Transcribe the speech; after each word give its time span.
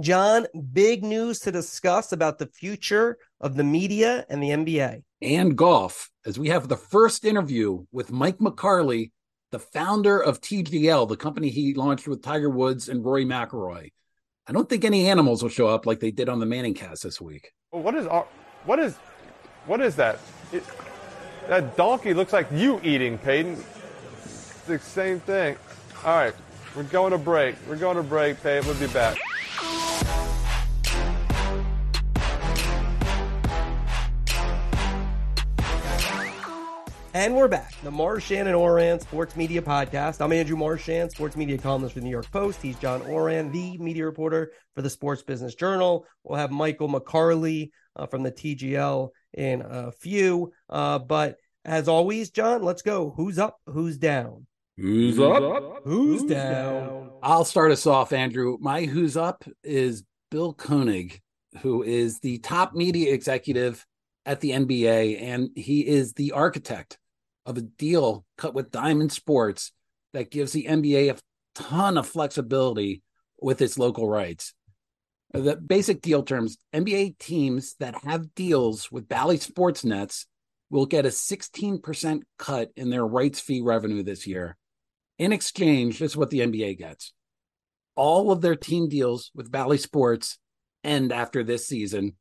John, 0.00 0.46
big 0.72 1.04
news 1.04 1.40
to 1.40 1.52
discuss 1.52 2.12
about 2.12 2.38
the 2.38 2.46
future 2.46 3.18
of 3.38 3.56
the 3.56 3.64
media 3.64 4.24
and 4.30 4.42
the 4.42 4.48
NBA. 4.48 5.02
And 5.20 5.56
golf, 5.56 6.10
as 6.24 6.38
we 6.38 6.48
have 6.48 6.68
the 6.68 6.76
first 6.76 7.26
interview 7.26 7.84
with 7.92 8.10
Mike 8.10 8.38
McCarley, 8.38 9.10
the 9.50 9.58
founder 9.58 10.18
of 10.18 10.40
TGL, 10.40 11.06
the 11.08 11.18
company 11.18 11.50
he 11.50 11.74
launched 11.74 12.08
with 12.08 12.22
Tiger 12.22 12.48
Woods 12.48 12.88
and 12.88 13.04
Rory 13.04 13.26
McIlroy. 13.26 13.90
I 14.46 14.52
don't 14.52 14.68
think 14.68 14.84
any 14.84 15.06
animals 15.06 15.42
will 15.42 15.50
show 15.50 15.66
up 15.66 15.84
like 15.84 16.00
they 16.00 16.10
did 16.10 16.30
on 16.30 16.40
the 16.40 16.46
Manning 16.46 16.74
cast 16.74 17.02
this 17.02 17.20
week. 17.20 17.52
What 17.70 17.94
is 17.94 18.06
what 18.64 18.78
is 18.78 18.96
what 19.66 19.82
is 19.82 19.96
that? 19.96 20.18
It, 20.50 20.64
that 21.48 21.76
donkey 21.76 22.14
looks 22.14 22.32
like 22.32 22.48
you 22.50 22.80
eating, 22.82 23.18
Peyton. 23.18 23.62
It's 24.24 24.62
the 24.62 24.78
same 24.78 25.20
thing. 25.20 25.56
All 26.04 26.16
right, 26.16 26.34
we're 26.74 26.84
going 26.84 27.12
to 27.12 27.18
break. 27.18 27.56
We're 27.68 27.76
going 27.76 27.96
to 27.96 28.02
break, 28.02 28.42
Peyton. 28.42 28.66
We'll 28.66 28.80
be 28.80 28.92
back. 28.92 29.18
And 37.12 37.34
we're 37.34 37.48
back. 37.48 37.74
The 37.82 37.90
Marchand 37.90 38.46
and 38.46 38.56
Ourand 38.56 39.02
Sports 39.02 39.34
Media 39.34 39.60
Podcast. 39.60 40.20
I'm 40.20 40.32
Andrew 40.32 40.56
Marchand, 40.56 41.10
sports 41.10 41.36
media 41.36 41.58
columnist 41.58 41.94
for 41.94 42.00
the 42.00 42.04
New 42.04 42.10
York 42.10 42.30
Post. 42.30 42.62
He's 42.62 42.78
John 42.78 43.02
Ourand, 43.02 43.52
the 43.52 43.76
media 43.78 44.04
reporter 44.04 44.52
for 44.76 44.82
the 44.82 44.90
Sports 44.90 45.20
Business 45.20 45.56
Journal. 45.56 46.06
We'll 46.22 46.38
have 46.38 46.52
Michael 46.52 46.88
McCarley 46.88 47.72
uh, 47.96 48.06
from 48.06 48.22
the 48.22 48.30
TGL 48.30 49.08
in 49.34 49.60
a 49.62 49.90
few. 49.90 50.52
Uh, 50.68 51.00
but 51.00 51.34
as 51.64 51.88
always, 51.88 52.30
John, 52.30 52.62
let's 52.62 52.82
go. 52.82 53.12
Who's 53.16 53.40
up? 53.40 53.56
Who's 53.66 53.98
down? 53.98 54.46
Who's 54.76 55.18
up? 55.18 55.82
Who's, 55.82 56.20
who's 56.20 56.30
down? 56.30 56.86
down? 56.86 57.10
I'll 57.24 57.44
start 57.44 57.72
us 57.72 57.88
off, 57.88 58.12
Andrew. 58.12 58.56
My 58.60 58.84
who's 58.84 59.16
up 59.16 59.44
is 59.64 60.04
Bill 60.30 60.52
Koenig, 60.52 61.20
who 61.62 61.82
is 61.82 62.20
the 62.20 62.38
top 62.38 62.72
media 62.72 63.12
executive 63.12 63.84
at 64.30 64.40
the 64.40 64.52
NBA, 64.52 65.20
and 65.20 65.50
he 65.56 65.84
is 65.84 66.12
the 66.12 66.30
architect 66.30 66.98
of 67.46 67.58
a 67.58 67.62
deal 67.62 68.24
cut 68.38 68.54
with 68.54 68.70
Diamond 68.70 69.10
Sports 69.10 69.72
that 70.12 70.30
gives 70.30 70.52
the 70.52 70.66
NBA 70.66 71.12
a 71.12 71.18
ton 71.56 71.98
of 71.98 72.06
flexibility 72.06 73.02
with 73.40 73.60
its 73.60 73.76
local 73.76 74.08
rights. 74.08 74.54
The 75.32 75.56
basic 75.56 76.00
deal 76.00 76.22
terms 76.22 76.58
NBA 76.72 77.18
teams 77.18 77.74
that 77.80 78.04
have 78.04 78.32
deals 78.36 78.88
with 78.92 79.08
Bally 79.08 79.36
Sports 79.38 79.84
Nets 79.84 80.28
will 80.70 80.86
get 80.86 81.06
a 81.06 81.08
16% 81.08 82.22
cut 82.38 82.70
in 82.76 82.88
their 82.88 83.04
rights 83.04 83.40
fee 83.40 83.62
revenue 83.62 84.04
this 84.04 84.28
year. 84.28 84.56
In 85.18 85.32
exchange, 85.32 85.98
this 85.98 86.12
is 86.12 86.16
what 86.16 86.30
the 86.30 86.40
NBA 86.40 86.78
gets. 86.78 87.12
All 87.96 88.30
of 88.30 88.42
their 88.42 88.54
team 88.54 88.88
deals 88.88 89.32
with 89.34 89.50
Bally 89.50 89.78
Sports 89.78 90.38
end 90.84 91.10
after 91.10 91.42
this 91.42 91.66
season, 91.66 92.14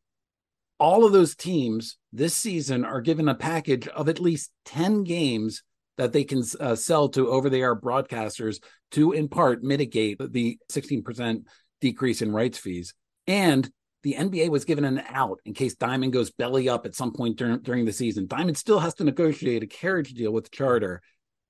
all 0.79 1.05
of 1.05 1.11
those 1.11 1.35
teams 1.35 1.97
this 2.13 2.33
season 2.33 2.85
are 2.85 3.01
given 3.01 3.27
a 3.27 3.35
package 3.35 3.87
of 3.89 4.09
at 4.09 4.19
least 4.19 4.51
10 4.65 5.03
games 5.03 5.63
that 5.97 6.13
they 6.13 6.23
can 6.23 6.41
uh, 6.59 6.75
sell 6.75 7.09
to 7.09 7.29
over 7.29 7.49
the 7.49 7.61
air 7.61 7.75
broadcasters 7.75 8.63
to, 8.91 9.11
in 9.11 9.27
part, 9.27 9.61
mitigate 9.61 10.17
the 10.31 10.57
16% 10.71 11.43
decrease 11.81 12.21
in 12.21 12.31
rights 12.31 12.57
fees. 12.57 12.93
And 13.27 13.69
the 14.03 14.13
NBA 14.13 14.49
was 14.49 14.63
given 14.63 14.85
an 14.85 15.03
out 15.09 15.41
in 15.45 15.53
case 15.53 15.75
Diamond 15.75 16.13
goes 16.13 16.31
belly 16.31 16.69
up 16.69 16.85
at 16.85 16.95
some 16.95 17.11
point 17.11 17.37
during, 17.37 17.59
during 17.59 17.83
the 17.83 17.91
season. 17.91 18.27
Diamond 18.27 18.57
still 18.57 18.79
has 18.79 18.93
to 18.95 19.03
negotiate 19.03 19.61
a 19.61 19.67
carriage 19.67 20.13
deal 20.13 20.31
with 20.31 20.51
Charter. 20.51 21.01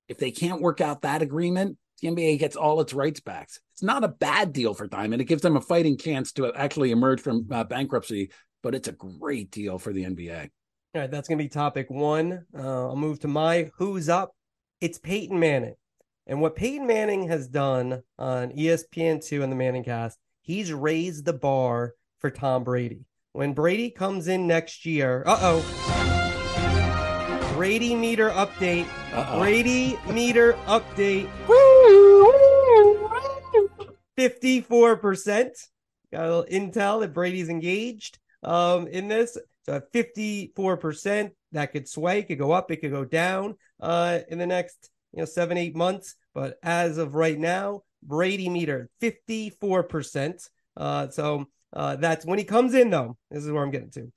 If 0.08 0.18
they 0.18 0.32
can't 0.32 0.60
work 0.60 0.80
out 0.80 1.02
that 1.02 1.22
agreement, 1.22 1.78
the 2.02 2.08
NBA 2.08 2.40
gets 2.40 2.56
all 2.56 2.80
its 2.80 2.92
rights 2.92 3.20
back. 3.20 3.50
It's 3.72 3.82
not 3.82 4.02
a 4.02 4.08
bad 4.08 4.52
deal 4.52 4.74
for 4.74 4.88
Diamond. 4.88 5.22
It 5.22 5.26
gives 5.26 5.42
them 5.42 5.56
a 5.56 5.60
fighting 5.60 5.96
chance 5.96 6.32
to 6.32 6.52
actually 6.52 6.90
emerge 6.90 7.20
from 7.20 7.46
uh, 7.52 7.62
bankruptcy 7.62 8.30
but 8.62 8.74
it's 8.74 8.88
a 8.88 8.92
great 8.92 9.50
deal 9.50 9.78
for 9.78 9.92
the 9.92 10.04
NBA. 10.04 10.50
All 10.94 11.00
right, 11.02 11.10
that's 11.10 11.28
going 11.28 11.38
to 11.38 11.44
be 11.44 11.48
topic 11.48 11.88
one. 11.88 12.46
Uh, 12.56 12.88
I'll 12.88 12.96
move 12.96 13.20
to 13.20 13.28
my 13.28 13.70
who's 13.76 14.08
up. 14.08 14.34
It's 14.80 14.98
Peyton 14.98 15.38
Manning. 15.38 15.76
And 16.26 16.40
what 16.40 16.56
Peyton 16.56 16.86
Manning 16.86 17.28
has 17.28 17.48
done 17.48 18.02
on 18.18 18.50
ESPN2 18.52 19.42
and 19.42 19.52
the 19.52 19.56
Manning 19.56 19.84
cast, 19.84 20.18
he's 20.42 20.72
raised 20.72 21.24
the 21.24 21.32
bar 21.32 21.94
for 22.18 22.30
Tom 22.30 22.64
Brady. 22.64 23.04
When 23.32 23.52
Brady 23.52 23.90
comes 23.90 24.26
in 24.26 24.46
next 24.46 24.84
year, 24.84 25.22
uh 25.26 25.38
oh. 25.40 25.90
Brady 27.54 27.94
meter 27.94 28.30
update. 28.30 28.86
Uh-oh. 29.12 29.38
Brady 29.38 29.98
meter 30.10 30.54
update. 30.66 31.28
54%. 34.18 35.50
Got 36.12 36.24
a 36.24 36.36
little 36.36 36.44
intel 36.44 37.00
that 37.00 37.12
Brady's 37.12 37.48
engaged 37.48 38.18
um, 38.42 38.86
in 38.88 39.08
this. 39.08 39.36
So 39.66 39.74
at 39.74 39.92
54%, 39.92 41.30
that 41.52 41.72
could 41.72 41.88
sway, 41.88 42.22
could 42.22 42.38
go 42.38 42.52
up, 42.52 42.70
it 42.70 42.76
could 42.76 42.92
go 42.92 43.04
down 43.04 43.56
uh, 43.80 44.20
in 44.28 44.38
the 44.38 44.46
next 44.46 44.90
you 45.12 45.18
know 45.18 45.24
seven, 45.24 45.58
eight 45.58 45.76
months. 45.76 46.14
But 46.34 46.58
as 46.62 46.98
of 46.98 47.14
right 47.14 47.38
now, 47.38 47.82
Brady 48.02 48.48
meter 48.48 48.88
54%. 49.02 50.48
Uh, 50.76 51.08
so 51.08 51.46
uh, 51.72 51.96
that's 51.96 52.24
when 52.24 52.38
he 52.38 52.44
comes 52.44 52.74
in, 52.74 52.90
though. 52.90 53.16
This 53.30 53.44
is 53.44 53.52
where 53.52 53.62
I'm 53.62 53.70
getting 53.70 53.90
to. 53.90 54.12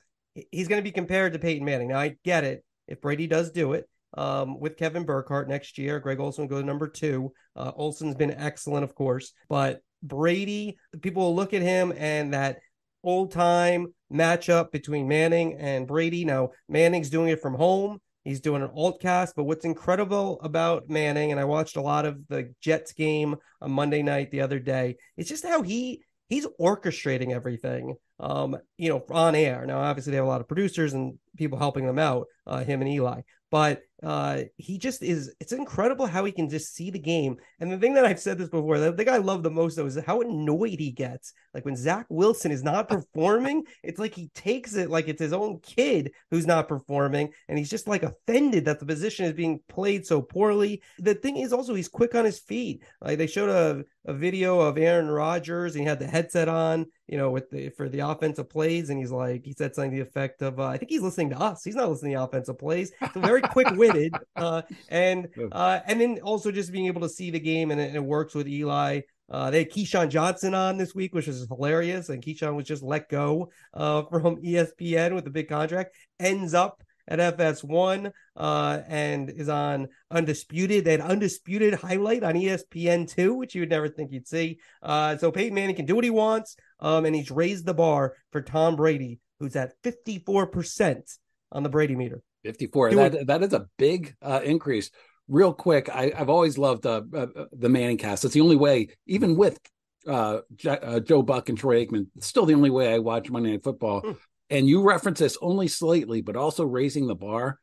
He's 0.52 0.68
going 0.68 0.80
to 0.80 0.84
be 0.84 0.92
compared 0.92 1.34
to 1.34 1.40
Peyton 1.40 1.66
Manning. 1.66 1.90
Now, 1.90 2.00
I 2.00 2.16
get 2.24 2.44
it. 2.44 2.64
If 2.88 3.02
Brady 3.02 3.28
does 3.28 3.52
do 3.52 3.74
it, 3.74 3.88
um, 4.16 4.60
with 4.60 4.78
Kevin 4.78 5.06
Burkhardt 5.06 5.48
next 5.48 5.78
year. 5.78 6.00
Greg 6.00 6.20
Olsen 6.20 6.48
go 6.48 6.60
to 6.60 6.66
number 6.66 6.88
two. 6.88 7.34
Uh, 7.56 7.72
Olsen's 7.76 8.16
been 8.16 8.32
excellent, 8.32 8.84
of 8.84 8.96
course, 8.96 9.34
but 9.50 9.82
Brady, 10.02 10.78
people 11.02 11.24
will 11.24 11.36
look 11.36 11.54
at 11.54 11.62
him 11.62 11.94
and 11.98 12.34
that 12.34 12.60
old 13.04 13.32
time 13.32 13.88
matchup 14.12 14.72
between 14.72 15.08
Manning 15.08 15.58
and 15.60 15.88
Brady. 15.88 16.26
Now, 16.26 16.52
Manning's 16.70 17.10
doing 17.10 17.30
it 17.30 17.42
from 17.42 17.56
home. 17.56 18.00
He's 18.24 18.40
doing 18.40 18.62
an 18.62 18.72
alt 18.74 19.02
cast, 19.02 19.36
but 19.36 19.44
what's 19.44 19.66
incredible 19.66 20.40
about 20.42 20.90
Manning, 20.90 21.32
and 21.32 21.40
I 21.40 21.44
watched 21.44 21.76
a 21.76 21.82
lot 21.82 22.06
of 22.06 22.26
the 22.30 22.54
Jets 22.62 22.94
game 22.94 23.36
on 23.62 23.72
Monday 23.72 24.02
night 24.02 24.32
the 24.32 24.42
other 24.42 24.60
day, 24.60 24.96
it's 25.18 25.30
just 25.30 25.46
how 25.46 25.62
he 25.62 26.04
he's 26.30 26.48
orchestrating 26.60 27.32
everything 27.32 27.96
um, 28.24 28.58
you 28.78 28.90
know, 28.90 29.04
on 29.10 29.36
air. 29.36 29.66
Now, 29.66 29.80
obviously, 29.80 30.12
they 30.12 30.18
have 30.18 30.26
a 30.26 30.30
lot 30.30 30.42
of 30.42 30.48
producers 30.48 30.94
and 30.94 31.20
people 31.38 31.58
helping 31.58 31.86
them 31.86 32.00
out, 32.00 32.28
uh, 32.48 32.64
him 32.64 32.82
and 32.82 32.90
Eli. 32.90 33.22
But 33.52 33.82
uh, 34.04 34.44
he 34.58 34.78
just 34.78 35.02
is. 35.02 35.34
It's 35.40 35.54
incredible 35.54 36.06
how 36.06 36.26
he 36.26 36.32
can 36.32 36.50
just 36.50 36.76
see 36.76 36.92
the 36.92 37.00
game. 37.00 37.38
And 37.60 37.72
the 37.72 37.78
thing 37.78 37.94
that 37.94 38.06
I've 38.06 38.20
said 38.20 38.38
this 38.38 38.50
before, 38.50 38.78
the 38.78 38.92
thing 38.92 39.10
I 39.10 39.18
love 39.18 39.44
the 39.44 39.52
most 39.52 39.76
though 39.76 39.86
is 39.86 39.98
how 40.06 40.22
annoyed 40.22 40.80
he 40.80 40.92
gets. 40.92 41.34
Like 41.54 41.64
when 41.64 41.76
Zach 41.76 42.06
Wilson 42.10 42.52
is 42.52 42.64
not 42.64 42.90
performing, 42.90 43.64
it's 43.82 44.00
like 44.00 44.14
he 44.14 44.30
takes 44.36 44.76
it 44.76 44.90
like 44.90 45.08
it's 45.08 45.22
his 45.22 45.34
own 45.34 45.60
kid 45.62 46.12
who's 46.32 46.46
not 46.46 46.68
performing, 46.68 47.32
and 47.48 47.58
he's 47.58 47.70
just 47.70 47.88
like 47.88 48.04
offended 48.04 48.66
that 48.66 48.80
the 48.80 48.86
position 48.86 49.26
is 49.26 49.34
being 49.34 49.62
played 49.70 50.06
so 50.06 50.22
poorly. 50.22 50.82
The 51.00 51.16
thing 51.16 51.38
is 51.38 51.54
also 51.54 51.74
he's 51.74 51.88
quick 51.88 52.14
on 52.14 52.26
his 52.26 52.40
feet. 52.40 52.84
Like 53.02 53.18
they 53.18 53.28
showed 53.28 53.50
a, 53.50 53.84
a 54.06 54.14
video 54.14 54.60
of 54.60 54.78
Aaron 54.78 55.08
Rodgers, 55.08 55.76
and 55.76 55.82
he 55.82 55.88
had 55.88 56.00
the 56.00 56.08
headset 56.08 56.50
on, 56.50 56.88
you 57.08 57.18
know, 57.18 57.32
with 57.32 57.50
the 57.50 57.70
for 57.70 57.88
the 57.88 58.00
offensive 58.00 58.50
plays, 58.50 58.90
and 58.90 59.00
he's 59.00 59.12
like, 59.12 59.46
he 59.46 59.54
said 59.54 59.74
something 59.74 59.92
to 59.92 59.98
the 59.98 60.10
effect 60.10 60.42
of, 60.42 60.60
uh, 60.60 60.66
I 60.66 60.78
think 60.78 60.92
he's 60.92 61.02
listening 61.02 61.30
to 61.30 61.40
us. 61.40 61.64
He's 61.64 61.76
not 61.76 61.90
listening 61.90 62.14
to 62.14 62.24
offensive 62.24 62.60
plays. 62.60 62.92
It's 63.02 63.16
a 63.16 63.20
very 63.20 63.42
quick 63.42 63.72
witted, 63.94 64.14
uh, 64.36 64.62
and 64.90 65.28
uh, 65.52 65.80
and 65.86 66.02
then 66.02 66.20
also 66.24 66.52
just 66.52 66.72
being 66.72 66.88
able 66.88 67.02
to 67.02 67.10
see 67.10 67.32
the 67.32 67.40
game, 67.40 67.72
and 67.72 67.80
it, 67.80 67.96
it 67.96 68.04
works 68.04 68.34
with 68.34 68.48
Eli. 68.48 69.02
Uh, 69.30 69.50
they 69.50 69.60
had 69.60 69.72
Keyshawn 69.72 70.10
Johnson 70.10 70.54
on 70.54 70.78
this 70.78 70.94
week, 70.94 71.14
which 71.14 71.28
is 71.28 71.48
hilarious, 71.48 72.10
and 72.10 72.22
Keyshawn 72.22 72.56
was 72.56 72.66
just 72.66 72.84
let 72.84 73.10
go 73.10 73.52
uh, 73.74 74.04
from 74.04 74.38
ESPN 74.38 75.16
with 75.16 75.26
a 75.28 75.32
big 75.32 75.50
contract. 75.50 75.96
Ends 76.20 76.54
up 76.54 76.84
at 77.08 77.38
FS1 77.38 78.12
uh, 78.36 78.80
and 78.88 79.30
is 79.30 79.50
on 79.50 79.88
Undisputed. 80.12 80.86
They 80.86 80.92
had 80.92 81.02
Undisputed 81.02 81.74
highlight 81.74 82.24
on 82.24 82.36
ESPN2, 82.36 83.36
which 83.36 83.56
you 83.56 83.62
would 83.62 83.70
never 83.70 83.90
think 83.90 84.12
you'd 84.12 84.28
see. 84.28 84.60
Uh, 84.82 85.18
so 85.18 85.32
Peyton 85.32 85.56
Manning 85.56 85.76
can 85.76 85.86
do 85.86 85.96
what 85.96 86.04
he 86.04 86.10
wants, 86.10 86.56
um, 86.80 87.06
and 87.06 87.16
he's 87.16 87.32
raised 87.32 87.66
the 87.66 87.74
bar 87.74 88.16
for 88.32 88.42
Tom 88.42 88.76
Brady, 88.76 89.20
who's 89.40 89.56
at 89.56 89.74
54% 89.84 91.18
on 91.52 91.64
the 91.64 91.70
Brady 91.70 91.96
meter. 91.96 92.22
54. 92.44 92.96
that, 92.96 93.28
that 93.28 93.44
is 93.44 93.54
a 93.54 93.68
big 93.78 94.16
uh, 94.22 94.42
increase. 94.44 94.90
Real 95.28 95.54
quick, 95.54 95.90
I, 95.90 96.12
have 96.16 96.30
always 96.30 96.58
loved 96.58 96.86
uh, 96.86 97.02
uh, 97.16 97.28
the 97.54 97.70
Manning 97.70 97.98
cast. 97.98 98.26
It's 98.26 98.34
the 98.34 98.42
only 98.42 98.58
way, 98.58 98.90
even 99.08 99.38
with 99.38 99.58
uh, 100.06 100.40
uh, 100.66 101.00
Joe 101.00 101.22
Buck 101.22 101.48
and 101.48 101.58
Troy 101.58 101.86
Aikman, 101.86 102.08
it's 102.18 102.28
still 102.28 102.46
the 102.46 102.56
only 102.56 102.70
way 102.70 102.94
I 102.94 103.00
watch 103.00 103.30
Monday 103.30 103.52
Night 103.52 103.64
Football. 103.64 104.02
Mm 104.02 104.18
and 104.54 104.68
you 104.68 104.84
reference 104.84 105.20
this 105.20 105.38
only 105.42 105.68
slightly, 105.68 106.22
but 106.22 106.36
also 106.36 106.64
raising 106.64 107.08
the 107.08 107.16
bar. 107.16 107.60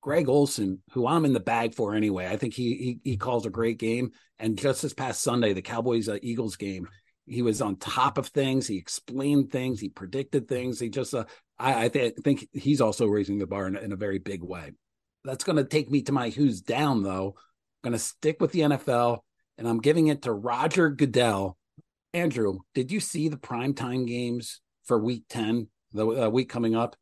Greg 0.00 0.28
Olsen, 0.28 0.80
who 0.92 1.06
I'm 1.06 1.24
in 1.24 1.32
the 1.32 1.40
bag 1.40 1.74
for 1.74 1.94
anyway, 1.94 2.28
I 2.28 2.36
think 2.36 2.54
he 2.54 2.98
he, 3.02 3.10
he 3.10 3.16
calls 3.16 3.44
a 3.44 3.50
great 3.50 3.78
game. 3.78 4.12
And 4.38 4.56
just 4.56 4.80
this 4.80 4.94
past 4.94 5.22
Sunday, 5.22 5.52
the 5.52 5.62
Cowboys 5.62 6.08
uh, 6.08 6.18
Eagles 6.22 6.54
game, 6.54 6.86
he 7.28 7.42
was 7.42 7.62
on 7.62 7.76
top 7.76 8.18
of 8.18 8.28
things. 8.28 8.66
He 8.66 8.76
explained 8.76 9.50
things. 9.50 9.80
He 9.80 9.88
predicted 9.88 10.48
things. 10.48 10.80
He 10.80 10.88
just, 10.88 11.14
uh, 11.14 11.24
I, 11.58 11.84
I 11.84 11.88
th- 11.88 12.14
think 12.22 12.48
he's 12.52 12.80
also 12.80 13.06
raising 13.06 13.38
the 13.38 13.46
bar 13.46 13.66
in, 13.66 13.76
in 13.76 13.92
a 13.92 13.96
very 13.96 14.18
big 14.18 14.42
way. 14.42 14.72
That's 15.24 15.44
going 15.44 15.56
to 15.56 15.64
take 15.64 15.90
me 15.90 16.02
to 16.02 16.12
my 16.12 16.30
who's 16.30 16.60
down 16.60 17.02
though. 17.02 17.34
I'm 17.36 17.90
going 17.90 17.92
to 17.92 17.98
stick 17.98 18.40
with 18.40 18.52
the 18.52 18.60
NFL, 18.60 19.20
and 19.56 19.68
I'm 19.68 19.80
giving 19.80 20.08
it 20.08 20.22
to 20.22 20.32
Roger 20.32 20.90
Goodell 20.90 21.58
Andrew, 22.14 22.60
did 22.74 22.90
you 22.90 23.00
see 23.00 23.28
the 23.28 23.36
primetime 23.36 24.06
games 24.06 24.60
for 24.84 24.98
week 24.98 25.24
10, 25.28 25.68
the 25.92 26.06
uh, 26.06 26.28
week 26.28 26.48
coming 26.48 26.74
up? 26.74 26.96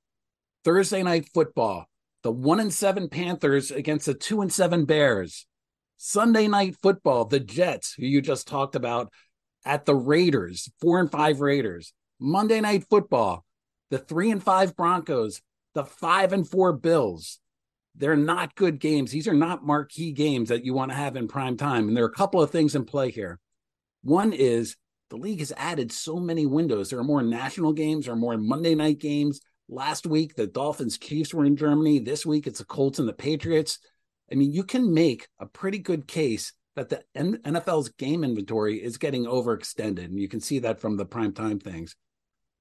Thursday 0.64 1.02
night 1.02 1.28
football, 1.32 1.87
the 2.23 2.32
one 2.32 2.58
and 2.58 2.73
seven 2.73 3.08
Panthers 3.08 3.70
against 3.70 4.06
the 4.06 4.14
two 4.14 4.40
and 4.40 4.52
seven 4.52 4.84
Bears. 4.84 5.46
Sunday 5.96 6.49
night 6.49 6.76
football, 6.82 7.25
the 7.25 7.40
Jets, 7.40 7.94
who 7.94 8.05
you 8.05 8.20
just 8.20 8.49
talked 8.49 8.75
about, 8.75 9.12
at 9.66 9.84
the 9.84 9.94
Raiders, 9.94 10.70
four 10.80 11.00
and 11.00 11.10
five 11.10 11.40
Raiders. 11.40 11.92
Monday 12.18 12.60
night 12.60 12.86
football, 12.88 13.44
the 13.90 13.98
three 13.98 14.30
and 14.30 14.42
five 14.42 14.74
Broncos, 14.74 15.42
the 15.74 15.84
five 15.84 16.32
and 16.32 16.48
four 16.48 16.72
Bills. 16.72 17.40
They're 17.96 18.16
not 18.16 18.54
good 18.54 18.78
games. 18.78 19.10
These 19.10 19.28
are 19.28 19.34
not 19.34 19.64
marquee 19.64 20.12
games 20.12 20.50
that 20.50 20.64
you 20.64 20.72
want 20.72 20.90
to 20.90 20.96
have 20.96 21.16
in 21.16 21.28
prime 21.28 21.56
time. 21.56 21.88
And 21.88 21.96
there 21.96 22.04
are 22.04 22.08
a 22.08 22.12
couple 22.12 22.42
of 22.42 22.50
things 22.50 22.74
in 22.74 22.84
play 22.84 23.10
here. 23.10 23.38
One 24.02 24.32
is 24.32 24.76
the 25.10 25.16
league 25.16 25.38
has 25.40 25.52
added 25.56 25.90
so 25.92 26.16
many 26.16 26.46
windows. 26.46 26.90
There 26.90 26.98
are 26.98 27.04
more 27.04 27.22
national 27.22 27.72
games, 27.72 28.04
there 28.04 28.14
are 28.14 28.18
more 28.18 28.36
Monday 28.36 28.74
night 28.74 28.98
games. 28.98 29.40
Last 29.68 30.06
week, 30.06 30.36
the 30.36 30.46
Dolphins 30.46 30.96
Chiefs 30.96 31.34
were 31.34 31.44
in 31.44 31.56
Germany. 31.56 31.98
This 31.98 32.24
week, 32.24 32.46
it's 32.46 32.60
the 32.60 32.64
Colts 32.64 33.00
and 33.00 33.08
the 33.08 33.12
Patriots. 33.12 33.80
I 34.30 34.36
mean, 34.36 34.52
you 34.52 34.62
can 34.62 34.94
make 34.94 35.26
a 35.40 35.46
pretty 35.46 35.78
good 35.78 36.06
case 36.06 36.52
that 36.76 36.90
the 36.90 37.02
NFL's 37.17 37.88
game 37.88 38.23
inventory 38.23 38.82
is 38.82 38.99
getting 38.99 39.25
overextended. 39.25 40.05
And 40.05 40.20
you 40.20 40.28
can 40.28 40.40
see 40.40 40.61
that 40.61 40.78
from 40.78 40.96
the 40.96 41.06
prime 41.06 41.32
time 41.32 41.58
things. 41.58 41.96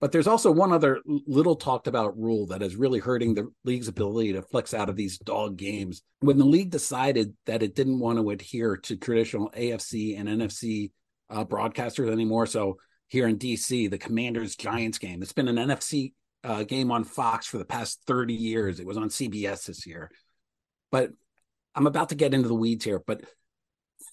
But 0.01 0.11
there's 0.11 0.27
also 0.27 0.51
one 0.51 0.71
other 0.71 1.01
little 1.05 1.55
talked 1.55 1.87
about 1.87 2.17
rule 2.17 2.47
that 2.47 2.61
is 2.61 2.75
really 2.75 2.99
hurting 2.99 3.33
the 3.33 3.51
league's 3.63 3.87
ability 3.87 4.33
to 4.33 4.41
flex 4.41 4.73
out 4.73 4.89
of 4.89 4.95
these 4.95 5.17
dog 5.19 5.57
games. 5.57 6.01
When 6.19 6.37
the 6.37 6.45
league 6.45 6.69
decided 6.69 7.33
that 7.45 7.63
it 7.63 7.75
didn't 7.75 7.99
want 7.99 8.17
to 8.19 8.29
adhere 8.29 8.77
to 8.77 8.97
traditional 8.97 9.51
AFC 9.51 10.19
and 10.19 10.27
NFC 10.27 10.91
uh, 11.29 11.45
broadcasters 11.45 12.11
anymore, 12.11 12.45
so 12.45 12.77
here 13.07 13.27
in 13.27 13.37
DC, 13.37 13.89
the 13.89 13.97
Commanders 13.97 14.55
Giants 14.55 14.97
game, 14.97 15.21
it's 15.21 15.33
been 15.33 15.47
an 15.47 15.55
NFC 15.55 16.13
uh, 16.43 16.63
game 16.63 16.91
on 16.91 17.03
Fox 17.03 17.47
for 17.47 17.57
the 17.57 17.65
past 17.65 18.01
30 18.05 18.33
years. 18.33 18.79
It 18.79 18.85
was 18.85 18.97
on 18.97 19.09
CBS 19.09 19.65
this 19.65 19.87
year. 19.87 20.11
But 20.91 21.11
I'm 21.73 21.87
about 21.87 22.09
to 22.09 22.15
get 22.15 22.33
into 22.33 22.47
the 22.47 22.53
weeds 22.53 22.85
here, 22.85 23.01
but 23.05 23.23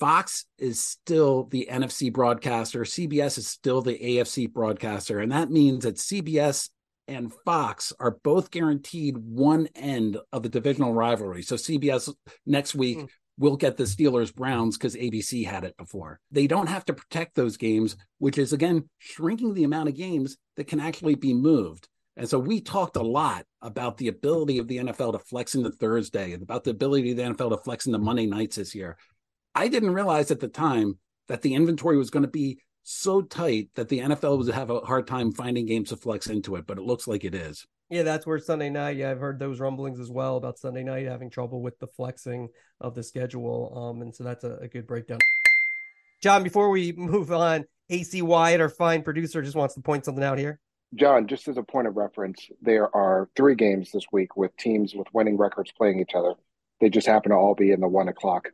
Fox 0.02 0.46
is 0.58 0.82
still 0.82 1.44
the 1.44 1.68
NFC 1.70 2.12
broadcaster, 2.12 2.80
CBS 2.80 3.38
is 3.38 3.46
still 3.46 3.82
the 3.82 3.96
AFC 3.96 4.52
broadcaster. 4.52 5.20
And 5.20 5.30
that 5.30 5.48
means 5.48 5.84
that 5.84 5.94
CBS 5.94 6.70
and 7.06 7.32
Fox 7.44 7.92
are 8.00 8.18
both 8.24 8.50
guaranteed 8.50 9.16
one 9.16 9.68
end 9.76 10.16
of 10.32 10.42
the 10.42 10.48
divisional 10.48 10.92
rivalry. 10.92 11.42
So 11.42 11.54
CBS 11.54 12.12
next 12.44 12.74
week 12.74 12.98
mm. 12.98 13.08
will 13.38 13.56
get 13.56 13.76
the 13.76 13.84
Steelers 13.84 14.34
Browns 14.34 14.76
because 14.76 14.96
ABC 14.96 15.46
had 15.46 15.62
it 15.62 15.76
before. 15.76 16.18
They 16.32 16.48
don't 16.48 16.68
have 16.68 16.84
to 16.86 16.94
protect 16.94 17.36
those 17.36 17.56
games, 17.56 17.96
which 18.18 18.38
is 18.38 18.52
again 18.52 18.88
shrinking 18.98 19.54
the 19.54 19.62
amount 19.62 19.88
of 19.88 19.96
games 19.96 20.36
that 20.56 20.66
can 20.66 20.80
actually 20.80 21.14
be 21.14 21.32
moved. 21.32 21.86
And 22.16 22.28
so 22.28 22.38
we 22.38 22.60
talked 22.60 22.96
a 22.96 23.02
lot 23.02 23.46
about 23.62 23.96
the 23.96 24.08
ability 24.08 24.58
of 24.58 24.68
the 24.68 24.78
NFL 24.78 25.12
to 25.12 25.18
flex 25.18 25.54
into 25.54 25.70
Thursday 25.70 26.32
and 26.32 26.42
about 26.42 26.64
the 26.64 26.70
ability 26.72 27.12
of 27.12 27.16
the 27.16 27.22
NFL 27.22 27.50
to 27.50 27.56
flex 27.58 27.86
into 27.86 27.98
Monday 27.98 28.26
nights 28.26 28.56
this 28.56 28.74
year. 28.74 28.98
I 29.54 29.68
didn't 29.68 29.94
realize 29.94 30.30
at 30.30 30.40
the 30.40 30.48
time 30.48 30.98
that 31.28 31.42
the 31.42 31.54
inventory 31.54 31.96
was 31.96 32.10
going 32.10 32.24
to 32.24 32.30
be 32.30 32.58
so 32.82 33.22
tight 33.22 33.68
that 33.74 33.88
the 33.88 34.00
NFL 34.00 34.38
would 34.38 34.54
have 34.54 34.70
a 34.70 34.80
hard 34.80 35.06
time 35.06 35.32
finding 35.32 35.66
games 35.66 35.90
to 35.90 35.96
flex 35.96 36.26
into 36.26 36.56
it, 36.56 36.66
but 36.66 36.78
it 36.78 36.84
looks 36.84 37.06
like 37.06 37.24
it 37.24 37.34
is. 37.34 37.66
Yeah, 37.90 38.02
that's 38.02 38.26
where 38.26 38.38
Sunday 38.38 38.70
night. 38.70 38.96
Yeah, 38.96 39.10
I've 39.10 39.20
heard 39.20 39.38
those 39.38 39.60
rumblings 39.60 40.00
as 40.00 40.10
well 40.10 40.36
about 40.36 40.58
Sunday 40.58 40.82
night 40.82 41.06
having 41.06 41.28
trouble 41.28 41.60
with 41.60 41.78
the 41.78 41.86
flexing 41.86 42.48
of 42.80 42.94
the 42.94 43.02
schedule. 43.02 43.72
Um, 43.76 44.02
and 44.02 44.14
so 44.14 44.24
that's 44.24 44.44
a, 44.44 44.56
a 44.62 44.68
good 44.68 44.86
breakdown. 44.86 45.18
John, 46.22 46.42
before 46.42 46.70
we 46.70 46.92
move 46.92 47.30
on, 47.30 47.66
AC 47.90 48.22
Wyatt, 48.22 48.60
our 48.60 48.70
fine 48.70 49.02
producer, 49.02 49.42
just 49.42 49.56
wants 49.56 49.74
to 49.74 49.82
point 49.82 50.06
something 50.06 50.24
out 50.24 50.38
here. 50.38 50.58
John, 50.94 51.26
just 51.26 51.48
as 51.48 51.58
a 51.58 51.62
point 51.62 51.86
of 51.86 51.96
reference, 51.96 52.48
there 52.60 52.94
are 52.96 53.28
three 53.36 53.54
games 53.54 53.90
this 53.92 54.04
week 54.10 54.36
with 54.36 54.56
teams 54.56 54.94
with 54.94 55.06
winning 55.12 55.36
records 55.36 55.72
playing 55.72 56.00
each 56.00 56.14
other. 56.14 56.34
They 56.80 56.88
just 56.88 57.06
happen 57.06 57.30
to 57.30 57.36
all 57.36 57.54
be 57.54 57.72
in 57.72 57.80
the 57.80 57.88
one 57.88 58.08
o'clock 58.08 58.48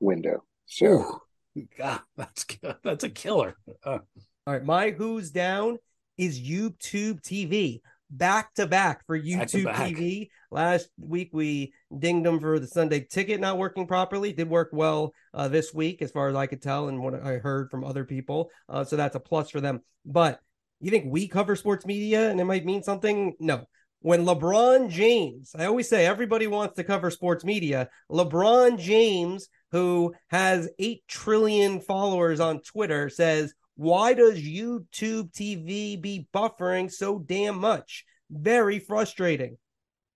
window. 0.00 0.44
So, 0.66 1.20
Ooh, 1.58 1.68
God, 1.78 2.00
that's 2.16 2.46
that's 2.82 3.04
a 3.04 3.10
killer. 3.10 3.56
Uh, 3.84 3.98
all 4.46 4.54
right, 4.54 4.64
my 4.64 4.90
who's 4.90 5.30
down 5.30 5.78
is 6.16 6.40
YouTube 6.40 7.22
TV 7.22 7.80
back 8.10 8.52
to 8.54 8.66
back 8.66 9.06
for 9.06 9.18
YouTube 9.18 9.64
back. 9.64 9.90
TV. 9.90 10.28
Last 10.50 10.88
week 10.98 11.30
we 11.32 11.72
dinged 11.96 12.26
them 12.26 12.40
for 12.40 12.58
the 12.58 12.66
Sunday 12.66 13.06
ticket 13.08 13.40
not 13.40 13.58
working 13.58 13.86
properly. 13.86 14.32
Did 14.32 14.50
work 14.50 14.70
well 14.72 15.12
uh, 15.32 15.48
this 15.48 15.72
week, 15.72 16.02
as 16.02 16.10
far 16.10 16.28
as 16.28 16.34
I 16.34 16.46
could 16.46 16.62
tell, 16.62 16.88
and 16.88 17.00
what 17.00 17.14
I 17.14 17.38
heard 17.38 17.70
from 17.70 17.84
other 17.84 18.04
people. 18.04 18.50
Uh, 18.68 18.84
so 18.84 18.96
that's 18.96 19.16
a 19.16 19.20
plus 19.20 19.50
for 19.50 19.60
them. 19.60 19.80
But 20.04 20.40
you 20.80 20.90
think 20.90 21.06
we 21.08 21.28
cover 21.28 21.54
sports 21.56 21.86
media 21.86 22.30
and 22.30 22.40
it 22.40 22.44
might 22.44 22.64
mean 22.64 22.82
something? 22.82 23.34
No 23.38 23.66
when 24.02 24.24
LeBron 24.24 24.88
James, 24.88 25.54
I 25.54 25.66
always 25.66 25.88
say 25.88 26.06
everybody 26.06 26.46
wants 26.46 26.76
to 26.76 26.84
cover 26.84 27.10
sports 27.10 27.44
media. 27.44 27.88
LeBron 28.10 28.78
James, 28.78 29.48
who 29.72 30.14
has 30.28 30.68
8 30.78 31.02
trillion 31.08 31.80
followers 31.80 32.40
on 32.40 32.60
Twitter, 32.60 33.08
says, 33.08 33.54
Why 33.76 34.14
does 34.14 34.38
YouTube 34.38 35.32
TV 35.32 36.00
be 36.00 36.28
buffering 36.34 36.90
so 36.90 37.18
damn 37.18 37.58
much? 37.58 38.04
Very 38.30 38.78
frustrating. 38.78 39.56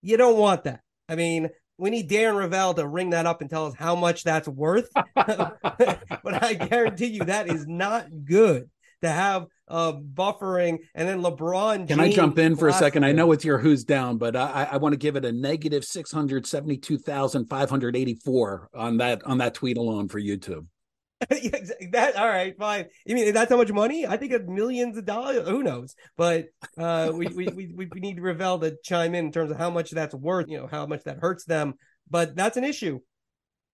You 0.01 0.17
don't 0.17 0.37
want 0.37 0.63
that. 0.65 0.81
I 1.09 1.15
mean, 1.15 1.49
we 1.77 1.89
need 1.89 2.09
Darren 2.09 2.35
Rovell 2.35 2.75
to 2.75 2.87
ring 2.87 3.09
that 3.11 3.25
up 3.25 3.41
and 3.41 3.49
tell 3.49 3.65
us 3.65 3.75
how 3.75 3.95
much 3.95 4.23
that's 4.23 4.47
worth. 4.47 4.89
but 5.15 6.43
I 6.43 6.53
guarantee 6.53 7.07
you 7.07 7.25
that 7.25 7.49
is 7.49 7.67
not 7.67 8.07
good 8.23 8.69
to 9.05 9.11
have 9.11 9.45
uh, 9.67 9.93
buffering, 9.93 10.79
and 10.93 11.07
then 11.07 11.21
LeBron. 11.21 11.87
Can 11.87 11.99
I 11.99 12.11
jump 12.11 12.37
in 12.37 12.55
for 12.55 12.67
a 12.67 12.73
second? 12.73 13.03
I 13.03 13.11
know 13.11 13.31
it's 13.31 13.45
your 13.45 13.57
who's 13.57 13.83
down, 13.83 14.17
but 14.17 14.35
I, 14.35 14.69
I 14.73 14.77
want 14.77 14.93
to 14.93 14.97
give 14.97 15.15
it 15.15 15.25
a 15.25 15.31
negative 15.31 15.83
six 15.83 16.11
hundred 16.11 16.45
seventy 16.45 16.77
two 16.77 16.97
thousand 16.97 17.45
five 17.45 17.69
hundred 17.69 17.95
eighty 17.95 18.15
four 18.15 18.69
on 18.73 18.97
that 18.97 19.23
on 19.25 19.39
that 19.39 19.53
tweet 19.53 19.77
alone 19.77 20.07
for 20.07 20.19
YouTube. 20.19 20.67
that 21.29 22.13
all 22.17 22.27
right, 22.27 22.57
fine. 22.57 22.85
I 23.09 23.13
mean, 23.13 23.33
that's 23.33 23.49
how 23.49 23.57
much 23.57 23.71
money? 23.71 24.05
I 24.05 24.17
think 24.17 24.33
of 24.33 24.47
millions 24.47 24.97
of 24.97 25.05
dollars. 25.05 25.47
Who 25.47 25.63
knows? 25.63 25.95
But 26.17 26.47
uh, 26.77 27.11
we, 27.15 27.27
we 27.27 27.47
we 27.47 27.87
we 27.87 27.99
need 27.99 28.19
Rovell 28.19 28.59
to 28.61 28.77
chime 28.83 29.15
in 29.15 29.25
in 29.25 29.31
terms 29.31 29.49
of 29.49 29.57
how 29.57 29.69
much 29.69 29.91
that's 29.91 30.13
worth. 30.13 30.49
You 30.49 30.59
know, 30.59 30.67
how 30.67 30.85
much 30.85 31.03
that 31.05 31.19
hurts 31.19 31.45
them. 31.45 31.75
But 32.09 32.35
that's 32.35 32.57
an 32.57 32.63
issue. 32.63 32.99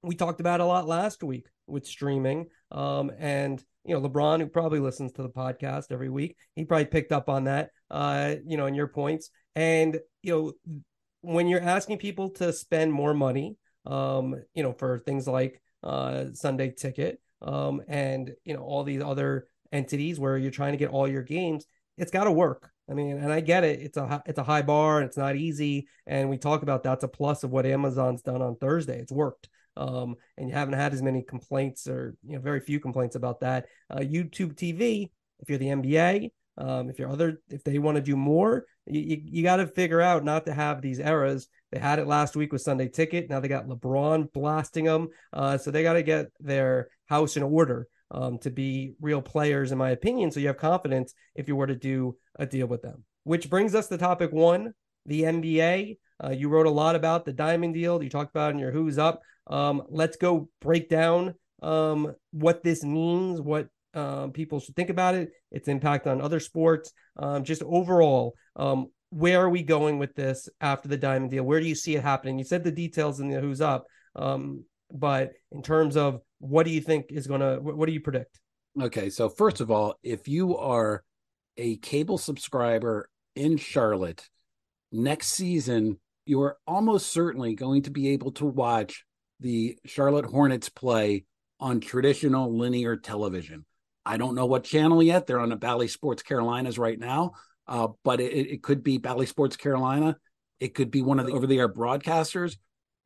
We 0.03 0.15
talked 0.15 0.39
about 0.39 0.61
a 0.61 0.65
lot 0.65 0.87
last 0.87 1.23
week 1.23 1.47
with 1.67 1.87
streaming. 1.87 2.47
Um, 2.71 3.11
and 3.17 3.63
you 3.83 3.99
know, 3.99 4.07
LeBron, 4.07 4.39
who 4.39 4.47
probably 4.47 4.79
listens 4.79 5.11
to 5.13 5.23
the 5.23 5.29
podcast 5.29 5.91
every 5.91 6.09
week, 6.09 6.37
he 6.55 6.65
probably 6.65 6.85
picked 6.85 7.11
up 7.11 7.29
on 7.29 7.45
that, 7.45 7.71
uh, 7.89 8.35
you 8.45 8.57
know, 8.57 8.67
in 8.67 8.75
your 8.75 8.87
points. 8.87 9.29
And, 9.55 9.99
you 10.21 10.33
know, 10.65 10.81
when 11.21 11.47
you're 11.47 11.61
asking 11.61 11.97
people 11.97 12.29
to 12.31 12.53
spend 12.53 12.93
more 12.93 13.13
money, 13.13 13.57
um, 13.85 14.35
you 14.53 14.63
know, 14.63 14.73
for 14.73 14.99
things 14.99 15.27
like 15.27 15.61
uh, 15.83 16.25
Sunday 16.33 16.71
ticket 16.71 17.19
um, 17.41 17.81
and, 17.87 18.31
you 18.43 18.53
know, 18.53 18.61
all 18.61 18.83
these 18.83 19.01
other 19.01 19.47
entities 19.71 20.19
where 20.19 20.37
you're 20.37 20.51
trying 20.51 20.73
to 20.73 20.77
get 20.77 20.91
all 20.91 21.07
your 21.07 21.23
games, 21.23 21.65
it's 21.97 22.11
got 22.11 22.25
to 22.25 22.31
work. 22.31 22.69
I 22.89 22.93
mean, 22.93 23.17
and 23.17 23.31
I 23.31 23.39
get 23.39 23.63
it. 23.63 23.79
It's 23.79 23.97
a 23.97 24.21
it's 24.25 24.39
a 24.39 24.43
high 24.43 24.63
bar 24.63 24.99
and 24.99 25.07
it's 25.07 25.17
not 25.17 25.37
easy. 25.37 25.87
And 26.05 26.29
we 26.29 26.37
talk 26.37 26.61
about 26.61 26.83
that's 26.83 27.03
a 27.05 27.07
plus 27.07 27.43
of 27.43 27.51
what 27.51 27.65
Amazon's 27.65 28.21
done 28.21 28.41
on 28.41 28.57
Thursday. 28.57 28.99
It's 28.99 29.11
worked 29.11 29.47
um, 29.77 30.15
and 30.37 30.49
you 30.49 30.53
haven't 30.53 30.73
had 30.75 30.93
as 30.93 31.01
many 31.01 31.23
complaints 31.23 31.87
or 31.87 32.15
you 32.25 32.35
know 32.35 32.41
very 32.41 32.59
few 32.59 32.79
complaints 32.79 33.15
about 33.15 33.39
that. 33.41 33.65
Uh, 33.89 33.99
YouTube 33.99 34.55
TV, 34.55 35.09
if 35.39 35.49
you're 35.49 35.57
the 35.57 35.67
NBA, 35.67 36.29
um, 36.57 36.89
if 36.89 36.99
you're 36.99 37.09
other, 37.09 37.41
if 37.49 37.63
they 37.63 37.79
want 37.79 37.95
to 37.95 38.01
do 38.01 38.15
more, 38.15 38.65
you, 38.85 39.01
you, 39.01 39.21
you 39.23 39.43
got 39.43 39.57
to 39.57 39.67
figure 39.67 40.01
out 40.01 40.23
not 40.23 40.45
to 40.45 40.53
have 40.53 40.81
these 40.81 40.99
errors. 40.99 41.47
They 41.71 41.79
had 41.79 41.99
it 41.99 42.07
last 42.07 42.35
week 42.35 42.51
with 42.51 42.61
Sunday 42.61 42.89
Ticket. 42.89 43.29
Now 43.29 43.39
they 43.39 43.47
got 43.47 43.67
LeBron 43.67 44.31
blasting 44.33 44.85
them, 44.85 45.09
uh, 45.33 45.57
so 45.57 45.71
they 45.71 45.83
got 45.83 45.93
to 45.93 46.03
get 46.03 46.27
their 46.39 46.89
house 47.07 47.37
in 47.37 47.43
order 47.43 47.87
um, 48.11 48.37
to 48.39 48.49
be 48.49 48.93
real 48.99 49.21
players, 49.21 49.71
in 49.71 49.77
my 49.77 49.91
opinion. 49.91 50.31
So 50.31 50.39
you 50.39 50.47
have 50.47 50.57
confidence 50.57 51.13
if 51.35 51.47
you 51.47 51.55
were 51.55 51.67
to 51.67 51.75
do 51.75 52.17
a 52.37 52.45
deal 52.45 52.67
with 52.67 52.81
them. 52.81 53.03
Which 53.23 53.49
brings 53.49 53.73
us 53.73 53.87
to 53.87 53.97
topic 53.97 54.31
one: 54.31 54.73
the 55.05 55.23
NBA. 55.23 55.97
Uh, 56.23 56.29
you 56.29 56.49
wrote 56.49 56.67
a 56.67 56.71
lot 56.71 56.95
about 56.95 57.25
the 57.25 57.33
diamond 57.33 57.73
deal. 57.73 58.03
You 58.03 58.09
talked 58.09 58.31
about 58.31 58.51
in 58.51 58.59
your 58.59 58.71
Who's 58.71 58.99
Up. 58.99 59.21
Um, 59.51 59.83
let's 59.89 60.17
go 60.17 60.49
break 60.61 60.89
down 60.89 61.35
um, 61.61 62.15
what 62.31 62.63
this 62.63 62.83
means, 62.83 63.41
what 63.41 63.67
uh, 63.93 64.27
people 64.27 64.59
should 64.59 64.75
think 64.75 64.89
about 64.89 65.15
it, 65.15 65.31
its 65.51 65.67
impact 65.67 66.07
on 66.07 66.21
other 66.21 66.39
sports, 66.39 66.93
um, 67.17 67.43
just 67.43 67.61
overall. 67.63 68.33
Um, 68.55 68.87
where 69.09 69.41
are 69.41 69.49
we 69.49 69.61
going 69.61 69.99
with 69.99 70.15
this 70.15 70.47
after 70.61 70.87
the 70.87 70.97
diamond 70.97 71.31
deal? 71.31 71.43
Where 71.43 71.59
do 71.59 71.67
you 71.67 71.75
see 71.75 71.95
it 71.95 72.03
happening? 72.03 72.39
You 72.39 72.45
said 72.45 72.63
the 72.63 72.71
details 72.71 73.19
in 73.19 73.29
the 73.29 73.41
Who's 73.41 73.59
Up, 73.59 73.85
um, 74.15 74.63
but 74.89 75.33
in 75.51 75.61
terms 75.61 75.97
of 75.97 76.21
what 76.39 76.65
do 76.65 76.71
you 76.71 76.81
think 76.81 77.07
is 77.09 77.27
going 77.27 77.41
to, 77.41 77.57
what 77.61 77.85
do 77.85 77.91
you 77.91 77.99
predict? 77.99 78.39
Okay, 78.81 79.09
so 79.09 79.27
first 79.27 79.59
of 79.59 79.69
all, 79.69 79.95
if 80.01 80.29
you 80.29 80.57
are 80.57 81.03
a 81.57 81.75
cable 81.77 82.17
subscriber 82.17 83.09
in 83.35 83.57
Charlotte, 83.57 84.29
next 84.93 85.27
season 85.27 85.99
you 86.25 86.41
are 86.41 86.57
almost 86.65 87.11
certainly 87.11 87.53
going 87.53 87.81
to 87.81 87.91
be 87.91 88.09
able 88.09 88.31
to 88.31 88.45
watch 88.45 89.03
the 89.41 89.77
Charlotte 89.85 90.25
Hornets 90.25 90.69
play 90.69 91.25
on 91.59 91.79
traditional 91.79 92.57
linear 92.57 92.95
television. 92.95 93.65
I 94.05 94.17
don't 94.17 94.35
know 94.35 94.45
what 94.45 94.63
channel 94.63 95.03
yet. 95.03 95.27
They're 95.27 95.39
on 95.39 95.49
the 95.49 95.55
Bally 95.55 95.87
Sports 95.87 96.23
Carolinas 96.23 96.79
right 96.79 96.97
now, 96.97 97.33
uh, 97.67 97.89
but 98.03 98.19
it, 98.19 98.33
it 98.33 98.63
could 98.63 98.83
be 98.83 98.97
Bally 98.97 99.25
Sports 99.25 99.57
Carolina. 99.57 100.17
It 100.59 100.73
could 100.73 100.91
be 100.91 101.01
one 101.01 101.19
of 101.19 101.25
the 101.25 101.33
over-the-air 101.33 101.69
broadcasters, 101.69 102.57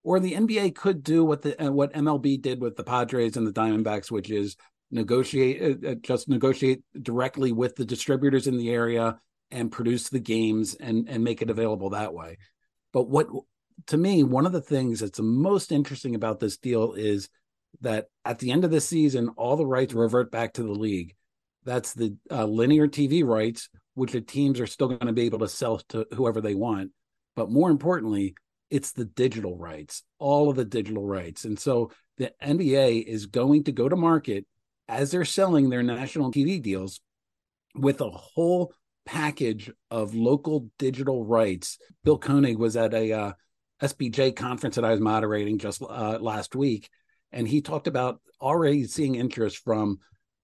or 0.04 0.20
the 0.20 0.34
NBA 0.34 0.76
could 0.76 1.04
do 1.04 1.24
what 1.24 1.42
the 1.42 1.62
uh, 1.62 1.72
what 1.72 1.94
MLB 1.94 2.42
did 2.42 2.62
with 2.62 2.76
the 2.76 2.84
Padres 2.84 3.38
and 3.38 3.48
the 3.48 3.54
Diamondbacks, 3.54 4.12
which 4.12 4.30
is 4.30 4.56
negotiate 4.92 5.84
uh, 5.84 5.92
uh, 5.92 5.96
just 5.96 6.30
negotiate 6.30 6.84
directly 7.02 7.52
with 7.52 7.76
the 7.76 7.86
distributors 7.86 8.48
in 8.48 8.58
the 8.58 8.70
area 8.70 9.20
and 9.52 9.72
produce 9.72 10.10
the 10.10 10.20
games 10.20 10.76
and 10.76 11.10
and 11.10 11.24
make 11.24 11.42
it 11.42 11.50
available 11.50 11.92
that 11.92 12.14
way. 12.14 12.38
But 12.94 13.10
what 13.10 13.28
to 13.88 13.98
me, 13.98 14.24
one 14.24 14.46
of 14.46 14.52
the 14.52 14.62
things 14.62 15.00
that's 15.00 15.20
most 15.20 15.72
interesting 15.72 16.16
about 16.16 16.40
this 16.40 16.58
deal 16.58 16.94
is 16.94 17.30
that 17.82 18.08
at 18.24 18.40
the 18.40 18.52
end 18.52 18.64
of 18.64 18.72
the 18.72 18.82
season, 18.82 19.30
all 19.38 19.58
the 19.58 19.66
rights 19.66 19.94
revert 19.94 20.32
back 20.32 20.54
to 20.54 20.64
the 20.64 20.72
league. 20.72 21.14
That's 21.64 21.94
the 21.94 22.16
uh, 22.32 22.46
linear 22.46 22.88
TV 22.88 23.26
rights, 23.26 23.70
which 23.96 24.12
the 24.12 24.22
teams 24.22 24.60
are 24.60 24.68
still 24.68 24.88
going 24.88 25.08
to 25.08 25.14
be 25.14 25.24
able 25.24 25.40
to 25.40 25.48
sell 25.48 25.80
to 25.90 26.06
whoever 26.14 26.42
they 26.42 26.56
want. 26.56 26.92
But 27.36 27.50
more 27.50 27.70
importantly, 27.70 28.36
it's 28.70 28.92
the 28.92 29.06
digital 29.06 29.58
rights, 29.58 30.04
all 30.20 30.50
of 30.50 30.56
the 30.56 30.66
digital 30.66 31.06
rights. 31.06 31.46
And 31.46 31.60
so 31.60 31.92
the 32.18 32.32
NBA 32.42 33.04
is 33.04 33.26
going 33.26 33.66
to 33.66 33.72
go 33.72 33.90
to 33.90 33.96
market 33.96 34.46
as 34.88 35.12
they're 35.12 35.26
selling 35.26 35.70
their 35.70 35.84
national 35.84 36.32
TV 36.32 36.62
deals 36.62 37.02
with 37.76 38.02
a 38.02 38.10
whole 38.10 38.74
package 39.06 39.72
of 39.92 40.16
local 40.16 40.70
digital 40.80 41.26
rights. 41.26 41.78
Bill 42.04 42.18
Koenig 42.18 42.58
was 42.58 42.76
at 42.76 42.94
a 42.94 43.12
uh, 43.12 43.32
SBJ 43.82 44.36
conference 44.36 44.76
that 44.76 44.86
I 44.86 44.92
was 44.92 45.00
moderating 45.00 45.58
just 45.58 45.82
uh, 45.82 46.18
last 46.20 46.56
week, 46.56 46.90
and 47.32 47.48
he 47.48 47.62
talked 47.62 47.88
about 47.88 48.22
already 48.42 48.86
seeing 48.86 49.16
interest 49.16 49.58
from 49.64 50.00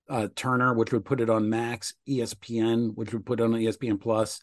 uh, 0.09 0.27
Turner, 0.35 0.73
which 0.73 0.91
would 0.91 1.05
put 1.05 1.21
it 1.21 1.29
on 1.29 1.49
Max, 1.49 1.93
ESPN, 2.07 2.93
which 2.95 3.13
would 3.13 3.25
put 3.25 3.39
it 3.39 3.43
on 3.43 3.51
ESPN 3.51 3.99
Plus, 3.99 4.41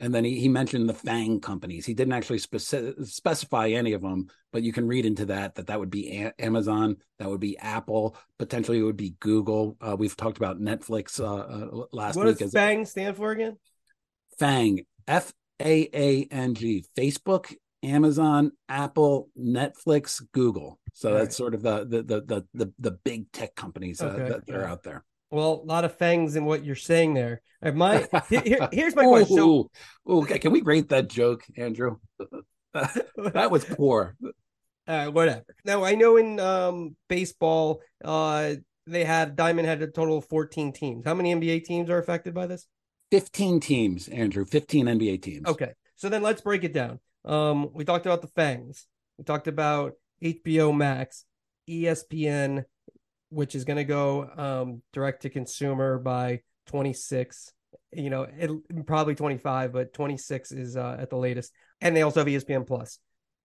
and 0.00 0.12
then 0.12 0.24
he, 0.24 0.40
he 0.40 0.48
mentioned 0.48 0.88
the 0.88 0.94
Fang 0.94 1.40
companies. 1.40 1.86
He 1.86 1.94
didn't 1.94 2.14
actually 2.14 2.40
speci- 2.40 3.06
specify 3.06 3.68
any 3.68 3.92
of 3.92 4.02
them, 4.02 4.26
but 4.52 4.62
you 4.62 4.72
can 4.72 4.88
read 4.88 5.06
into 5.06 5.26
that 5.26 5.54
that 5.54 5.68
that 5.68 5.78
would 5.78 5.90
be 5.90 6.20
a- 6.20 6.34
Amazon, 6.38 6.96
that 7.18 7.30
would 7.30 7.40
be 7.40 7.56
Apple, 7.58 8.16
potentially 8.38 8.78
it 8.78 8.82
would 8.82 8.96
be 8.96 9.14
Google. 9.20 9.76
Uh, 9.80 9.96
we've 9.96 10.16
talked 10.16 10.36
about 10.36 10.60
Netflix 10.60 11.20
uh, 11.20 11.24
uh, 11.24 11.86
last 11.92 12.16
what 12.16 12.26
week. 12.26 12.34
What 12.34 12.38
does 12.40 12.52
Fang 12.52 12.84
stand 12.84 13.16
for 13.16 13.30
again? 13.30 13.56
Fang, 14.38 14.84
F 15.06 15.32
A 15.60 15.88
A 15.94 16.28
N 16.30 16.54
G, 16.54 16.84
Facebook, 16.98 17.54
Amazon, 17.84 18.52
Apple, 18.68 19.28
Netflix, 19.38 20.22
Google. 20.32 20.78
So 20.92 21.12
that's 21.14 21.36
sort 21.36 21.54
of 21.54 21.62
the 21.62 21.84
the 21.84 22.02
the 22.02 22.46
the 22.54 22.72
the, 22.78 22.90
big 22.92 23.30
tech 23.32 23.54
companies 23.54 24.00
uh, 24.00 24.06
Okay. 24.06 24.28
that 24.46 24.54
are 24.54 24.64
out 24.64 24.82
there. 24.82 25.04
Well, 25.30 25.60
a 25.64 25.66
lot 25.66 25.84
of 25.84 25.96
fangs 25.96 26.36
in 26.36 26.44
what 26.44 26.64
you're 26.64 26.76
saying 26.76 27.14
there. 27.14 27.42
My 27.62 28.06
here- 28.28 28.40
here- 28.44 28.68
here's 28.72 28.94
my 28.94 29.04
question. 29.04 29.36
So, 29.36 29.48
Ooh, 29.48 29.70
ooh, 30.10 30.22
okay, 30.22 30.38
can 30.38 30.52
we 30.52 30.62
rate 30.62 30.90
that 30.90 31.08
joke, 31.08 31.44
Andrew? 31.56 31.96
that 32.72 33.50
was 33.50 33.64
poor. 33.64 34.16
uh, 34.86 35.06
whatever. 35.06 35.44
Now 35.64 35.82
I 35.84 35.94
know 35.94 36.16
in 36.16 36.38
um, 36.38 36.96
baseball, 37.08 37.80
uh, 38.04 38.54
they 38.86 39.04
had 39.04 39.34
Diamond 39.34 39.66
had 39.66 39.82
a 39.82 39.86
total 39.88 40.18
of 40.18 40.26
14 40.26 40.72
teams. 40.72 41.04
How 41.04 41.14
many 41.14 41.34
NBA 41.34 41.64
teams 41.64 41.90
are 41.90 41.98
affected 41.98 42.34
by 42.34 42.46
this? 42.46 42.66
15 43.10 43.60
teams, 43.60 44.08
Andrew, 44.08 44.44
15 44.44 44.86
NBA 44.86 45.22
teams. 45.22 45.48
Okay, 45.48 45.72
so 45.96 46.08
then 46.08 46.22
let's 46.22 46.40
break 46.40 46.64
it 46.64 46.72
down. 46.72 47.00
Um, 47.24 47.70
we 47.72 47.84
talked 47.84 48.06
about 48.06 48.22
the 48.22 48.28
Fangs. 48.28 48.86
We 49.18 49.24
talked 49.24 49.48
about 49.48 49.94
HBO 50.22 50.74
Max, 50.76 51.24
ESPN, 51.68 52.64
which 53.30 53.54
is 53.54 53.64
going 53.64 53.76
to 53.76 53.84
go 53.84 54.30
um, 54.36 54.82
direct 54.92 55.22
to 55.22 55.30
consumer 55.30 55.98
by 55.98 56.40
26. 56.66 57.52
You 57.92 58.10
know, 58.10 58.22
it, 58.22 58.86
probably 58.86 59.14
25, 59.14 59.72
but 59.72 59.92
26 59.92 60.52
is 60.52 60.76
uh, 60.76 60.96
at 60.98 61.10
the 61.10 61.16
latest. 61.16 61.52
And 61.80 61.96
they 61.96 62.02
also 62.02 62.20
have 62.20 62.26
ESPN 62.26 62.66
Plus. 62.66 62.98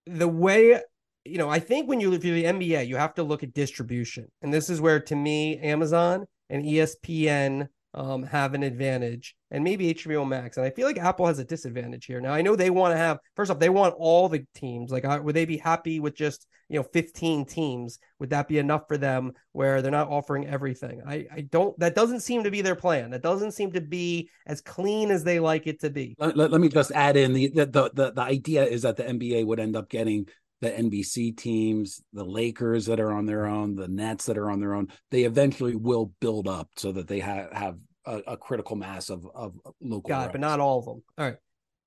The 0.06 0.28
way, 0.28 0.80
you 1.24 1.38
know, 1.38 1.48
I 1.48 1.58
think 1.58 1.88
when 1.88 2.00
you 2.00 2.12
if 2.12 2.24
you're 2.24 2.34
the 2.34 2.44
NBA, 2.44 2.86
you 2.86 2.96
have 2.96 3.14
to 3.14 3.22
look 3.22 3.42
at 3.42 3.52
distribution, 3.52 4.30
and 4.42 4.52
this 4.52 4.70
is 4.70 4.80
where, 4.80 5.00
to 5.00 5.16
me, 5.16 5.58
Amazon 5.58 6.26
and 6.48 6.64
ESPN 6.64 7.68
um, 7.94 8.22
have 8.22 8.54
an 8.54 8.62
advantage, 8.62 9.34
and 9.50 9.64
maybe 9.64 9.94
HBO 9.94 10.26
Max. 10.26 10.56
And 10.56 10.66
I 10.66 10.70
feel 10.70 10.86
like 10.86 10.98
Apple 10.98 11.26
has 11.26 11.38
a 11.38 11.44
disadvantage 11.44 12.06
here. 12.06 12.20
Now 12.20 12.32
I 12.32 12.42
know 12.42 12.54
they 12.54 12.70
want 12.70 12.92
to 12.92 12.98
have 12.98 13.18
first 13.34 13.50
off, 13.50 13.58
they 13.58 13.68
want 13.68 13.94
all 13.98 14.28
the 14.28 14.46
teams. 14.54 14.90
Like, 14.90 15.04
would 15.22 15.34
they 15.34 15.44
be 15.44 15.56
happy 15.56 15.98
with 15.98 16.14
just 16.14 16.46
you 16.68 16.78
know 16.78 16.84
15 16.84 17.46
teams? 17.46 17.98
Would 18.20 18.30
that 18.30 18.46
be 18.46 18.58
enough 18.58 18.82
for 18.86 18.96
them? 18.96 19.32
Where 19.52 19.82
they're 19.82 19.90
not 19.90 20.08
offering 20.08 20.46
everything? 20.46 21.02
I 21.06 21.26
I 21.32 21.40
don't. 21.42 21.76
That 21.80 21.96
doesn't 21.96 22.20
seem 22.20 22.44
to 22.44 22.50
be 22.50 22.62
their 22.62 22.76
plan. 22.76 23.10
That 23.10 23.22
doesn't 23.22 23.52
seem 23.52 23.72
to 23.72 23.80
be 23.80 24.30
as 24.46 24.60
clean 24.60 25.10
as 25.10 25.24
they 25.24 25.40
like 25.40 25.66
it 25.66 25.80
to 25.80 25.90
be. 25.90 26.14
Let, 26.18 26.36
let, 26.36 26.52
let 26.52 26.60
me 26.60 26.68
just 26.68 26.92
add 26.92 27.16
in 27.16 27.32
the 27.32 27.48
the 27.48 27.90
the 27.92 28.12
the 28.12 28.22
idea 28.22 28.64
is 28.64 28.82
that 28.82 28.96
the 28.96 29.04
NBA 29.04 29.46
would 29.46 29.58
end 29.58 29.74
up 29.74 29.88
getting 29.88 30.28
the 30.60 30.70
NBC 30.70 31.36
teams, 31.36 32.02
the 32.12 32.24
Lakers 32.24 32.86
that 32.86 33.00
are 33.00 33.12
on 33.12 33.26
their 33.26 33.46
own, 33.46 33.74
the 33.74 33.88
Nets 33.88 34.26
that 34.26 34.38
are 34.38 34.50
on 34.50 34.60
their 34.60 34.74
own. 34.74 34.88
They 35.10 35.24
eventually 35.24 35.74
will 35.74 36.12
build 36.20 36.48
up 36.48 36.68
so 36.76 36.92
that 36.92 37.08
they 37.08 37.20
have 37.20 37.52
have 37.52 37.78
a, 38.06 38.18
a 38.28 38.36
critical 38.36 38.76
mass 38.76 39.10
of 39.10 39.26
of 39.34 39.54
local. 39.80 40.08
God, 40.08 40.20
rights. 40.20 40.32
but 40.32 40.40
not 40.40 40.60
all 40.60 40.78
of 40.78 40.84
them. 40.84 41.02
All 41.18 41.24
right. 41.26 41.36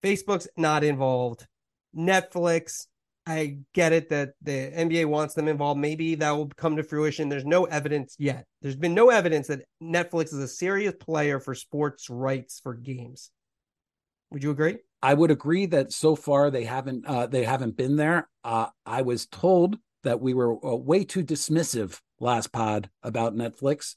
Facebook's 0.04 0.48
not 0.58 0.84
involved. 0.84 1.48
Netflix, 1.96 2.88
I 3.26 3.60
get 3.74 3.94
it 3.94 4.10
that 4.10 4.32
the 4.42 4.72
NBA 4.76 5.06
wants 5.06 5.34
them 5.34 5.48
involved. 5.48 5.80
Maybe 5.80 6.16
that 6.16 6.32
will 6.32 6.50
come 6.50 6.76
to 6.76 6.84
fruition. 6.84 7.30
There's 7.30 7.46
no 7.46 7.66
evidence 7.66 8.16
yet. 8.20 8.46
There's 8.62 8.76
been 8.76 8.94
no 8.96 9.10
evidence 9.10 9.48
that 9.48 9.62
Netflix 9.82 10.26
is 10.26 10.40
a 10.40 10.48
serious 10.48 10.94
player 11.00 11.40
for 11.40 11.56
sports 11.56 12.10
rights 12.10 12.60
for 12.62 12.74
games. 12.74 13.32
Would 14.32 14.44
you 14.44 14.52
agree? 14.52 14.78
I 15.04 15.14
would 15.14 15.32
agree 15.32 15.66
that 15.66 15.92
so 15.92 16.16
far 16.16 16.50
they 16.50 16.64
haven't 16.64 17.06
uh, 17.06 17.28
they 17.28 17.44
haven't 17.44 17.76
been 17.76 17.98
there. 17.98 18.30
Uh, 18.42 18.68
I 18.86 19.02
was 19.02 19.26
told 19.26 19.78
that 20.04 20.22
we 20.22 20.34
were 20.34 20.54
uh, 20.66 20.78
way 20.78 21.04
too 21.04 21.26
dismissive 21.26 22.00
last 22.22 22.54
pod 22.54 22.90
about 23.04 23.36
Netflix, 23.36 23.96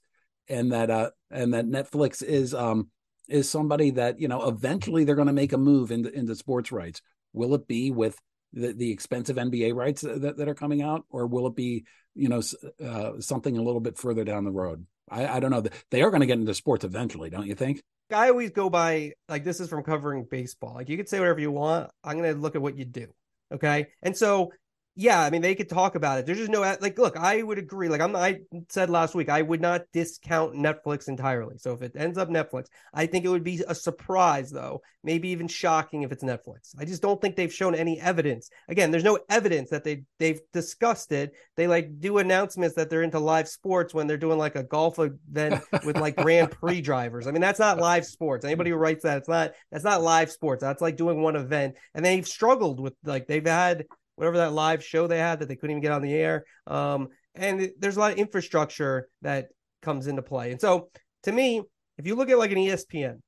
and 0.48 0.72
that 0.72 0.90
uh, 0.90 1.10
and 1.30 1.54
that 1.54 1.66
Netflix 1.66 2.25
is 2.25 2.52
um 2.54 2.90
is 3.28 3.48
somebody 3.48 3.92
that 3.92 4.20
you 4.20 4.26
know 4.26 4.48
eventually 4.48 5.04
they're 5.04 5.14
going 5.14 5.28
to 5.28 5.32
make 5.32 5.52
a 5.52 5.58
move 5.58 5.92
into 5.92 6.12
into 6.12 6.34
sports 6.34 6.72
rights. 6.72 7.00
Will 7.32 7.54
it 7.54 7.68
be 7.68 7.92
with 7.92 8.18
the, 8.52 8.72
the 8.72 8.90
expensive 8.90 9.36
NBA 9.36 9.76
rights 9.76 10.00
that, 10.00 10.36
that 10.36 10.48
are 10.48 10.54
coming 10.54 10.82
out, 10.82 11.04
or 11.08 11.28
will 11.28 11.46
it 11.46 11.54
be 11.54 11.84
you 12.16 12.28
know 12.28 12.42
uh, 12.84 13.20
something 13.20 13.56
a 13.56 13.62
little 13.62 13.80
bit 13.80 13.96
further 13.96 14.25
down 14.25 14.42
the 14.42 14.50
road? 14.50 14.84
I, 15.08 15.36
I 15.36 15.38
don't 15.38 15.52
know. 15.52 15.62
They 15.92 16.02
are 16.02 16.10
going 16.10 16.22
to 16.22 16.26
get 16.26 16.40
into 16.40 16.52
sports 16.52 16.84
eventually, 16.84 17.30
don't 17.30 17.46
you 17.46 17.54
think? 17.54 17.80
I 18.12 18.28
always 18.28 18.50
go 18.50 18.70
by 18.70 19.12
like 19.28 19.44
this 19.44 19.60
is 19.60 19.68
from 19.68 19.82
covering 19.82 20.26
baseball. 20.30 20.75
Like 20.75 20.88
you 20.88 20.96
could 20.96 21.08
say 21.08 21.18
whatever 21.18 21.40
you 21.40 21.50
want. 21.50 21.90
I'm 22.04 22.18
going 22.18 22.32
to 22.32 22.40
look 22.40 22.54
at 22.54 22.62
what 22.62 22.76
you 22.76 22.84
do. 22.84 23.08
Okay. 23.52 23.88
And 24.02 24.16
so, 24.16 24.52
yeah, 24.98 25.20
I 25.20 25.28
mean, 25.28 25.42
they 25.42 25.54
could 25.54 25.68
talk 25.68 25.94
about 25.94 26.18
it. 26.18 26.24
There's 26.24 26.38
just 26.38 26.50
no 26.50 26.62
like, 26.80 26.98
look, 26.98 27.18
I 27.18 27.42
would 27.42 27.58
agree. 27.58 27.90
Like 27.90 28.00
I'm, 28.00 28.16
I 28.16 28.40
said 28.70 28.88
last 28.88 29.14
week, 29.14 29.28
I 29.28 29.42
would 29.42 29.60
not 29.60 29.82
discount 29.92 30.54
Netflix 30.54 31.06
entirely. 31.06 31.58
So 31.58 31.74
if 31.74 31.82
it 31.82 31.92
ends 31.94 32.16
up 32.16 32.30
Netflix, 32.30 32.68
I 32.94 33.04
think 33.04 33.26
it 33.26 33.28
would 33.28 33.44
be 33.44 33.62
a 33.68 33.74
surprise, 33.74 34.50
though, 34.50 34.80
maybe 35.04 35.28
even 35.28 35.48
shocking 35.48 36.02
if 36.02 36.12
it's 36.12 36.24
Netflix. 36.24 36.74
I 36.78 36.86
just 36.86 37.02
don't 37.02 37.20
think 37.20 37.36
they've 37.36 37.52
shown 37.52 37.74
any 37.74 38.00
evidence. 38.00 38.48
Again, 38.70 38.90
there's 38.90 39.04
no 39.04 39.18
evidence 39.28 39.68
that 39.68 39.84
they 39.84 40.04
they've 40.18 40.40
discussed 40.54 41.12
it. 41.12 41.34
They 41.56 41.66
like 41.66 42.00
do 42.00 42.16
announcements 42.16 42.74
that 42.76 42.88
they're 42.88 43.02
into 43.02 43.18
live 43.18 43.48
sports 43.48 43.92
when 43.92 44.06
they're 44.06 44.16
doing 44.16 44.38
like 44.38 44.56
a 44.56 44.62
golf 44.62 44.98
event 44.98 45.62
with 45.84 45.98
like 45.98 46.16
Grand 46.16 46.50
Prix 46.60 46.80
drivers. 46.80 47.26
I 47.26 47.32
mean, 47.32 47.42
that's 47.42 47.60
not 47.60 47.78
live 47.78 48.06
sports. 48.06 48.46
Anybody 48.46 48.70
who 48.70 48.76
writes 48.76 49.02
that, 49.02 49.18
it's 49.18 49.28
not 49.28 49.52
that's 49.70 49.84
not 49.84 50.00
live 50.00 50.30
sports. 50.30 50.62
That's 50.62 50.80
like 50.80 50.96
doing 50.96 51.20
one 51.20 51.36
event. 51.36 51.74
And 51.94 52.02
they've 52.02 52.26
struggled 52.26 52.80
with 52.80 52.94
like 53.04 53.26
they've 53.26 53.44
had 53.46 53.84
whatever 54.16 54.38
that 54.38 54.52
live 54.52 54.85
show 54.85 55.06
they 55.06 55.18
had 55.18 55.38
that 55.38 55.49
they 55.49 55.56
couldn't 55.56 55.73
even 55.73 55.82
get 55.82 55.92
on 55.92 56.02
the 56.02 56.14
air. 56.14 56.44
Um, 56.66 57.08
and 57.35 57.70
there's 57.78 57.96
a 57.96 58.00
lot 58.00 58.12
of 58.12 58.18
infrastructure 58.18 59.08
that 59.23 59.49
comes 59.82 60.06
into 60.06 60.23
play. 60.23 60.50
And 60.50 60.61
so 60.61 60.90
to 61.23 61.32
me, 61.32 61.62
if 61.99 62.06
you 62.06 62.14
look 62.14 62.30
at 62.30 62.38
like 62.38 62.50
an 62.50 62.58
ESPN 62.58 63.20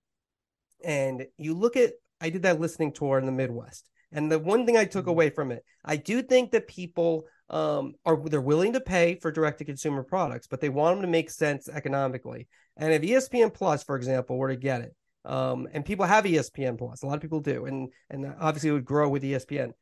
and 0.84 1.26
you 1.36 1.54
look 1.54 1.76
at 1.76 1.92
I 2.20 2.30
did 2.30 2.42
that 2.42 2.60
listening 2.60 2.92
tour 2.92 3.18
in 3.18 3.26
the 3.26 3.32
Midwest. 3.32 3.88
And 4.10 4.32
the 4.32 4.38
one 4.38 4.64
thing 4.64 4.76
I 4.76 4.84
took 4.84 5.06
away 5.06 5.30
from 5.30 5.52
it, 5.52 5.62
I 5.84 5.96
do 5.96 6.22
think 6.22 6.52
that 6.52 6.66
people 6.66 7.24
um, 7.50 7.94
are 8.04 8.16
they're 8.28 8.40
willing 8.40 8.72
to 8.72 8.80
pay 8.80 9.18
for 9.20 9.30
direct 9.30 9.58
to 9.58 9.64
consumer 9.64 10.02
products, 10.02 10.46
but 10.46 10.60
they 10.60 10.68
want 10.68 10.96
them 10.96 11.02
to 11.02 11.10
make 11.10 11.30
sense 11.30 11.68
economically. 11.68 12.48
And 12.76 12.92
if 12.92 13.02
ESPN 13.02 13.52
Plus, 13.52 13.84
for 13.84 13.96
example, 13.96 14.36
were 14.36 14.48
to 14.48 14.56
get 14.56 14.82
it, 14.82 14.94
um, 15.24 15.68
and 15.72 15.84
people 15.84 16.06
have 16.06 16.24
ESPN 16.24 16.78
Plus, 16.78 17.02
a 17.02 17.06
lot 17.06 17.16
of 17.16 17.20
people 17.20 17.40
do, 17.40 17.66
and 17.66 17.90
and 18.10 18.34
obviously 18.40 18.70
it 18.70 18.74
would 18.74 18.84
grow 18.84 19.08
with 19.08 19.22
ESPN. 19.22 19.72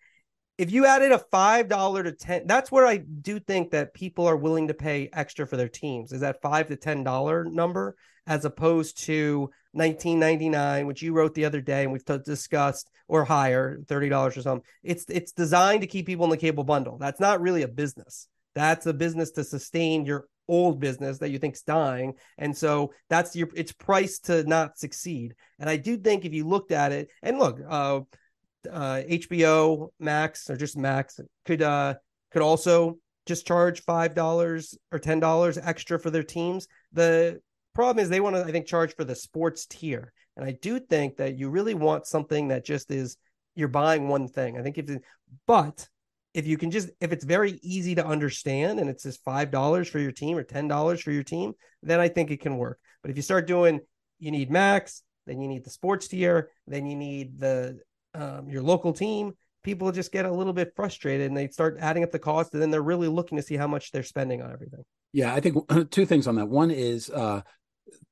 If 0.59 0.73
you 0.73 0.87
added 0.87 1.13
a 1.13 1.19
five 1.19 1.69
dollar 1.69 2.03
to 2.03 2.13
ten, 2.13 2.47
that's 2.47 2.73
where 2.73 2.87
I 2.87 2.99
do 2.99 3.39
think 3.39 3.71
that 3.73 3.95
people 3.95 4.27
are 4.27 4.37
willing 4.37 4.69
to 4.69 4.75
pay 4.75 5.11
extra 5.13 5.47
for 5.47 5.57
their 5.57 5.69
teams. 5.69 6.13
Is 6.13 6.21
that 6.21 6.41
five 6.41 6.69
to 6.69 6.77
ten 6.77 7.05
dollar 7.05 7.45
number 7.45 7.97
as 8.27 8.45
opposed 8.45 8.99
to 9.05 9.51
1999 9.73 10.87
which 10.87 11.01
you 11.01 11.13
wrote 11.13 11.35
the 11.35 11.45
other 11.45 11.61
day 11.61 11.85
and 11.85 11.93
we've 11.93 12.05
t- 12.05 12.19
discussed 12.25 12.91
or 13.07 13.25
higher 13.25 13.79
$30 13.87 14.37
or 14.37 14.41
something 14.41 14.67
it's 14.83 15.05
it's 15.09 15.31
designed 15.31 15.83
to 15.83 15.87
keep 15.87 16.07
people 16.07 16.25
in 16.25 16.31
the 16.31 16.37
cable 16.37 16.65
bundle 16.65 16.99
that's 16.99 17.21
not 17.21 17.41
really 17.41 17.63
a 17.63 17.69
business 17.69 18.27
that's 18.57 18.87
a 18.87 18.93
business 18.93 19.31
to 19.33 19.45
sustain 19.45 20.05
your 20.05 20.27
old 20.49 20.81
business 20.81 21.19
that 21.19 21.31
you 21.31 21.39
think's 21.39 21.63
dying. 21.63 22.15
And 22.39 22.57
so 22.57 22.93
that's 23.09 23.37
your 23.37 23.49
it's 23.55 23.73
priced 23.73 24.27
to 24.27 24.45
not 24.45 24.79
succeed. 24.79 25.35
And 25.59 25.69
I 25.69 25.77
do 25.77 25.97
think 25.97 26.25
if 26.25 26.33
you 26.33 26.47
looked 26.47 26.73
at 26.73 26.93
it, 26.93 27.09
and 27.23 27.39
look, 27.39 27.61
uh, 27.69 28.01
uh, 28.67 29.03
HBO 29.09 29.89
Max 29.99 30.49
or 30.51 30.57
just 30.57 30.77
Max 30.77 31.21
could 31.45 31.63
uh 31.63 31.95
could 32.33 32.43
also 32.43 32.99
just 33.27 33.47
charge 33.47 33.83
five 33.83 34.15
dollars 34.15 34.77
or 34.93 34.99
ten 34.99 35.21
dollars 35.21 35.59
extra 35.59 35.99
for 35.99 36.11
their 36.11 36.23
teams. 36.23 36.69
The 36.93 37.41
problem 37.75 38.03
is 38.03 38.09
they 38.09 38.21
want 38.21 38.37
to, 38.37 38.45
I 38.45 38.53
think, 38.53 38.67
charge 38.67 38.95
for 38.95 39.05
the 39.05 39.15
sports 39.15 39.67
tier. 39.67 40.13
And 40.37 40.45
I 40.45 40.53
do 40.53 40.79
think 40.79 41.17
that 41.17 41.39
you 41.39 41.49
really 41.49 41.75
want 41.75 42.07
something 42.07 42.49
that 42.49 42.65
just 42.65 42.91
is 42.91 43.17
you're 43.55 43.69
buying 43.69 44.09
one 44.09 44.29
thing. 44.29 44.59
I 44.59 44.63
think 44.63 44.79
if, 44.79 44.91
but 45.47 45.89
if 46.35 46.47
you 46.47 46.59
can 46.59 46.71
just 46.71 46.91
if 47.01 47.13
it's 47.13 47.25
very 47.25 47.59
easy 47.63 47.95
to 47.95 48.07
understand 48.07 48.79
and 48.79 48.91
it's 48.91 49.05
just 49.05 49.25
five 49.25 49.51
dollars 49.51 49.89
for 49.89 49.99
your 49.99 50.13
team 50.13 50.37
or 50.37 50.43
ten 50.43 50.69
dollars 50.69 51.01
for 51.01 51.11
your 51.11 51.23
team, 51.23 51.55
then 51.83 51.99
I 51.99 52.09
think 52.09 52.31
it 52.31 52.41
can 52.41 52.59
work. 52.59 52.79
But 53.03 53.11
if 53.11 53.17
you 53.17 53.23
start 53.23 53.47
doing, 53.47 53.81
you 54.19 54.31
need 54.31 54.51
max, 54.51 55.03
then 55.27 55.41
you 55.41 55.49
need 55.49 55.65
the 55.65 55.71
sports 55.71 56.09
tier, 56.09 56.51
then 56.67 56.87
you 56.87 56.97
need 56.97 57.39
the 57.39 57.79
um, 58.17 58.49
your 58.49 58.63
local 58.63 58.93
team. 58.93 59.33
People 59.63 59.91
just 59.91 60.13
get 60.13 60.25
a 60.25 60.33
little 60.33 60.53
bit 60.53 60.73
frustrated 60.77 61.27
and 61.27 61.37
they 61.37 61.49
start 61.49 61.77
adding 61.81 62.05
up 62.05 62.13
the 62.13 62.19
cost, 62.19 62.53
and 62.55 62.63
then 62.63 62.71
they're 62.71 62.83
really 62.83 63.09
looking 63.09 63.37
to 63.37 63.43
see 63.43 63.57
how 63.57 63.67
much 63.67 63.91
they're 63.91 64.03
spending 64.03 64.41
on 64.41 64.53
everything. 64.53 64.85
Yeah, 65.13 65.35
I 65.35 65.41
think 65.41 65.57
two 65.91 66.07
things 66.07 66.27
on 66.27 66.37
that. 66.37 66.49
One 66.49 66.71
is 66.71 67.11
uh, 67.11 67.43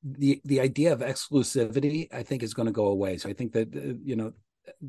the 0.02 0.40
the 0.44 0.60
idea 0.60 0.92
of 0.92 1.00
exclusivity. 1.00 2.12
I 2.12 2.22
think 2.22 2.42
is 2.42 2.54
going 2.54 2.66
to 2.66 2.72
go 2.72 2.86
away. 2.86 3.18
So 3.18 3.28
I 3.28 3.32
think 3.34 3.52
that 3.52 3.74
uh, 3.74 3.94
you 4.04 4.16
know 4.16 4.32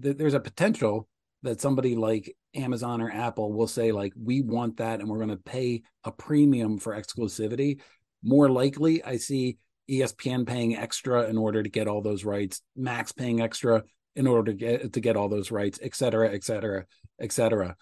th- 0.01 0.17
there's 0.17 0.33
a 0.33 0.39
potential 0.39 1.07
that 1.43 1.61
somebody 1.61 1.95
like 1.95 2.35
Amazon 2.55 3.01
or 3.01 3.11
Apple 3.11 3.53
will 3.53 3.67
say 3.67 3.91
like 3.91 4.13
we 4.21 4.41
want 4.41 4.77
that 4.77 4.99
and 4.99 5.07
we're 5.07 5.17
going 5.17 5.29
to 5.29 5.37
pay 5.37 5.83
a 6.03 6.11
premium 6.11 6.79
for 6.79 6.95
exclusivity. 6.95 7.79
More 8.23 8.49
likely, 8.49 9.03
I 9.03 9.17
see 9.17 9.57
ESPN 9.89 10.47
paying 10.47 10.75
extra 10.75 11.29
in 11.29 11.37
order 11.37 11.61
to 11.61 11.69
get 11.69 11.87
all 11.87 12.01
those 12.01 12.25
rights, 12.25 12.61
Max 12.75 13.11
paying 13.11 13.41
extra 13.41 13.83
in 14.15 14.27
order 14.27 14.51
to 14.51 14.57
get 14.57 14.93
to 14.93 14.99
get 14.99 15.15
all 15.15 15.29
those 15.29 15.51
rights, 15.51 15.79
et 15.81 15.95
cetera, 15.95 16.29
et 16.33 16.43
cetera, 16.43 16.85
et 17.19 17.31
cetera. 17.31 17.75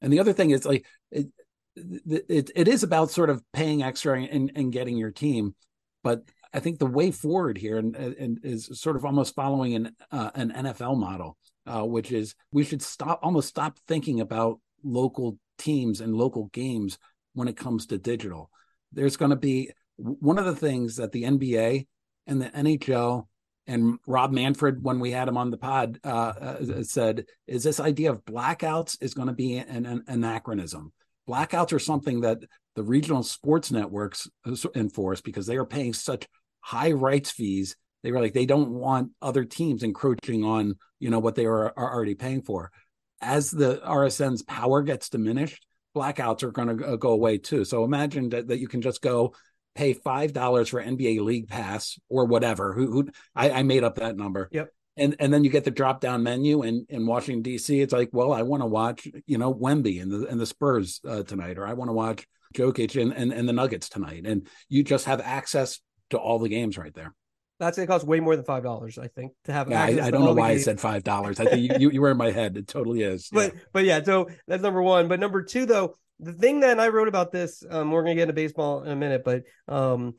And 0.00 0.12
the 0.12 0.20
other 0.20 0.32
thing 0.32 0.50
is 0.50 0.64
like 0.64 0.86
it, 1.10 1.28
it, 1.76 2.50
it 2.54 2.68
is 2.68 2.82
about 2.82 3.10
sort 3.10 3.30
of 3.30 3.42
paying 3.52 3.82
extra 3.82 4.20
and, 4.20 4.52
and 4.54 4.72
getting 4.72 4.96
your 4.96 5.10
team, 5.10 5.54
but 6.02 6.22
I 6.52 6.60
think 6.60 6.78
the 6.78 6.86
way 6.86 7.10
forward 7.10 7.58
here 7.58 7.78
and, 7.78 7.94
and 7.94 8.40
is 8.42 8.68
sort 8.80 8.96
of 8.96 9.04
almost 9.04 9.34
following 9.34 9.74
an 9.74 9.96
uh, 10.10 10.30
an 10.34 10.50
NFL 10.50 10.98
model, 10.98 11.36
uh, 11.66 11.84
which 11.84 12.10
is 12.10 12.34
we 12.52 12.64
should 12.64 12.82
stop 12.82 13.20
almost 13.22 13.48
stop 13.48 13.78
thinking 13.86 14.20
about 14.20 14.60
local 14.82 15.38
teams 15.58 16.00
and 16.00 16.14
local 16.14 16.46
games 16.46 16.98
when 17.34 17.48
it 17.48 17.56
comes 17.56 17.86
to 17.86 17.98
digital. 17.98 18.50
There's 18.92 19.16
going 19.16 19.30
to 19.30 19.36
be 19.36 19.70
one 19.96 20.38
of 20.38 20.46
the 20.46 20.56
things 20.56 20.96
that 20.96 21.12
the 21.12 21.24
NBA 21.24 21.86
and 22.26 22.40
the 22.40 22.50
NHL 22.50 23.26
and 23.68 23.98
Rob 24.06 24.32
Manfred, 24.32 24.82
when 24.82 24.98
we 24.98 25.10
had 25.10 25.28
him 25.28 25.36
on 25.36 25.50
the 25.50 25.58
pod, 25.58 26.00
uh, 26.02 26.08
uh, 26.08 26.82
said 26.82 27.26
is 27.46 27.62
this 27.62 27.78
idea 27.78 28.10
of 28.10 28.24
blackouts 28.24 28.96
is 29.02 29.14
going 29.14 29.28
to 29.28 29.34
be 29.34 29.58
an, 29.58 29.84
an 29.84 30.04
anachronism. 30.08 30.92
Blackouts 31.28 31.74
are 31.74 31.78
something 31.78 32.22
that 32.22 32.38
the 32.74 32.82
regional 32.82 33.22
sports 33.22 33.70
networks 33.70 34.26
enforce 34.74 35.20
because 35.20 35.46
they 35.46 35.56
are 35.56 35.66
paying 35.66 35.92
such 35.92 36.26
high 36.60 36.92
rights 36.92 37.30
fees. 37.30 37.76
They 38.02 38.10
were 38.10 38.20
like 38.20 38.32
they 38.32 38.46
don't 38.46 38.70
want 38.70 39.10
other 39.20 39.44
teams 39.44 39.82
encroaching 39.82 40.44
on 40.44 40.76
you 40.98 41.10
know 41.10 41.18
what 41.18 41.34
they 41.34 41.44
are, 41.44 41.72
are 41.76 41.94
already 41.94 42.14
paying 42.14 42.42
for. 42.42 42.72
As 43.20 43.50
the 43.50 43.82
RSN's 43.84 44.42
power 44.42 44.82
gets 44.82 45.10
diminished, 45.10 45.66
blackouts 45.94 46.42
are 46.42 46.52
going 46.52 46.78
to 46.78 46.96
go 46.96 47.10
away 47.10 47.36
too. 47.36 47.64
So 47.64 47.84
imagine 47.84 48.30
that, 48.30 48.48
that 48.48 48.60
you 48.60 48.68
can 48.68 48.80
just 48.80 49.02
go 49.02 49.34
pay 49.78 49.92
five 49.92 50.32
dollars 50.32 50.68
for 50.68 50.82
NBA 50.82 51.20
League 51.20 51.48
Pass 51.48 51.98
or 52.08 52.24
whatever. 52.24 52.72
Who, 52.72 52.90
who 52.90 53.08
I, 53.34 53.50
I, 53.50 53.62
made 53.62 53.84
up 53.84 53.94
that 53.94 54.16
number. 54.16 54.48
Yep. 54.50 54.70
And 54.96 55.14
and 55.20 55.32
then 55.32 55.44
you 55.44 55.50
get 55.50 55.62
the 55.62 55.70
drop 55.70 56.00
down 56.00 56.24
menu 56.24 56.64
in, 56.64 56.84
in 56.88 57.06
Washington 57.06 57.42
D.C. 57.42 57.80
It's 57.80 57.92
like, 57.92 58.10
well, 58.12 58.32
I 58.32 58.42
want 58.42 58.64
to 58.64 58.66
watch 58.66 59.06
you 59.26 59.38
know 59.38 59.54
Wemby 59.54 60.02
and 60.02 60.10
the 60.10 60.26
and 60.26 60.40
the 60.40 60.46
Spurs 60.46 61.00
uh, 61.08 61.22
tonight, 61.22 61.58
or 61.58 61.66
I 61.66 61.74
want 61.74 61.88
to 61.88 61.92
watch 61.92 62.26
Jokic 62.54 63.00
and, 63.00 63.12
and 63.12 63.32
and 63.32 63.48
the 63.48 63.52
Nuggets 63.52 63.88
tonight, 63.88 64.26
and 64.26 64.48
you 64.68 64.82
just 64.82 65.04
have 65.04 65.20
access 65.20 65.78
to 66.10 66.18
all 66.18 66.40
the 66.40 66.48
games 66.48 66.76
right 66.76 66.92
there. 66.92 67.14
That's 67.60 67.76
going 67.76 67.86
to 67.86 67.92
cost 67.92 68.06
way 68.06 68.18
more 68.18 68.34
than 68.34 68.44
five 68.44 68.64
dollars, 68.64 68.98
I 68.98 69.06
think, 69.06 69.34
to 69.44 69.52
have. 69.52 69.70
Yeah, 69.70 69.82
I, 69.82 70.06
I 70.06 70.10
don't 70.10 70.24
know 70.24 70.34
why 70.34 70.50
I 70.50 70.58
said 70.58 70.80
five 70.80 71.04
dollars. 71.04 71.38
I 71.38 71.44
think 71.50 71.80
you, 71.80 71.90
you 71.90 72.00
were 72.00 72.10
in 72.10 72.16
my 72.16 72.32
head. 72.32 72.56
It 72.56 72.66
totally 72.66 73.02
is. 73.02 73.28
But 73.30 73.54
yeah. 73.54 73.60
but 73.72 73.84
yeah, 73.84 74.02
so 74.02 74.30
that's 74.48 74.62
number 74.62 74.82
one. 74.82 75.06
But 75.06 75.20
number 75.20 75.44
two, 75.44 75.66
though, 75.66 75.96
the 76.20 76.32
thing 76.32 76.60
that 76.60 76.80
I 76.80 76.88
wrote 76.88 77.08
about 77.08 77.32
this, 77.32 77.62
um, 77.70 77.90
we're 77.90 78.02
going 78.02 78.16
to 78.16 78.20
get 78.20 78.28
into 78.28 78.34
baseball 78.34 78.82
in 78.82 78.90
a 78.90 78.96
minute, 78.96 79.22
but 79.24 79.44
um, 79.68 80.14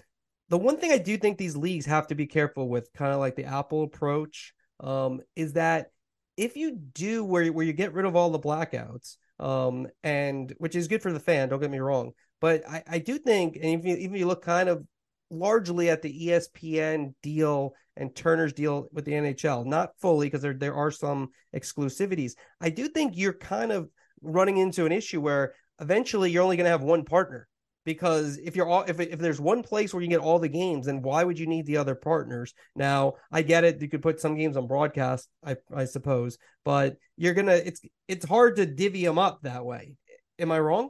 the 0.50 0.58
one 0.58 0.78
thing 0.78 0.92
I 0.92 0.98
do 0.98 1.18
think 1.18 1.38
these 1.38 1.58
leagues 1.58 1.86
have 1.86 2.08
to 2.08 2.16
be 2.16 2.26
careful 2.26 2.70
with, 2.70 2.92
kind 2.94 3.14
of 3.14 3.20
like 3.20 3.36
the 3.36 3.46
Apple 3.46 3.84
approach, 3.84 4.54
um, 4.80 5.22
is 5.36 5.54
that 5.54 5.92
if 6.38 6.56
you 6.56 6.78
do 6.94 7.26
where 7.26 7.46
where 7.48 7.66
you 7.66 7.74
get 7.74 7.94
rid 7.94 8.06
of 8.06 8.16
all 8.16 8.30
the 8.30 8.40
blackouts, 8.40 9.18
um, 9.40 9.88
and 10.04 10.54
which 10.58 10.76
is 10.76 10.88
good 10.88 11.02
for 11.02 11.12
the 11.12 11.20
fan, 11.20 11.50
don't 11.50 11.60
get 11.60 11.70
me 11.70 11.80
wrong, 11.80 12.12
but 12.40 12.68
I, 12.68 12.84
I 12.88 13.00
do 13.00 13.18
think, 13.18 13.58
and 13.58 13.80
if 13.80 13.86
you, 13.86 13.96
even 13.96 14.16
if 14.16 14.20
you 14.20 14.28
look 14.28 14.44
kind 14.44 14.70
of 14.70 14.86
largely 15.30 15.90
at 15.90 16.02
the 16.02 16.28
ESPN 16.28 17.14
deal 17.22 17.74
and 17.98 18.16
Turner's 18.16 18.54
deal 18.54 18.88
with 18.92 19.06
the 19.06 19.12
NHL, 19.12 19.66
not 19.66 19.92
fully 20.00 20.28
because 20.28 20.42
there 20.42 20.54
there 20.54 20.76
are 20.76 20.92
some 20.92 21.30
exclusivities. 21.54 22.34
I 22.62 22.70
do 22.70 22.88
think 22.88 23.18
you're 23.18 23.34
kind 23.34 23.72
of 23.72 23.90
running 24.22 24.58
into 24.58 24.86
an 24.86 24.92
issue 24.92 25.22
where 25.22 25.54
eventually 25.80 26.32
you're 26.32 26.44
only 26.44 26.58
going 26.58 26.66
to 26.66 26.72
have 26.72 26.84
one 26.84 27.06
partner 27.06 27.48
because 27.86 28.38
if 28.38 28.56
you're 28.56 28.68
all 28.68 28.84
if 28.84 29.00
if 29.00 29.20
there's 29.20 29.42
one 29.42 29.64
place 29.64 29.94
where 29.94 30.04
you 30.04 30.10
get 30.10 30.20
all 30.20 30.40
the 30.40 30.50
games, 30.50 30.86
then 30.86 31.02
why 31.02 31.24
would 31.24 31.40
you 31.40 31.48
need 31.48 31.66
the 31.66 31.78
other 31.78 31.96
partners? 31.96 32.54
Now 32.76 33.14
I 33.32 33.42
get 33.42 33.64
it; 33.64 33.82
you 33.82 33.90
could 33.90 34.02
put 34.02 34.20
some 34.20 34.36
games 34.36 34.58
on 34.58 34.68
broadcast, 34.68 35.28
I 35.44 35.56
I 35.74 35.86
suppose, 35.86 36.38
but 36.64 36.98
you're 37.18 37.34
gonna 37.34 37.54
it's 37.54 37.82
it's 38.08 38.26
hard 38.26 38.58
to 38.58 38.66
divvy 38.66 39.06
them 39.06 39.18
up 39.18 39.42
that 39.44 39.66
way. 39.66 39.96
Am 40.38 40.52
I 40.52 40.60
wrong? 40.60 40.90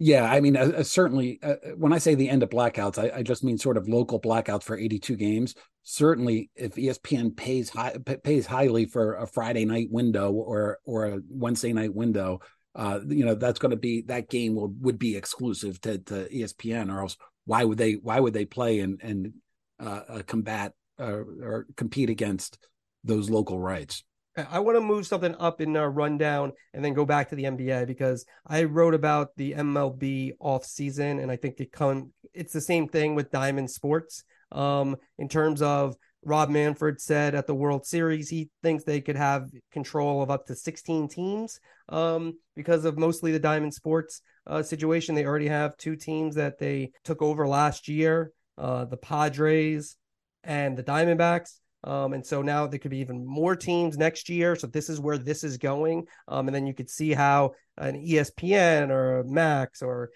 Yeah, 0.00 0.24
I 0.24 0.40
mean, 0.40 0.56
uh, 0.56 0.72
uh, 0.78 0.82
certainly. 0.82 1.38
Uh, 1.42 1.54
when 1.76 1.92
I 1.92 1.98
say 1.98 2.16
the 2.16 2.28
end 2.28 2.42
of 2.42 2.50
blackouts, 2.50 2.98
I, 2.98 3.18
I, 3.18 3.22
just 3.22 3.44
mean 3.44 3.56
sort 3.56 3.76
of 3.76 3.88
local 3.88 4.20
blackouts 4.20 4.64
for 4.64 4.76
82 4.76 5.14
games. 5.14 5.54
Certainly, 5.84 6.50
if 6.56 6.74
ESPN 6.74 7.36
pays 7.36 7.70
high, 7.70 7.96
pays 8.24 8.44
highly 8.44 8.86
for 8.86 9.14
a 9.14 9.26
Friday 9.26 9.64
night 9.64 9.88
window 9.90 10.32
or 10.32 10.78
or 10.84 11.06
a 11.06 11.18
Wednesday 11.30 11.72
night 11.72 11.94
window, 11.94 12.40
uh, 12.74 13.00
you 13.06 13.24
know 13.24 13.34
that's 13.34 13.58
going 13.58 13.70
to 13.70 13.76
be 13.76 14.02
that 14.02 14.28
game 14.28 14.54
will 14.54 14.74
would 14.80 14.98
be 14.98 15.16
exclusive 15.16 15.80
to, 15.82 15.98
to 15.98 16.28
ESPN, 16.28 16.92
or 16.92 17.00
else 17.00 17.16
why 17.44 17.64
would 17.64 17.78
they 17.78 17.92
why 17.94 18.20
would 18.20 18.34
they 18.34 18.44
play 18.44 18.80
and 18.80 19.00
and 19.02 19.32
uh, 19.80 20.00
uh 20.08 20.22
combat 20.26 20.72
or 20.98 21.66
compete 21.76 22.10
against 22.10 22.58
those 23.02 23.30
local 23.30 23.58
rights? 23.58 24.04
I 24.36 24.58
want 24.58 24.76
to 24.76 24.80
move 24.80 25.06
something 25.06 25.36
up 25.38 25.60
in 25.60 25.76
our 25.76 25.90
rundown 25.90 26.52
and 26.72 26.84
then 26.84 26.92
go 26.92 27.04
back 27.04 27.28
to 27.28 27.36
the 27.36 27.44
NBA 27.44 27.86
because 27.86 28.24
I 28.46 28.64
wrote 28.64 28.94
about 28.94 29.28
the 29.36 29.52
MLB 29.52 30.32
off 30.40 30.64
season 30.64 31.20
and 31.20 31.30
I 31.30 31.36
think 31.36 31.60
it 31.60 31.70
come 31.70 32.12
it's 32.32 32.52
the 32.52 32.60
same 32.60 32.88
thing 32.88 33.14
with 33.14 33.30
Diamond 33.30 33.70
Sports. 33.70 34.24
Um, 34.50 34.96
in 35.18 35.28
terms 35.28 35.62
of 35.62 35.96
Rob 36.24 36.50
Manfred 36.50 37.00
said 37.00 37.34
at 37.34 37.46
the 37.46 37.54
World 37.54 37.86
Series 37.86 38.28
he 38.28 38.50
thinks 38.62 38.84
they 38.84 39.00
could 39.00 39.16
have 39.16 39.50
control 39.72 40.22
of 40.22 40.30
up 40.30 40.46
to 40.46 40.54
16 40.54 41.08
teams 41.08 41.60
um, 41.88 42.38
because 42.56 42.84
of 42.84 42.98
mostly 42.98 43.32
the 43.32 43.38
Diamond 43.38 43.74
Sports 43.74 44.22
uh, 44.46 44.62
situation. 44.62 45.14
They 45.14 45.26
already 45.26 45.48
have 45.48 45.76
two 45.76 45.96
teams 45.96 46.34
that 46.36 46.58
they 46.58 46.92
took 47.04 47.22
over 47.22 47.46
last 47.46 47.88
year, 47.88 48.32
uh, 48.58 48.84
the 48.84 48.96
Padres 48.96 49.96
and 50.42 50.76
the 50.76 50.82
Diamondbacks. 50.82 51.58
Um, 51.84 52.14
and 52.14 52.24
so 52.24 52.40
now 52.40 52.66
there 52.66 52.78
could 52.78 52.90
be 52.90 52.98
even 52.98 53.26
more 53.26 53.54
teams 53.54 53.98
next 53.98 54.30
year. 54.30 54.56
So 54.56 54.66
this 54.66 54.88
is 54.88 54.98
where 54.98 55.18
this 55.18 55.44
is 55.44 55.58
going. 55.58 56.06
Um, 56.28 56.48
and 56.48 56.54
then 56.54 56.66
you 56.66 56.72
could 56.72 56.88
see 56.88 57.12
how 57.12 57.52
an 57.76 58.02
ESPN 58.02 58.88
or 58.88 59.24
Max 59.24 59.82
or 59.82 60.10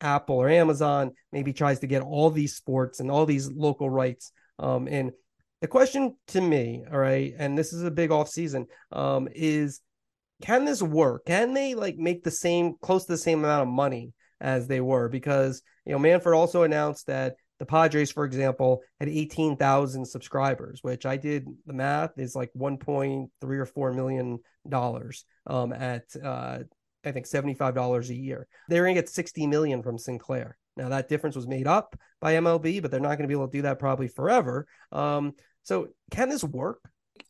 Apple 0.00 0.36
or 0.36 0.50
Amazon 0.50 1.12
maybe 1.32 1.52
tries 1.52 1.80
to 1.80 1.86
get 1.86 2.02
all 2.02 2.30
these 2.30 2.54
sports 2.54 3.00
and 3.00 3.10
all 3.10 3.24
these 3.24 3.50
local 3.50 3.88
rights. 3.88 4.32
Um, 4.58 4.86
and 4.86 5.12
the 5.60 5.68
question 5.68 6.16
to 6.28 6.40
me, 6.40 6.84
all 6.90 6.98
right, 6.98 7.34
and 7.38 7.56
this 7.56 7.72
is 7.72 7.82
a 7.82 7.90
big 7.90 8.10
off 8.10 8.28
season, 8.28 8.66
um, 8.92 9.28
is 9.34 9.80
can 10.42 10.64
this 10.64 10.82
work? 10.82 11.26
Can 11.26 11.54
they 11.54 11.74
like 11.74 11.96
make 11.96 12.24
the 12.24 12.30
same 12.30 12.74
close 12.82 13.04
to 13.06 13.12
the 13.12 13.18
same 13.18 13.38
amount 13.38 13.62
of 13.62 13.68
money 13.68 14.12
as 14.40 14.66
they 14.66 14.80
were? 14.80 15.08
Because 15.08 15.62
you 15.86 15.92
know, 15.92 15.98
Manfred 15.98 16.34
also 16.34 16.62
announced 16.62 17.06
that 17.06 17.36
the 17.58 17.66
Padres, 17.66 18.10
for 18.10 18.24
example, 18.24 18.82
had 18.98 19.08
18,000 19.08 20.04
subscribers, 20.04 20.80
which 20.82 21.06
I 21.06 21.16
did 21.16 21.46
the 21.66 21.72
math 21.72 22.18
is 22.18 22.34
like 22.34 22.50
1.3 22.56 23.28
or 23.42 23.66
4 23.66 23.92
million 23.92 24.40
dollars 24.68 25.24
um, 25.46 25.72
at 25.72 26.04
uh, 26.22 26.58
I 27.04 27.12
think 27.12 27.26
$75 27.26 28.08
a 28.08 28.14
year. 28.14 28.46
They're 28.68 28.82
going 28.82 28.94
to 28.94 29.00
get 29.00 29.08
60 29.08 29.46
million 29.46 29.82
from 29.82 29.98
Sinclair. 29.98 30.56
Now 30.76 30.88
that 30.88 31.08
difference 31.08 31.36
was 31.36 31.46
made 31.46 31.66
up 31.66 31.96
by 32.20 32.34
MLB, 32.34 32.82
but 32.82 32.90
they're 32.90 33.00
not 33.00 33.16
going 33.18 33.22
to 33.22 33.28
be 33.28 33.34
able 33.34 33.48
to 33.48 33.58
do 33.58 33.62
that 33.62 33.78
probably 33.78 34.08
forever. 34.08 34.66
Um, 34.92 35.34
so 35.62 35.88
can 36.10 36.28
this 36.28 36.44
work? 36.44 36.80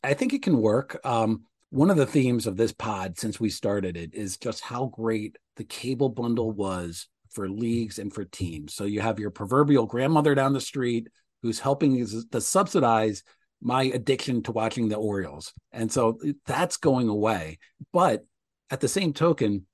I 0.03 0.13
think 0.13 0.33
it 0.33 0.43
can 0.43 0.57
work. 0.57 0.99
Um, 1.03 1.43
one 1.69 1.89
of 1.89 1.97
the 1.97 2.05
themes 2.05 2.47
of 2.47 2.57
this 2.57 2.71
pod 2.71 3.17
since 3.17 3.39
we 3.39 3.49
started 3.49 3.97
it 3.97 4.13
is 4.13 4.37
just 4.37 4.61
how 4.61 4.85
great 4.85 5.37
the 5.57 5.63
cable 5.63 6.09
bundle 6.09 6.51
was 6.51 7.07
for 7.31 7.49
leagues 7.49 7.99
and 7.99 8.13
for 8.13 8.23
teams. 8.23 8.73
So 8.73 8.85
you 8.85 9.01
have 9.01 9.19
your 9.19 9.31
proverbial 9.31 9.85
grandmother 9.85 10.35
down 10.35 10.53
the 10.53 10.61
street 10.61 11.09
who's 11.41 11.59
helping 11.59 12.05
to 12.31 12.41
subsidize 12.41 13.23
my 13.61 13.83
addiction 13.83 14.41
to 14.43 14.51
watching 14.51 14.89
the 14.89 14.95
Orioles. 14.95 15.53
And 15.71 15.91
so 15.91 16.19
that's 16.45 16.77
going 16.77 17.09
away. 17.09 17.59
But 17.91 18.25
at 18.69 18.79
the 18.79 18.87
same 18.87 19.13
token, 19.13 19.65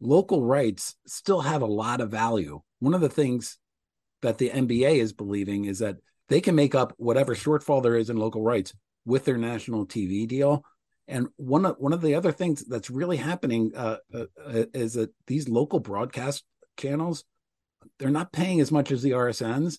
local 0.00 0.42
rights 0.42 0.96
still 1.06 1.40
have 1.40 1.62
a 1.62 1.66
lot 1.66 2.00
of 2.00 2.10
value. 2.10 2.62
One 2.80 2.94
of 2.94 3.00
the 3.00 3.08
things 3.08 3.58
that 4.22 4.38
the 4.38 4.50
NBA 4.50 4.98
is 4.98 5.12
believing 5.12 5.64
is 5.64 5.78
that 5.78 5.96
they 6.28 6.40
can 6.40 6.54
make 6.54 6.74
up 6.74 6.92
whatever 6.96 7.34
shortfall 7.34 7.82
there 7.82 7.96
is 7.96 8.10
in 8.10 8.16
local 8.16 8.42
rights 8.42 8.74
with 9.04 9.24
their 9.24 9.38
national 9.38 9.86
TV 9.86 10.26
deal. 10.26 10.64
And 11.08 11.28
one 11.36 11.64
of 11.64 11.76
one 11.78 11.92
of 11.92 12.02
the 12.02 12.14
other 12.14 12.30
things 12.30 12.64
that's 12.64 12.90
really 12.90 13.16
happening 13.16 13.72
uh, 13.74 13.96
uh, 14.14 14.26
uh 14.44 14.64
is 14.74 14.94
that 14.94 15.10
these 15.26 15.48
local 15.48 15.80
broadcast 15.80 16.44
channels 16.76 17.24
they're 17.98 18.10
not 18.10 18.32
paying 18.32 18.60
as 18.60 18.70
much 18.70 18.90
as 18.90 19.02
the 19.02 19.12
RSNs, 19.12 19.78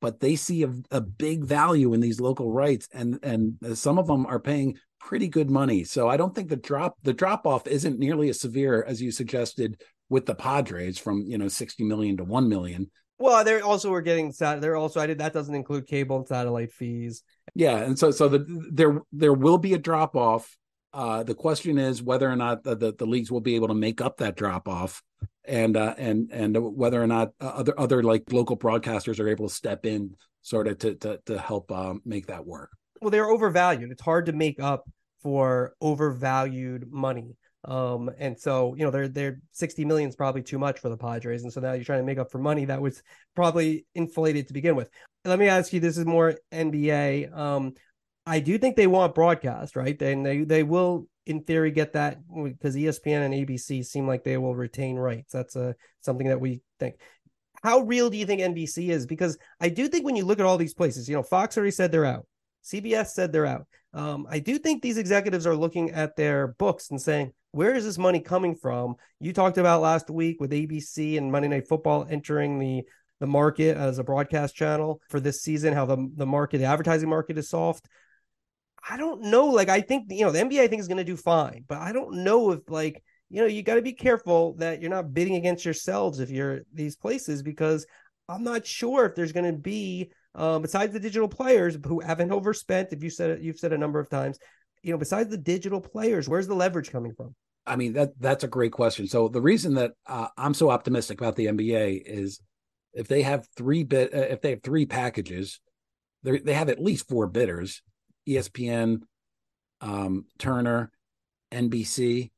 but 0.00 0.20
they 0.20 0.36
see 0.36 0.62
a, 0.62 0.72
a 0.90 1.00
big 1.00 1.44
value 1.44 1.92
in 1.92 2.00
these 2.00 2.20
local 2.20 2.50
rights, 2.50 2.88
and 2.92 3.18
and 3.22 3.56
some 3.78 3.98
of 3.98 4.06
them 4.06 4.26
are 4.26 4.40
paying 4.40 4.78
pretty 4.98 5.28
good 5.28 5.50
money. 5.50 5.84
So 5.84 6.08
I 6.08 6.16
don't 6.16 6.34
think 6.34 6.48
the 6.48 6.56
drop 6.56 6.96
the 7.02 7.12
drop 7.12 7.46
off 7.46 7.66
isn't 7.66 7.98
nearly 7.98 8.28
as 8.28 8.40
severe 8.40 8.82
as 8.82 9.00
you 9.00 9.10
suggested 9.10 9.82
with 10.12 10.26
the 10.26 10.34
Padres 10.34 10.98
from 10.98 11.24
you 11.26 11.38
know 11.38 11.48
sixty 11.48 11.82
million 11.82 12.18
to 12.18 12.24
one 12.24 12.48
million. 12.48 12.90
Well, 13.18 13.44
they're 13.44 13.64
also 13.64 13.90
we're 13.90 14.02
getting 14.02 14.30
sat. 14.30 14.60
They're 14.60 14.76
also 14.76 15.00
I 15.00 15.06
did 15.06 15.18
that 15.18 15.32
doesn't 15.32 15.54
include 15.54 15.86
cable 15.86 16.18
and 16.18 16.28
satellite 16.28 16.72
fees. 16.72 17.22
Yeah, 17.54 17.78
and 17.78 17.98
so 17.98 18.10
so 18.10 18.28
the 18.28 18.44
there 18.70 19.00
there 19.10 19.32
will 19.32 19.58
be 19.58 19.72
a 19.72 19.78
drop 19.78 20.14
off. 20.14 20.56
Uh, 20.92 21.22
the 21.22 21.34
question 21.34 21.78
is 21.78 22.02
whether 22.02 22.30
or 22.30 22.36
not 22.36 22.62
the, 22.62 22.76
the, 22.76 22.92
the 22.92 23.06
leagues 23.06 23.32
will 23.32 23.40
be 23.40 23.54
able 23.54 23.68
to 23.68 23.74
make 23.74 24.02
up 24.02 24.18
that 24.18 24.36
drop 24.36 24.68
off, 24.68 25.02
and 25.46 25.76
uh, 25.76 25.94
and 25.96 26.30
and 26.30 26.56
whether 26.76 27.02
or 27.02 27.06
not 27.06 27.32
other 27.40 27.78
other 27.80 28.02
like 28.02 28.30
local 28.30 28.56
broadcasters 28.56 29.18
are 29.18 29.28
able 29.28 29.48
to 29.48 29.54
step 29.54 29.86
in 29.86 30.14
sort 30.42 30.68
of 30.68 30.78
to 30.78 30.94
to 30.96 31.20
to 31.24 31.38
help 31.38 31.72
um, 31.72 32.02
make 32.04 32.26
that 32.26 32.44
work. 32.44 32.70
Well, 33.00 33.10
they're 33.10 33.30
overvalued. 33.30 33.90
It's 33.90 34.02
hard 34.02 34.26
to 34.26 34.32
make 34.32 34.60
up 34.60 34.84
for 35.22 35.74
overvalued 35.80 36.92
money. 36.92 37.36
Um, 37.64 38.10
and 38.18 38.38
so, 38.38 38.74
you 38.74 38.84
know, 38.84 38.90
they're 38.90 39.08
they're 39.08 39.40
60 39.52 39.84
million 39.84 40.08
is 40.08 40.16
probably 40.16 40.42
too 40.42 40.58
much 40.58 40.80
for 40.80 40.88
the 40.88 40.96
Padres. 40.96 41.42
And 41.42 41.52
so 41.52 41.60
now 41.60 41.72
you're 41.72 41.84
trying 41.84 42.00
to 42.00 42.06
make 42.06 42.18
up 42.18 42.30
for 42.30 42.38
money 42.38 42.64
that 42.64 42.82
was 42.82 43.02
probably 43.34 43.86
inflated 43.94 44.48
to 44.48 44.52
begin 44.52 44.74
with. 44.74 44.90
Let 45.24 45.38
me 45.38 45.48
ask 45.48 45.72
you, 45.72 45.80
this 45.80 45.96
is 45.96 46.04
more 46.04 46.34
NBA. 46.52 47.36
Um, 47.36 47.74
I 48.26 48.40
do 48.40 48.58
think 48.58 48.76
they 48.76 48.86
want 48.86 49.14
broadcast, 49.14 49.76
right? 49.76 50.00
And 50.02 50.26
they 50.26 50.42
they 50.42 50.62
will 50.62 51.06
in 51.26 51.42
theory 51.44 51.70
get 51.70 51.92
that 51.92 52.18
because 52.44 52.74
ESPN 52.74 53.24
and 53.26 53.34
ABC 53.34 53.84
seem 53.84 54.08
like 54.08 54.24
they 54.24 54.38
will 54.38 54.56
retain 54.56 54.96
rights. 54.96 55.32
That's 55.32 55.54
a 55.54 55.70
uh, 55.70 55.72
something 56.00 56.28
that 56.28 56.40
we 56.40 56.62
think. 56.80 56.96
How 57.62 57.80
real 57.80 58.10
do 58.10 58.16
you 58.16 58.26
think 58.26 58.40
NBC 58.40 58.88
is? 58.88 59.06
Because 59.06 59.38
I 59.60 59.68
do 59.68 59.86
think 59.86 60.04
when 60.04 60.16
you 60.16 60.24
look 60.24 60.40
at 60.40 60.46
all 60.46 60.58
these 60.58 60.74
places, 60.74 61.08
you 61.08 61.14
know, 61.14 61.22
Fox 61.22 61.56
already 61.56 61.70
said 61.70 61.92
they're 61.92 62.04
out. 62.04 62.26
CBS 62.64 63.08
said 63.08 63.32
they're 63.32 63.46
out. 63.46 63.66
Um, 63.94 64.26
I 64.28 64.40
do 64.40 64.58
think 64.58 64.82
these 64.82 64.98
executives 64.98 65.46
are 65.46 65.54
looking 65.54 65.90
at 65.90 66.16
their 66.16 66.48
books 66.48 66.90
and 66.90 67.00
saying, 67.00 67.32
where 67.52 67.74
is 67.74 67.84
this 67.84 67.98
money 67.98 68.20
coming 68.20 68.56
from? 68.56 68.96
You 69.20 69.32
talked 69.32 69.58
about 69.58 69.82
last 69.82 70.10
week 70.10 70.40
with 70.40 70.50
ABC 70.50 71.16
and 71.16 71.30
Monday 71.30 71.48
Night 71.48 71.68
Football 71.68 72.06
entering 72.10 72.58
the 72.58 72.82
the 73.20 73.26
market 73.28 73.76
as 73.76 74.00
a 74.00 74.04
broadcast 74.04 74.56
channel 74.56 75.00
for 75.08 75.20
this 75.20 75.42
season, 75.42 75.74
how 75.74 75.86
the 75.86 76.10
the 76.16 76.26
market, 76.26 76.58
the 76.58 76.64
advertising 76.64 77.08
market 77.08 77.38
is 77.38 77.48
soft. 77.48 77.88
I 78.88 78.96
don't 78.96 79.22
know. 79.22 79.46
Like, 79.46 79.68
I 79.68 79.80
think 79.80 80.06
you 80.10 80.24
know 80.24 80.32
the 80.32 80.40
NBA 80.40 80.60
I 80.60 80.66
think 80.66 80.80
is 80.80 80.88
going 80.88 80.98
to 80.98 81.04
do 81.04 81.16
fine, 81.16 81.64
but 81.68 81.78
I 81.78 81.92
don't 81.92 82.24
know 82.24 82.50
if 82.50 82.68
like 82.68 83.02
you 83.30 83.40
know 83.40 83.46
you 83.46 83.62
got 83.62 83.76
to 83.76 83.82
be 83.82 83.92
careful 83.92 84.54
that 84.54 84.80
you're 84.80 84.90
not 84.90 85.14
bidding 85.14 85.36
against 85.36 85.64
yourselves 85.64 86.18
if 86.18 86.30
you're 86.30 86.62
these 86.72 86.96
places 86.96 87.42
because 87.42 87.86
I'm 88.28 88.42
not 88.42 88.66
sure 88.66 89.06
if 89.06 89.14
there's 89.14 89.32
going 89.32 89.52
to 89.52 89.58
be 89.58 90.10
um, 90.34 90.62
besides 90.62 90.92
the 90.92 91.00
digital 91.00 91.28
players 91.28 91.78
who 91.86 92.00
haven't 92.00 92.32
overspent. 92.32 92.92
If 92.92 93.04
you 93.04 93.10
said 93.10 93.30
it, 93.30 93.40
you've 93.40 93.58
said 93.58 93.72
a 93.72 93.78
number 93.78 94.00
of 94.00 94.08
times, 94.08 94.38
you 94.82 94.92
know, 94.92 94.98
besides 94.98 95.30
the 95.30 95.38
digital 95.38 95.80
players, 95.80 96.28
where's 96.28 96.46
the 96.46 96.54
leverage 96.54 96.90
coming 96.90 97.12
from? 97.14 97.34
I 97.64 97.76
mean 97.76 97.92
that 97.92 98.12
that's 98.18 98.44
a 98.44 98.48
great 98.48 98.72
question. 98.72 99.06
So 99.06 99.28
the 99.28 99.40
reason 99.40 99.74
that 99.74 99.92
uh, 100.06 100.28
I'm 100.36 100.54
so 100.54 100.70
optimistic 100.70 101.20
about 101.20 101.36
the 101.36 101.46
NBA 101.46 102.02
is 102.04 102.40
if 102.92 103.08
they 103.08 103.22
have 103.22 103.46
three 103.56 103.84
bit 103.84 104.12
uh, 104.12 104.18
if 104.18 104.40
they 104.40 104.50
have 104.50 104.62
three 104.62 104.86
packages, 104.86 105.60
they 106.22 106.54
have 106.54 106.68
at 106.68 106.82
least 106.82 107.08
four 107.08 107.26
bidders: 107.28 107.82
ESPN, 108.28 109.02
um, 109.80 110.26
Turner, 110.38 110.90
NBC, 111.52 112.30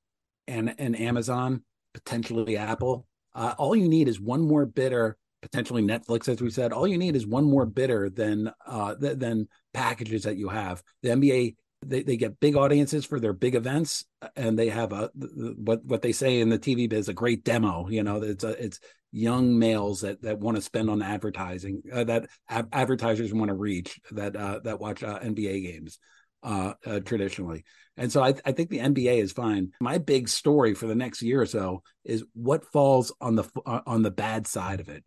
and 0.47 0.75
and 0.79 0.99
Amazon, 0.99 1.63
potentially 1.95 2.57
Apple. 2.57 3.07
Uh, 3.35 3.55
all 3.59 3.75
you 3.75 3.89
need 3.89 4.09
is 4.09 4.21
one 4.21 4.43
more 4.43 4.67
bidder, 4.67 5.17
potentially 5.43 5.83
Netflix, 5.83 6.29
as 6.29 6.41
we 6.41 6.51
said. 6.51 6.73
All 6.73 6.87
you 6.87 6.99
need 6.99 7.17
is 7.17 7.27
one 7.27 7.45
more 7.45 7.67
bidder 7.67 8.11
than 8.11 8.53
uh, 8.67 8.95
th- 8.95 9.19
than 9.19 9.49
packages 9.73 10.23
that 10.25 10.37
you 10.37 10.49
have. 10.49 10.83
The 11.03 11.09
NBA 11.11 11.57
they, 11.89 12.03
they 12.03 12.17
get 12.17 12.41
big 12.41 12.57
audiences 12.57 13.05
for 13.05 13.21
their 13.21 13.33
big 13.33 13.55
events 13.55 14.05
and 14.37 14.59
they 14.59 14.69
have 14.69 14.93
a 14.93 15.11
what 15.57 15.85
what 15.85 16.03
they 16.03 16.13
say 16.13 16.41
in 16.41 16.49
the 16.49 16.59
tv 16.59 16.89
biz 16.89 17.09
a 17.09 17.13
great 17.13 17.45
demo 17.45 17.89
you 17.89 18.03
know 18.03 18.23
it's 18.23 18.45
a, 18.45 18.51
it's 18.63 18.81
young 19.13 19.59
males 19.59 20.01
that 20.01 20.21
that 20.23 20.39
want 20.39 20.57
to 20.57 20.63
spend 20.63 20.91
on 20.91 21.03
advertising 21.03 21.83
uh, 21.93 22.05
that 22.05 22.27
a- 22.49 22.67
advertisers 22.73 23.33
want 23.33 23.49
to 23.49 23.55
reach 23.55 24.01
that 24.11 24.35
uh, 24.35 24.61
that 24.65 24.81
watch 24.81 25.03
uh, 25.03 25.19
nba 25.21 25.63
games 25.63 25.99
uh, 26.45 26.75
uh, 26.85 27.01
traditionally. 27.01 27.65
And 27.97 28.13
so 28.13 28.23
I, 28.23 28.35
I 28.45 28.53
think 28.53 28.69
the 28.69 28.79
nba 28.79 29.23
is 29.23 29.33
fine. 29.33 29.73
My 29.81 29.99
big 29.99 30.29
story 30.29 30.75
for 30.75 30.87
the 30.87 30.95
next 30.95 31.23
year 31.23 31.41
or 31.41 31.47
so 31.47 31.83
is 32.05 32.25
what 32.35 32.71
falls 32.71 33.13
on 33.21 33.35
the 33.35 33.45
uh, 33.65 33.81
on 33.87 34.03
the 34.03 34.11
bad 34.11 34.47
side 34.47 34.81
of 34.81 34.89
it. 34.89 35.05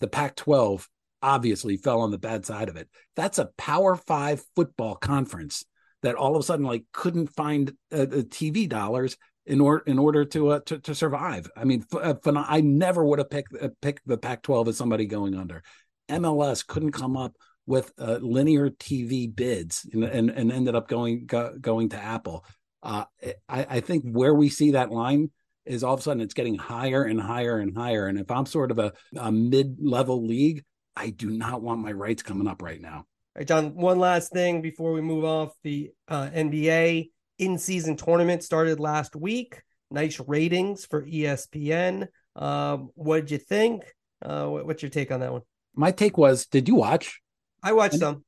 The 0.00 0.08
pac 0.08 0.34
12 0.34 0.88
obviously 1.22 1.76
fell 1.76 2.00
on 2.00 2.10
the 2.10 2.18
bad 2.18 2.44
side 2.44 2.68
of 2.68 2.76
it. 2.76 2.88
That's 3.14 3.38
a 3.38 3.50
power 3.56 3.94
five 3.94 4.42
football 4.56 4.96
conference 4.96 5.64
that 6.02 6.14
all 6.14 6.34
of 6.34 6.40
a 6.40 6.44
sudden 6.44 6.66
like 6.66 6.84
couldn't 6.92 7.28
find 7.28 7.72
uh, 7.92 8.06
TV 8.06 8.68
dollars 8.68 9.16
in 9.46 9.60
order 9.60 9.82
in 9.86 9.98
order 9.98 10.24
to 10.24 10.50
uh, 10.50 10.60
to, 10.66 10.78
to 10.80 10.94
survive. 10.94 11.50
I 11.56 11.64
mean, 11.64 11.84
f- 11.92 12.16
uh, 12.26 12.44
I 12.46 12.60
never 12.60 13.04
would 13.04 13.18
have 13.18 13.30
picked 13.30 13.54
uh, 13.60 13.68
picked 13.80 14.06
the 14.06 14.18
Pac-12 14.18 14.68
as 14.68 14.76
somebody 14.76 15.06
going 15.06 15.34
under. 15.34 15.62
MLS 16.08 16.66
couldn't 16.66 16.92
come 16.92 17.16
up 17.16 17.34
with 17.66 17.92
uh, 17.98 18.18
linear 18.20 18.70
TV 18.70 19.32
bids 19.34 19.86
and, 19.92 20.04
and, 20.04 20.30
and 20.30 20.52
ended 20.52 20.74
up 20.74 20.88
going 20.88 21.26
go, 21.26 21.56
going 21.60 21.90
to 21.90 21.96
Apple. 21.96 22.44
Uh, 22.82 23.04
I, 23.48 23.66
I 23.70 23.80
think 23.80 24.04
where 24.04 24.34
we 24.34 24.48
see 24.48 24.72
that 24.72 24.90
line 24.90 25.30
is 25.64 25.84
all 25.84 25.94
of 25.94 26.00
a 26.00 26.02
sudden 26.02 26.20
it's 26.20 26.34
getting 26.34 26.56
higher 26.56 27.04
and 27.04 27.20
higher 27.20 27.58
and 27.58 27.76
higher. 27.76 28.08
And 28.08 28.18
if 28.18 28.30
I'm 28.30 28.46
sort 28.46 28.72
of 28.72 28.78
a, 28.78 28.92
a 29.16 29.30
mid 29.30 29.76
level 29.80 30.26
league, 30.26 30.64
I 30.96 31.10
do 31.10 31.30
not 31.30 31.62
want 31.62 31.80
my 31.80 31.92
rights 31.92 32.22
coming 32.22 32.48
up 32.48 32.62
right 32.62 32.80
now. 32.80 33.06
All 33.34 33.40
right, 33.40 33.48
John, 33.48 33.74
one 33.74 33.98
last 33.98 34.30
thing 34.30 34.60
before 34.60 34.92
we 34.92 35.00
move 35.00 35.24
off. 35.24 35.54
The 35.62 35.90
uh, 36.06 36.28
NBA 36.34 37.12
in 37.38 37.56
season 37.56 37.96
tournament 37.96 38.44
started 38.44 38.78
last 38.78 39.16
week. 39.16 39.62
Nice 39.90 40.20
ratings 40.20 40.84
for 40.84 41.02
ESPN. 41.02 42.08
Um, 42.36 42.90
what 42.94 43.20
did 43.20 43.30
you 43.30 43.38
think? 43.38 43.84
Uh, 44.20 44.48
what, 44.48 44.66
what's 44.66 44.82
your 44.82 44.90
take 44.90 45.10
on 45.10 45.20
that 45.20 45.32
one? 45.32 45.40
My 45.74 45.92
take 45.92 46.18
was, 46.18 46.44
did 46.44 46.68
you 46.68 46.74
watch? 46.74 47.22
I 47.62 47.72
watched 47.72 47.94
some. 48.00 48.22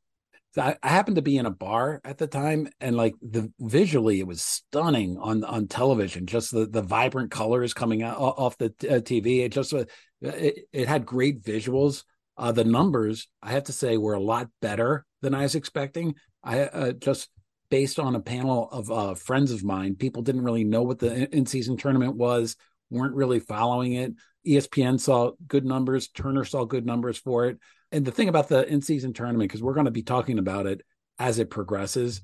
I, 0.56 0.76
I 0.82 0.88
happened 0.88 1.16
to 1.16 1.22
be 1.22 1.36
in 1.36 1.44
a 1.44 1.50
bar 1.50 2.00
at 2.02 2.16
the 2.16 2.26
time, 2.26 2.68
and 2.80 2.96
like 2.96 3.14
the 3.20 3.52
visually, 3.60 4.20
it 4.20 4.26
was 4.26 4.40
stunning 4.40 5.18
on 5.18 5.44
on 5.44 5.66
television. 5.66 6.24
Just 6.24 6.50
the 6.50 6.64
the 6.64 6.80
vibrant 6.80 7.30
colors 7.30 7.74
coming 7.74 8.02
out 8.02 8.16
off 8.16 8.56
the 8.56 8.66
uh, 8.88 9.00
TV. 9.00 9.44
It 9.44 9.50
just 9.50 9.74
uh, 9.74 9.84
it, 10.22 10.60
it 10.72 10.88
had 10.88 11.04
great 11.04 11.42
visuals. 11.42 12.04
Uh, 12.36 12.52
the 12.52 12.64
numbers, 12.64 13.28
I 13.42 13.52
have 13.52 13.64
to 13.64 13.72
say, 13.72 13.96
were 13.96 14.14
a 14.14 14.20
lot 14.20 14.48
better 14.60 15.04
than 15.22 15.34
I 15.34 15.42
was 15.42 15.54
expecting. 15.54 16.14
I 16.42 16.62
uh, 16.62 16.92
just 16.92 17.28
based 17.70 17.98
on 17.98 18.14
a 18.14 18.20
panel 18.20 18.68
of 18.70 18.90
uh, 18.90 19.14
friends 19.14 19.50
of 19.50 19.64
mine, 19.64 19.96
people 19.96 20.22
didn't 20.22 20.44
really 20.44 20.64
know 20.64 20.82
what 20.82 20.98
the 20.98 21.34
in 21.34 21.46
season 21.46 21.76
tournament 21.76 22.16
was, 22.16 22.56
weren't 22.90 23.14
really 23.14 23.40
following 23.40 23.94
it. 23.94 24.12
ESPN 24.46 25.00
saw 25.00 25.32
good 25.46 25.64
numbers, 25.64 26.08
Turner 26.08 26.44
saw 26.44 26.64
good 26.64 26.84
numbers 26.84 27.18
for 27.18 27.46
it. 27.46 27.58
And 27.92 28.04
the 28.04 28.12
thing 28.12 28.28
about 28.28 28.48
the 28.48 28.66
in 28.66 28.82
season 28.82 29.12
tournament, 29.12 29.48
because 29.48 29.62
we're 29.62 29.74
going 29.74 29.86
to 29.86 29.92
be 29.92 30.02
talking 30.02 30.38
about 30.38 30.66
it 30.66 30.82
as 31.18 31.38
it 31.38 31.50
progresses, 31.50 32.22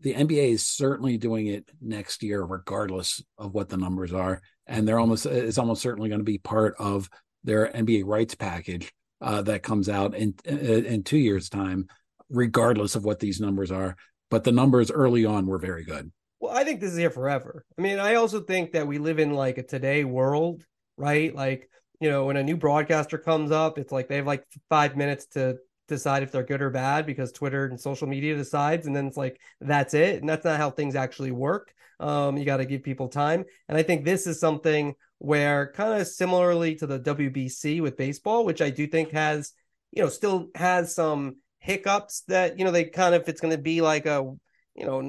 the 0.00 0.12
NBA 0.12 0.52
is 0.52 0.66
certainly 0.66 1.16
doing 1.16 1.46
it 1.46 1.70
next 1.80 2.22
year, 2.22 2.42
regardless 2.42 3.22
of 3.38 3.54
what 3.54 3.68
the 3.68 3.76
numbers 3.76 4.12
are. 4.12 4.42
And 4.66 4.86
they're 4.86 4.98
almost, 4.98 5.24
it's 5.24 5.58
almost 5.58 5.80
certainly 5.80 6.08
going 6.08 6.20
to 6.20 6.24
be 6.24 6.38
part 6.38 6.74
of 6.78 7.08
their 7.44 7.68
NBA 7.68 8.04
rights 8.04 8.34
package 8.34 8.92
uh, 9.20 9.42
that 9.42 9.62
comes 9.62 9.88
out 9.88 10.14
in 10.14 10.34
in 10.44 11.02
two 11.02 11.18
years' 11.18 11.48
time, 11.48 11.86
regardless 12.28 12.94
of 12.96 13.04
what 13.04 13.20
these 13.20 13.40
numbers 13.40 13.70
are. 13.70 13.96
But 14.30 14.44
the 14.44 14.52
numbers 14.52 14.90
early 14.90 15.24
on 15.24 15.46
were 15.46 15.58
very 15.58 15.84
good. 15.84 16.10
Well, 16.40 16.56
I 16.56 16.64
think 16.64 16.80
this 16.80 16.92
is 16.92 16.98
here 16.98 17.10
forever. 17.10 17.64
I 17.78 17.82
mean, 17.82 17.98
I 17.98 18.16
also 18.16 18.40
think 18.40 18.72
that 18.72 18.86
we 18.86 18.98
live 18.98 19.18
in 19.18 19.32
like 19.32 19.58
a 19.58 19.62
today 19.62 20.04
world, 20.04 20.64
right? 20.96 21.34
Like, 21.34 21.70
you 22.00 22.10
know, 22.10 22.26
when 22.26 22.36
a 22.36 22.42
new 22.42 22.56
broadcaster 22.56 23.18
comes 23.18 23.50
up, 23.50 23.78
it's 23.78 23.92
like 23.92 24.08
they 24.08 24.16
have 24.16 24.26
like 24.26 24.44
five 24.68 24.96
minutes 24.96 25.26
to 25.28 25.56
decide 25.88 26.22
if 26.22 26.32
they're 26.32 26.42
good 26.42 26.60
or 26.60 26.70
bad 26.70 27.06
because 27.06 27.32
Twitter 27.32 27.66
and 27.66 27.80
social 27.80 28.06
media 28.06 28.36
decides, 28.36 28.86
and 28.86 28.94
then 28.94 29.06
it's 29.06 29.16
like 29.16 29.40
that's 29.60 29.94
it, 29.94 30.20
and 30.20 30.28
that's 30.28 30.44
not 30.44 30.58
how 30.58 30.70
things 30.70 30.94
actually 30.94 31.30
work. 31.30 31.72
Um, 31.98 32.36
you 32.36 32.44
got 32.44 32.58
to 32.58 32.66
give 32.66 32.82
people 32.82 33.08
time, 33.08 33.44
and 33.68 33.78
I 33.78 33.82
think 33.82 34.04
this 34.04 34.26
is 34.26 34.38
something 34.38 34.94
where 35.18 35.72
kind 35.72 36.00
of 36.00 36.06
similarly 36.06 36.74
to 36.76 36.86
the 36.86 37.00
WBC 37.00 37.80
with 37.80 37.96
baseball, 37.96 38.44
which 38.44 38.60
I 38.60 38.70
do 38.70 38.86
think 38.86 39.10
has 39.12 39.52
you 39.92 40.02
know 40.02 40.08
still 40.08 40.48
has 40.54 40.94
some 40.94 41.36
hiccups 41.58 42.22
that 42.28 42.58
you 42.58 42.64
know 42.64 42.70
they 42.70 42.84
kind 42.84 43.14
of 43.14 43.22
if 43.22 43.28
it's 43.28 43.40
going 43.40 43.56
to 43.56 43.62
be 43.62 43.80
like 43.80 44.06
a 44.06 44.34
you 44.74 44.86
know 44.86 45.00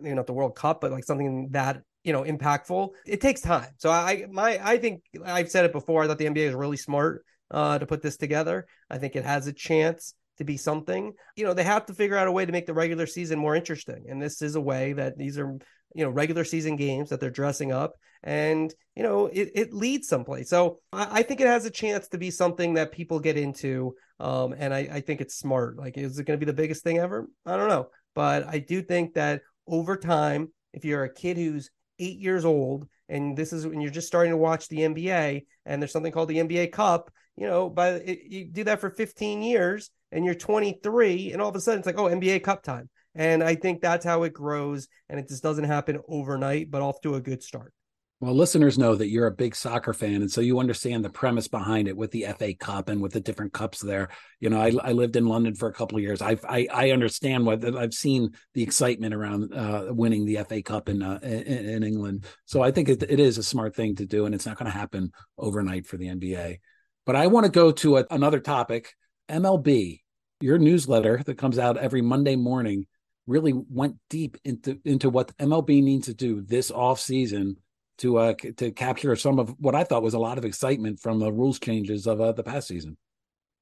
maybe 0.00 0.14
not 0.14 0.26
the 0.26 0.32
World 0.32 0.56
Cup, 0.56 0.80
but 0.80 0.92
like 0.92 1.04
something 1.04 1.48
that 1.50 1.82
you 2.02 2.12
know 2.12 2.22
impactful. 2.22 2.90
It 3.06 3.20
takes 3.20 3.40
time. 3.40 3.68
So 3.78 3.90
I 3.90 4.26
my 4.30 4.60
I 4.62 4.78
think 4.78 5.02
I've 5.24 5.50
said 5.50 5.64
it 5.64 5.72
before. 5.72 6.04
I 6.04 6.06
thought 6.06 6.18
the 6.18 6.26
NBA 6.26 6.48
is 6.48 6.54
really 6.54 6.76
smart 6.76 7.24
uh, 7.50 7.78
to 7.78 7.86
put 7.86 8.02
this 8.02 8.16
together. 8.16 8.66
I 8.90 8.98
think 8.98 9.16
it 9.16 9.24
has 9.24 9.46
a 9.46 9.52
chance 9.52 10.14
to 10.38 10.44
be 10.44 10.56
something. 10.56 11.12
You 11.36 11.44
know, 11.44 11.54
they 11.54 11.64
have 11.64 11.86
to 11.86 11.94
figure 11.94 12.16
out 12.16 12.28
a 12.28 12.32
way 12.32 12.44
to 12.44 12.52
make 12.52 12.66
the 12.66 12.74
regular 12.74 13.06
season 13.06 13.38
more 13.38 13.54
interesting. 13.54 14.06
And 14.08 14.20
this 14.20 14.42
is 14.42 14.56
a 14.56 14.60
way 14.60 14.92
that 14.94 15.16
these 15.16 15.38
are, 15.38 15.56
you 15.94 16.04
know, 16.04 16.10
regular 16.10 16.44
season 16.44 16.76
games 16.76 17.10
that 17.10 17.20
they're 17.20 17.30
dressing 17.30 17.72
up 17.72 17.94
and, 18.24 18.74
you 18.96 19.02
know, 19.02 19.26
it, 19.26 19.50
it 19.54 19.72
leads 19.74 20.08
someplace. 20.08 20.48
So 20.48 20.80
I, 20.92 21.20
I 21.20 21.22
think 21.22 21.40
it 21.40 21.46
has 21.46 21.66
a 21.66 21.70
chance 21.70 22.08
to 22.08 22.18
be 22.18 22.30
something 22.30 22.74
that 22.74 22.90
people 22.90 23.20
get 23.20 23.36
into. 23.36 23.94
Um, 24.18 24.54
and 24.56 24.72
I, 24.72 24.88
I 24.90 25.00
think 25.00 25.20
it's 25.20 25.36
smart. 25.36 25.76
Like, 25.76 25.98
is 25.98 26.18
it 26.18 26.24
going 26.24 26.38
to 26.38 26.44
be 26.44 26.50
the 26.50 26.56
biggest 26.56 26.82
thing 26.82 26.98
ever? 26.98 27.28
I 27.44 27.56
don't 27.56 27.68
know. 27.68 27.88
But 28.14 28.46
I 28.48 28.58
do 28.58 28.80
think 28.82 29.14
that 29.14 29.42
over 29.66 29.96
time, 29.96 30.48
if 30.72 30.84
you're 30.84 31.04
a 31.04 31.12
kid 31.12 31.36
who's 31.36 31.70
eight 31.98 32.18
years 32.18 32.44
old 32.44 32.88
and 33.08 33.36
this 33.36 33.52
is 33.52 33.66
when 33.66 33.80
you're 33.80 33.90
just 33.90 34.06
starting 34.06 34.32
to 34.32 34.36
watch 34.36 34.68
the 34.68 34.78
NBA 34.78 35.44
and 35.66 35.80
there's 35.80 35.92
something 35.92 36.12
called 36.12 36.28
the 36.28 36.38
NBA 36.38 36.72
Cup, 36.72 37.10
you 37.36 37.46
know, 37.46 37.68
but 37.68 38.06
you 38.06 38.46
do 38.46 38.64
that 38.64 38.80
for 38.80 38.90
15 38.90 39.42
years 39.42 39.90
and 40.14 40.24
you're 40.24 40.34
23 40.34 41.32
and 41.32 41.42
all 41.42 41.50
of 41.50 41.56
a 41.56 41.60
sudden 41.60 41.80
it's 41.80 41.86
like, 41.86 41.98
oh, 41.98 42.04
NBA 42.04 42.42
Cup 42.42 42.62
time. 42.62 42.88
And 43.14 43.42
I 43.42 43.54
think 43.54 43.80
that's 43.80 44.04
how 44.04 44.22
it 44.22 44.32
grows 44.32 44.88
and 45.08 45.20
it 45.20 45.28
just 45.28 45.42
doesn't 45.42 45.64
happen 45.64 46.00
overnight, 46.08 46.70
but 46.70 46.80
off 46.80 47.00
to 47.02 47.16
a 47.16 47.20
good 47.20 47.42
start. 47.42 47.72
Well, 48.20 48.34
listeners 48.34 48.78
know 48.78 48.94
that 48.94 49.08
you're 49.08 49.26
a 49.26 49.34
big 49.34 49.54
soccer 49.54 49.92
fan, 49.92 50.22
and 50.22 50.30
so 50.30 50.40
you 50.40 50.58
understand 50.58 51.04
the 51.04 51.10
premise 51.10 51.46
behind 51.46 51.88
it 51.88 51.96
with 51.96 52.10
the 52.10 52.26
FA 52.38 52.54
Cup 52.54 52.88
and 52.88 53.02
with 53.02 53.12
the 53.12 53.20
different 53.20 53.52
cups 53.52 53.80
there. 53.80 54.08
You 54.40 54.48
know, 54.48 54.60
I, 54.60 54.72
I 54.82 54.92
lived 54.92 55.16
in 55.16 55.26
London 55.26 55.54
for 55.54 55.68
a 55.68 55.74
couple 55.74 55.98
of 55.98 56.02
years. 56.02 56.22
I've, 56.22 56.42
I 56.48 56.66
I 56.72 56.90
understand 56.92 57.44
what 57.44 57.62
I've 57.76 57.92
seen 57.92 58.30
the 58.54 58.62
excitement 58.62 59.12
around 59.14 59.52
uh, 59.52 59.88
winning 59.90 60.24
the 60.24 60.42
FA 60.48 60.62
Cup 60.62 60.88
in, 60.88 61.02
uh, 61.02 61.18
in, 61.22 61.68
in 61.68 61.82
England. 61.82 62.24
So 62.46 62.62
I 62.62 62.70
think 62.70 62.88
it, 62.88 63.02
it 63.02 63.20
is 63.20 63.36
a 63.36 63.42
smart 63.42 63.74
thing 63.74 63.96
to 63.96 64.06
do, 64.06 64.24
and 64.24 64.34
it's 64.34 64.46
not 64.46 64.56
going 64.56 64.70
to 64.70 64.78
happen 64.78 65.10
overnight 65.36 65.86
for 65.86 65.98
the 65.98 66.06
NBA. 66.06 66.60
But 67.04 67.16
I 67.16 67.26
want 67.26 67.44
to 67.44 67.52
go 67.52 67.72
to 67.72 67.98
a, 67.98 68.06
another 68.10 68.40
topic. 68.40 68.94
MLB, 69.28 70.00
your 70.44 70.58
newsletter 70.58 71.22
that 71.24 71.38
comes 71.38 71.58
out 71.58 71.78
every 71.78 72.02
Monday 72.02 72.36
morning, 72.36 72.86
really 73.26 73.54
went 73.54 73.96
deep 74.10 74.36
into 74.44 74.78
into 74.84 75.08
what 75.08 75.34
MLB 75.38 75.82
needs 75.82 76.06
to 76.06 76.14
do 76.14 76.42
this 76.42 76.70
off 76.70 77.00
season 77.00 77.56
to 77.98 78.18
uh 78.18 78.34
to 78.58 78.70
capture 78.72 79.16
some 79.16 79.38
of 79.38 79.54
what 79.58 79.74
I 79.74 79.84
thought 79.84 80.02
was 80.02 80.14
a 80.14 80.18
lot 80.18 80.36
of 80.36 80.44
excitement 80.44 81.00
from 81.00 81.18
the 81.18 81.32
rules 81.32 81.58
changes 81.58 82.06
of 82.06 82.20
uh, 82.20 82.32
the 82.32 82.42
past 82.42 82.68
season. 82.68 82.98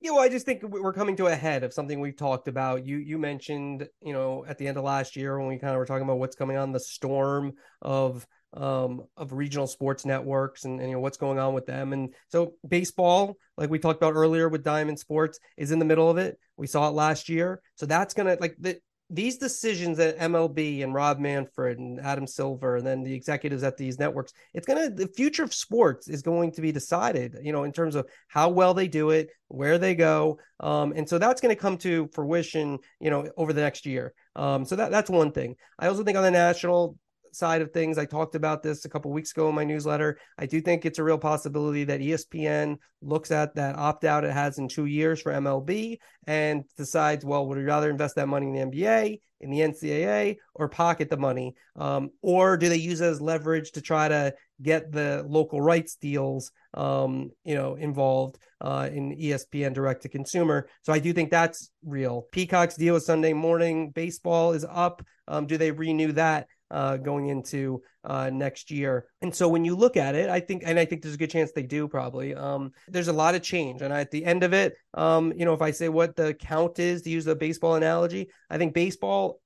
Yeah, 0.00 0.10
well, 0.10 0.22
I 0.22 0.28
just 0.28 0.44
think 0.44 0.64
we're 0.64 0.92
coming 0.92 1.14
to 1.16 1.28
a 1.28 1.36
head 1.36 1.62
of 1.62 1.72
something 1.72 2.00
we've 2.00 2.16
talked 2.16 2.48
about. 2.48 2.84
You 2.84 2.96
you 2.96 3.16
mentioned, 3.16 3.88
you 4.00 4.12
know, 4.12 4.44
at 4.48 4.58
the 4.58 4.66
end 4.66 4.76
of 4.76 4.82
last 4.82 5.14
year 5.14 5.38
when 5.38 5.46
we 5.46 5.58
kind 5.58 5.72
of 5.72 5.78
were 5.78 5.86
talking 5.86 6.02
about 6.02 6.18
what's 6.18 6.34
coming 6.34 6.56
on 6.56 6.72
the 6.72 6.80
storm 6.80 7.52
of 7.80 8.26
um 8.54 9.02
of 9.16 9.32
regional 9.32 9.66
sports 9.66 10.04
networks 10.04 10.64
and, 10.64 10.78
and 10.78 10.90
you 10.90 10.96
know 10.96 11.00
what's 11.00 11.16
going 11.16 11.38
on 11.38 11.54
with 11.54 11.66
them. 11.66 11.92
And 11.92 12.12
so 12.28 12.54
baseball, 12.66 13.36
like 13.56 13.70
we 13.70 13.78
talked 13.78 14.02
about 14.02 14.14
earlier 14.14 14.48
with 14.48 14.64
Diamond 14.64 14.98
Sports, 14.98 15.38
is 15.56 15.70
in 15.70 15.78
the 15.78 15.84
middle 15.84 16.10
of 16.10 16.18
it. 16.18 16.36
We 16.62 16.68
saw 16.68 16.88
it 16.88 16.92
last 16.92 17.28
year. 17.28 17.60
So 17.74 17.86
that's 17.86 18.14
gonna 18.14 18.36
like 18.40 18.54
the 18.60 18.78
these 19.10 19.36
decisions 19.36 19.98
that 19.98 20.18
MLB 20.18 20.82
and 20.82 20.94
Rob 20.94 21.18
Manfred 21.18 21.78
and 21.78 22.00
Adam 22.00 22.26
Silver 22.26 22.76
and 22.76 22.86
then 22.86 23.02
the 23.02 23.12
executives 23.12 23.62
at 23.62 23.76
these 23.76 23.98
networks, 23.98 24.32
it's 24.54 24.66
going 24.66 24.82
to, 24.82 24.88
the 24.88 25.12
future 25.12 25.42
of 25.42 25.52
sports 25.52 26.08
is 26.08 26.22
going 26.22 26.52
to 26.52 26.62
be 26.62 26.72
decided, 26.72 27.36
you 27.42 27.52
know, 27.52 27.64
in 27.64 27.72
terms 27.72 27.94
of 27.94 28.08
how 28.28 28.48
well 28.48 28.72
they 28.72 28.88
do 28.88 29.10
it, 29.10 29.28
where 29.48 29.76
they 29.76 29.94
go. 29.94 30.38
Um, 30.60 30.94
and 30.96 31.06
so 31.06 31.18
that's 31.18 31.42
going 31.42 31.54
to 31.54 31.60
come 31.60 31.76
to 31.78 32.08
fruition, 32.14 32.78
you 33.00 33.10
know, 33.10 33.28
over 33.36 33.52
the 33.52 33.60
next 33.60 33.84
year. 33.84 34.14
Um, 34.34 34.64
so 34.64 34.76
that, 34.76 34.90
that's 34.90 35.10
one 35.10 35.30
thing. 35.32 35.56
I 35.78 35.88
also 35.88 36.04
think 36.04 36.16
on 36.16 36.24
the 36.24 36.30
national 36.30 36.96
side 37.32 37.62
of 37.62 37.72
things. 37.72 37.98
I 37.98 38.04
talked 38.04 38.34
about 38.34 38.62
this 38.62 38.84
a 38.84 38.88
couple 38.88 39.10
weeks 39.10 39.32
ago 39.32 39.48
in 39.48 39.54
my 39.54 39.64
newsletter. 39.64 40.18
I 40.38 40.46
do 40.46 40.60
think 40.60 40.84
it's 40.84 40.98
a 40.98 41.04
real 41.04 41.18
possibility 41.18 41.84
that 41.84 42.00
ESPN 42.00 42.76
looks 43.00 43.30
at 43.30 43.54
that 43.54 43.76
opt 43.76 44.04
out 44.04 44.24
it 44.24 44.32
has 44.32 44.58
in 44.58 44.68
two 44.68 44.86
years 44.86 45.20
for 45.20 45.32
MLB 45.32 45.98
and 46.26 46.64
decides, 46.76 47.24
well, 47.24 47.46
would 47.46 47.58
we 47.58 47.64
rather 47.64 47.90
invest 47.90 48.16
that 48.16 48.28
money 48.28 48.46
in 48.46 48.70
the 48.70 48.76
NBA, 48.76 49.18
in 49.40 49.50
the 49.50 49.60
NCAA, 49.60 50.36
or 50.54 50.68
pocket 50.68 51.10
the 51.10 51.16
money? 51.16 51.54
Um, 51.76 52.10
or 52.22 52.56
do 52.56 52.68
they 52.68 52.76
use 52.76 53.00
it 53.00 53.06
as 53.06 53.20
leverage 53.20 53.72
to 53.72 53.80
try 53.80 54.08
to 54.08 54.34
get 54.60 54.92
the 54.92 55.24
local 55.26 55.60
rights 55.60 55.96
deals, 55.96 56.52
um, 56.74 57.30
you 57.44 57.54
know, 57.54 57.74
involved 57.74 58.38
uh, 58.60 58.88
in 58.92 59.16
ESPN 59.16 59.74
direct 59.74 60.02
to 60.02 60.08
consumer? 60.08 60.68
So 60.82 60.92
I 60.92 60.98
do 60.98 61.12
think 61.12 61.30
that's 61.30 61.70
real. 61.84 62.26
Peacock's 62.32 62.76
deal 62.76 62.94
with 62.94 63.02
Sunday 63.02 63.32
Morning 63.32 63.90
Baseball 63.90 64.52
is 64.52 64.64
up. 64.68 65.02
Um, 65.28 65.46
do 65.46 65.56
they 65.56 65.70
renew 65.70 66.12
that? 66.12 66.46
Uh, 66.72 66.96
going 66.96 67.28
into 67.28 67.82
uh, 68.04 68.30
next 68.30 68.70
year. 68.70 69.06
And 69.20 69.32
so 69.34 69.48
when 69.48 69.64
you 69.64 69.76
look 69.76 69.96
at 69.96 70.14
it, 70.14 70.28
I 70.28 70.40
think, 70.40 70.62
and 70.64 70.78
I 70.78 70.84
think 70.84 71.02
there's 71.02 71.14
a 71.14 71.18
good 71.18 71.30
chance 71.30 71.52
they 71.52 71.62
do 71.62 71.86
probably. 71.86 72.34
Um, 72.34 72.72
there's 72.88 73.08
a 73.08 73.12
lot 73.12 73.34
of 73.34 73.42
change, 73.42 73.82
and 73.82 73.92
at 73.92 74.10
the 74.10 74.24
end 74.24 74.42
of 74.42 74.52
it, 74.52 74.74
um, 74.94 75.32
you 75.36 75.44
know, 75.44 75.52
if 75.52 75.62
I 75.62 75.70
say 75.70 75.88
what 75.88 76.16
the 76.16 76.34
count 76.34 76.78
is 76.78 77.02
to 77.02 77.10
use 77.10 77.26
a 77.26 77.36
baseball 77.36 77.74
analogy, 77.76 78.30
I 78.50 78.58
think 78.58 78.74
baseball. 78.74 79.40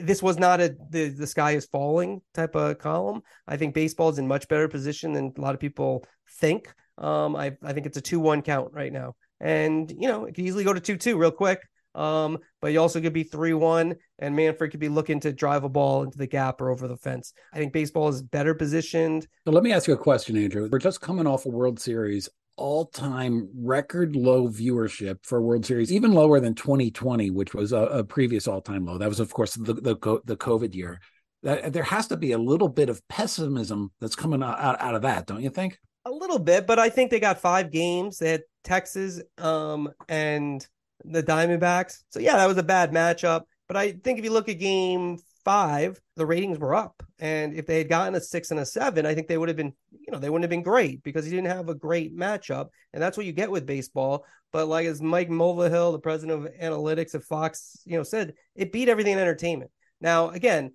This 0.00 0.22
was 0.22 0.38
not 0.38 0.62
a 0.62 0.74
the, 0.88 1.10
the 1.10 1.26
sky 1.26 1.52
is 1.52 1.66
falling 1.66 2.22
type 2.32 2.54
of 2.56 2.78
column. 2.78 3.20
I 3.46 3.58
think 3.58 3.74
baseball 3.74 4.08
is 4.08 4.18
in 4.18 4.26
much 4.26 4.48
better 4.48 4.66
position 4.66 5.12
than 5.12 5.34
a 5.36 5.40
lot 5.40 5.52
of 5.52 5.60
people 5.60 6.06
think. 6.40 6.72
Um, 6.96 7.36
I 7.36 7.52
I 7.62 7.74
think 7.74 7.84
it's 7.84 7.98
a 7.98 8.00
two 8.00 8.18
one 8.18 8.40
count 8.40 8.72
right 8.72 8.92
now, 8.92 9.14
and 9.40 9.90
you 9.90 10.08
know 10.08 10.24
it 10.24 10.34
could 10.34 10.46
easily 10.46 10.64
go 10.64 10.72
to 10.72 10.80
two 10.80 10.96
two 10.96 11.18
real 11.18 11.30
quick. 11.30 11.60
Um, 11.94 12.38
but 12.60 12.72
you 12.72 12.80
also 12.80 13.00
could 13.00 13.12
be 13.12 13.22
3 13.22 13.54
1, 13.54 13.94
and 14.18 14.36
Manfred 14.36 14.70
could 14.70 14.80
be 14.80 14.88
looking 14.88 15.20
to 15.20 15.32
drive 15.32 15.64
a 15.64 15.68
ball 15.68 16.02
into 16.02 16.18
the 16.18 16.26
gap 16.26 16.60
or 16.60 16.70
over 16.70 16.88
the 16.88 16.96
fence. 16.96 17.32
I 17.52 17.58
think 17.58 17.72
baseball 17.72 18.08
is 18.08 18.22
better 18.22 18.54
positioned. 18.54 19.26
So 19.44 19.52
let 19.52 19.62
me 19.62 19.72
ask 19.72 19.86
you 19.86 19.94
a 19.94 19.98
question, 19.98 20.36
Andrew. 20.36 20.68
We're 20.70 20.78
just 20.78 21.00
coming 21.00 21.26
off 21.26 21.46
a 21.46 21.50
World 21.50 21.78
Series 21.78 22.28
all 22.56 22.86
time 22.86 23.48
record 23.54 24.14
low 24.16 24.48
viewership 24.48 25.18
for 25.24 25.42
World 25.42 25.66
Series, 25.66 25.92
even 25.92 26.12
lower 26.12 26.40
than 26.40 26.54
2020, 26.54 27.30
which 27.30 27.54
was 27.54 27.72
a, 27.72 27.78
a 27.78 28.04
previous 28.04 28.46
all 28.48 28.60
time 28.60 28.84
low. 28.84 28.98
That 28.98 29.08
was, 29.08 29.20
of 29.20 29.32
course, 29.32 29.54
the, 29.54 29.74
the, 29.74 30.20
the 30.24 30.36
COVID 30.36 30.74
year. 30.74 31.00
That, 31.42 31.72
there 31.72 31.82
has 31.82 32.08
to 32.08 32.16
be 32.16 32.32
a 32.32 32.38
little 32.38 32.68
bit 32.68 32.88
of 32.88 33.06
pessimism 33.08 33.92
that's 34.00 34.16
coming 34.16 34.42
out, 34.42 34.58
out 34.58 34.94
of 34.94 35.02
that, 35.02 35.26
don't 35.26 35.42
you 35.42 35.50
think? 35.50 35.78
A 36.06 36.10
little 36.10 36.38
bit, 36.38 36.66
but 36.66 36.78
I 36.78 36.90
think 36.90 37.10
they 37.10 37.20
got 37.20 37.40
five 37.40 37.70
games. 37.70 38.18
They 38.18 38.30
had 38.30 38.42
Texas 38.62 39.20
um, 39.38 39.90
and 40.08 40.66
the 41.04 41.22
Diamondbacks. 41.22 42.02
So 42.10 42.20
yeah, 42.20 42.36
that 42.36 42.48
was 42.48 42.58
a 42.58 42.62
bad 42.62 42.92
matchup. 42.92 43.42
But 43.66 43.76
I 43.76 43.92
think 43.92 44.18
if 44.18 44.24
you 44.24 44.32
look 44.32 44.48
at 44.48 44.58
game 44.58 45.18
five, 45.44 46.00
the 46.16 46.26
ratings 46.26 46.58
were 46.58 46.74
up. 46.74 47.02
And 47.18 47.54
if 47.54 47.66
they 47.66 47.78
had 47.78 47.88
gotten 47.88 48.14
a 48.14 48.20
six 48.20 48.50
and 48.50 48.60
a 48.60 48.66
seven, 48.66 49.06
I 49.06 49.14
think 49.14 49.28
they 49.28 49.38
would 49.38 49.48
have 49.48 49.56
been, 49.56 49.72
you 49.90 50.12
know, 50.12 50.18
they 50.18 50.30
wouldn't 50.30 50.44
have 50.44 50.50
been 50.50 50.62
great 50.62 51.02
because 51.02 51.26
you 51.26 51.32
didn't 51.36 51.54
have 51.54 51.68
a 51.68 51.74
great 51.74 52.16
matchup. 52.16 52.68
And 52.92 53.02
that's 53.02 53.16
what 53.16 53.26
you 53.26 53.32
get 53.32 53.50
with 53.50 53.66
baseball. 53.66 54.24
But 54.52 54.68
like 54.68 54.86
as 54.86 55.02
Mike 55.02 55.28
Mulvihill, 55.28 55.92
the 55.92 55.98
president 55.98 56.44
of 56.44 56.52
analytics 56.54 57.14
at 57.14 57.24
Fox, 57.24 57.80
you 57.84 57.96
know, 57.96 58.02
said, 58.02 58.34
it 58.54 58.72
beat 58.72 58.88
everything 58.88 59.14
in 59.14 59.18
entertainment. 59.18 59.70
Now, 60.00 60.30
again, 60.30 60.72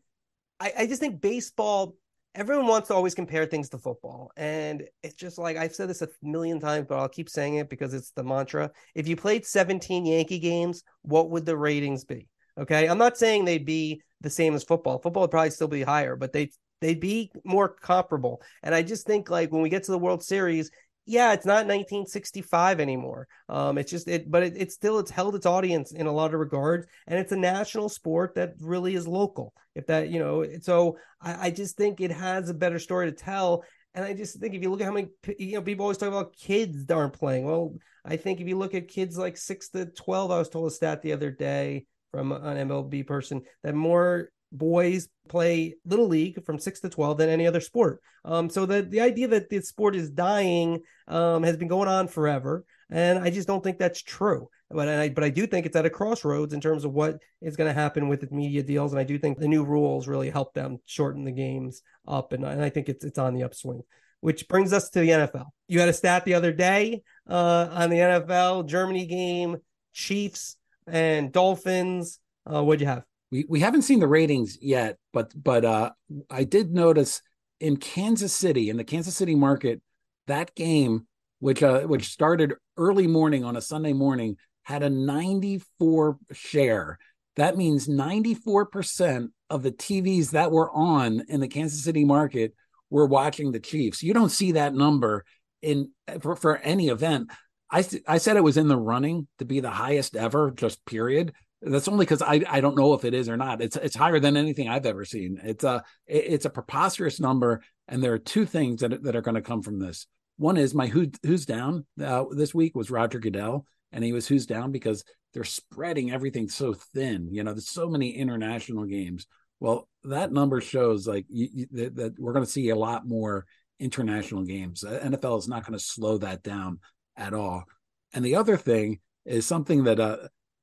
I, 0.59 0.73
I 0.79 0.87
just 0.87 0.99
think 0.99 1.21
baseball 1.21 1.95
everyone 2.35 2.67
wants 2.67 2.87
to 2.87 2.93
always 2.93 3.15
compare 3.15 3.45
things 3.45 3.69
to 3.69 3.77
football. 3.77 4.31
And 4.37 4.87
it's 5.03 5.15
just 5.15 5.37
like 5.37 5.57
I've 5.57 5.73
said 5.73 5.89
this 5.89 6.01
a 6.01 6.09
million 6.21 6.59
times, 6.59 6.85
but 6.87 6.99
I'll 6.99 7.09
keep 7.09 7.29
saying 7.29 7.55
it 7.55 7.69
because 7.69 7.93
it's 7.93 8.11
the 8.11 8.23
mantra. 8.23 8.71
If 8.95 9.07
you 9.07 9.15
played 9.15 9.45
17 9.45 10.05
Yankee 10.05 10.39
games, 10.39 10.83
what 11.01 11.29
would 11.31 11.45
the 11.45 11.57
ratings 11.57 12.05
be? 12.05 12.27
Okay. 12.57 12.87
I'm 12.87 12.97
not 12.97 13.17
saying 13.17 13.45
they'd 13.45 13.65
be 13.65 14.01
the 14.21 14.29
same 14.29 14.53
as 14.53 14.63
football. 14.63 14.99
Football 14.99 15.21
would 15.21 15.31
probably 15.31 15.51
still 15.51 15.67
be 15.67 15.81
higher, 15.81 16.15
but 16.15 16.33
they 16.33 16.51
they'd 16.81 16.99
be 16.99 17.31
more 17.43 17.69
comparable. 17.69 18.41
And 18.63 18.73
I 18.73 18.83
just 18.83 19.05
think 19.05 19.29
like 19.29 19.51
when 19.51 19.61
we 19.61 19.69
get 19.69 19.83
to 19.83 19.91
the 19.91 19.99
World 19.99 20.23
Series, 20.23 20.71
yeah, 21.09 21.33
it's 21.33 21.45
not 21.45 21.65
1965 21.65 22.79
anymore. 22.79 23.27
Um, 23.49 23.79
it's 23.79 23.89
just 23.89 24.07
it, 24.07 24.29
but 24.29 24.43
it, 24.43 24.53
it's 24.55 24.75
still 24.75 24.99
it's 24.99 25.09
held 25.09 25.33
its 25.33 25.47
audience 25.47 25.91
in 25.91 26.05
a 26.05 26.11
lot 26.11 26.35
of 26.35 26.39
regards, 26.39 26.85
and 27.07 27.17
it's 27.17 27.31
a 27.31 27.35
national 27.35 27.89
sport 27.89 28.35
that 28.35 28.53
really 28.59 28.93
is 28.93 29.07
local. 29.07 29.55
If 29.73 29.87
that 29.87 30.09
you 30.09 30.19
know, 30.19 30.45
so 30.61 30.99
I, 31.19 31.47
I 31.47 31.51
just 31.51 31.77
think 31.77 31.99
it 31.99 32.11
has 32.11 32.49
a 32.49 32.53
better 32.53 32.77
story 32.77 33.07
to 33.07 33.11
tell. 33.11 33.63
And 33.95 34.05
I 34.05 34.13
just 34.13 34.39
think 34.39 34.53
if 34.53 34.61
you 34.61 34.69
look 34.69 34.81
at 34.81 34.85
how 34.85 34.93
many 34.93 35.07
you 35.39 35.55
know 35.55 35.63
people 35.63 35.85
always 35.85 35.97
talk 35.97 36.09
about 36.09 36.35
kids 36.37 36.89
aren't 36.91 37.13
playing. 37.13 37.43
Well, 37.43 37.73
I 38.05 38.15
think 38.15 38.39
if 38.39 38.47
you 38.47 38.59
look 38.59 38.75
at 38.75 38.87
kids 38.87 39.17
like 39.17 39.35
six 39.35 39.69
to 39.69 39.87
twelve, 39.87 40.29
I 40.29 40.37
was 40.37 40.49
told 40.49 40.67
a 40.67 40.71
stat 40.71 41.01
the 41.01 41.13
other 41.13 41.31
day 41.31 41.87
from 42.11 42.31
an 42.31 42.69
MLB 42.69 43.07
person 43.07 43.41
that 43.63 43.73
more 43.73 44.29
boys 44.51 45.07
play 45.27 45.75
little 45.85 46.07
league 46.07 46.43
from 46.43 46.59
6 46.59 46.79
to 46.81 46.89
12 46.89 47.17
than 47.17 47.29
any 47.29 47.45
other 47.45 47.61
sport 47.61 48.01
um, 48.25 48.49
so 48.49 48.65
the, 48.65 48.81
the 48.81 49.01
idea 49.01 49.27
that 49.27 49.49
the 49.49 49.61
sport 49.61 49.95
is 49.95 50.09
dying 50.09 50.81
um, 51.07 51.43
has 51.43 51.57
been 51.57 51.67
going 51.67 51.87
on 51.87 52.07
forever 52.07 52.65
and 52.89 53.19
i 53.19 53.29
just 53.29 53.47
don't 53.47 53.63
think 53.63 53.77
that's 53.77 54.01
true 54.01 54.49
But 54.71 54.87
I 54.87 55.09
but 55.09 55.23
I 55.23 55.29
do 55.29 55.47
think 55.47 55.65
it's 55.65 55.75
at 55.75 55.85
a 55.85 55.89
crossroads 55.89 56.53
in 56.53 56.61
terms 56.61 56.85
of 56.85 56.93
what 56.93 57.17
is 57.41 57.57
going 57.57 57.67
to 57.67 57.73
happen 57.73 58.07
with 58.07 58.21
the 58.21 58.27
media 58.29 58.61
deals, 58.61 58.91
and 58.93 58.99
I 58.99 59.03
do 59.03 59.17
think 59.17 59.39
the 59.39 59.47
new 59.47 59.63
rules 59.63 60.07
really 60.07 60.29
help 60.29 60.53
them 60.53 60.77
shorten 60.85 61.23
the 61.25 61.31
games 61.31 61.81
up, 62.07 62.33
and, 62.33 62.45
and 62.45 62.63
I 62.63 62.69
think 62.69 62.87
it's 62.87 63.03
it's 63.03 63.17
on 63.17 63.33
the 63.33 63.43
upswing. 63.43 63.81
Which 64.21 64.47
brings 64.47 64.71
us 64.71 64.89
to 64.91 64.99
the 64.99 65.09
NFL. 65.09 65.47
You 65.67 65.79
had 65.79 65.89
a 65.89 65.93
stat 65.93 66.23
the 66.23 66.35
other 66.35 66.51
day 66.51 67.01
uh, 67.27 67.69
on 67.71 67.89
the 67.89 67.97
NFL 67.97 68.67
Germany 68.67 69.07
game, 69.07 69.57
Chiefs 69.93 70.57
and 70.85 71.31
Dolphins. 71.31 72.19
Uh, 72.45 72.63
what'd 72.63 72.81
you 72.81 72.87
have? 72.87 73.05
We 73.31 73.45
we 73.47 73.59
haven't 73.59 73.83
seen 73.83 73.99
the 73.99 74.07
ratings 74.07 74.57
yet, 74.61 74.97
but 75.13 75.31
but 75.35 75.65
uh, 75.65 75.91
I 76.29 76.43
did 76.43 76.71
notice 76.71 77.21
in 77.59 77.77
Kansas 77.77 78.33
City 78.33 78.69
in 78.69 78.77
the 78.77 78.83
Kansas 78.83 79.15
City 79.15 79.35
market 79.35 79.81
that 80.27 80.55
game, 80.55 81.07
which 81.39 81.61
uh, 81.61 81.81
which 81.81 82.09
started 82.09 82.53
early 82.77 83.07
morning 83.07 83.43
on 83.43 83.55
a 83.55 83.61
Sunday 83.61 83.93
morning, 83.93 84.37
had 84.63 84.83
a 84.83 84.89
94 84.89 86.17
share. 86.31 86.97
That 87.35 87.57
means 87.57 87.87
94% 87.87 89.29
of 89.49 89.63
the 89.63 89.71
TVs 89.71 90.31
that 90.31 90.51
were 90.51 90.69
on 90.71 91.23
in 91.29 91.39
the 91.39 91.47
Kansas 91.47 91.83
City 91.83 92.03
market 92.03 92.53
were 92.89 93.05
watching 93.05 93.51
the 93.51 93.59
Chiefs. 93.59 94.03
You 94.03 94.13
don't 94.13 94.29
see 94.29 94.53
that 94.53 94.73
number 94.73 95.23
in 95.61 95.91
for, 96.21 96.35
for 96.35 96.57
any 96.57 96.89
event. 96.89 97.29
I 97.71 97.85
I 98.07 98.17
said 98.17 98.37
it 98.37 98.43
was 98.43 98.57
in 98.57 98.67
the 98.67 98.77
running 98.77 99.27
to 99.37 99.45
be 99.45 99.59
the 99.59 99.69
highest 99.69 100.15
ever, 100.15 100.51
just 100.51 100.85
period. 100.85 101.33
That's 101.61 101.87
only 101.87 102.05
because 102.05 102.21
I, 102.21 102.41
I 102.47 102.61
don't 102.61 102.77
know 102.77 102.93
if 102.93 103.03
it 103.03 103.13
is 103.13 103.27
or 103.27 103.35
not. 103.35 103.61
It's 103.61 103.75
it's 103.75 103.95
higher 103.95 104.19
than 104.19 104.37
anything 104.37 104.69
I've 104.69 104.85
ever 104.85 105.03
seen. 105.03 105.39
It's 105.43 105.63
a 105.63 105.83
it's 106.07 106.45
a 106.45 106.49
preposterous 106.49 107.19
number, 107.19 107.61
and 107.87 108.01
there 108.01 108.13
are 108.13 108.19
two 108.19 108.45
things 108.45 108.81
that 108.81 109.03
that 109.03 109.15
are 109.15 109.21
going 109.21 109.35
to 109.35 109.41
come 109.41 109.61
from 109.61 109.79
this. 109.79 110.07
One 110.37 110.55
is 110.55 110.73
my 110.73 110.87
who 110.87 111.07
who's 111.23 111.45
down 111.45 111.85
uh, 112.01 112.25
this 112.31 112.53
week 112.53 112.75
was 112.75 112.89
Roger 112.89 113.19
Goodell, 113.19 113.65
and 113.91 114.03
he 114.03 114.13
was 114.13 114.27
who's 114.27 114.45
down 114.45 114.71
because 114.71 115.03
they're 115.33 115.43
spreading 115.43 116.11
everything 116.11 116.47
so 116.47 116.73
thin. 116.73 117.27
You 117.31 117.43
know, 117.43 117.51
there's 117.51 117.69
so 117.69 117.89
many 117.89 118.11
international 118.11 118.85
games. 118.85 119.27
Well, 119.59 119.89
that 120.05 120.31
number 120.31 120.61
shows 120.61 121.07
like 121.07 121.25
you, 121.27 121.49
you, 121.53 121.67
that, 121.71 121.95
that 121.95 122.19
we're 122.19 122.33
going 122.33 122.45
to 122.45 122.51
see 122.51 122.69
a 122.69 122.75
lot 122.75 123.05
more 123.05 123.45
international 123.79 124.43
games. 124.43 124.81
The 124.81 124.99
NFL 124.99 125.39
is 125.39 125.47
not 125.47 125.65
going 125.65 125.77
to 125.77 125.83
slow 125.83 126.17
that 126.19 126.41
down 126.41 126.79
at 127.17 127.33
all. 127.33 127.65
And 128.13 128.23
the 128.23 128.35
other 128.35 128.57
thing 128.57 128.99
is 129.25 129.45
something 129.45 129.83
that 129.83 129.99
uh, 129.99 130.17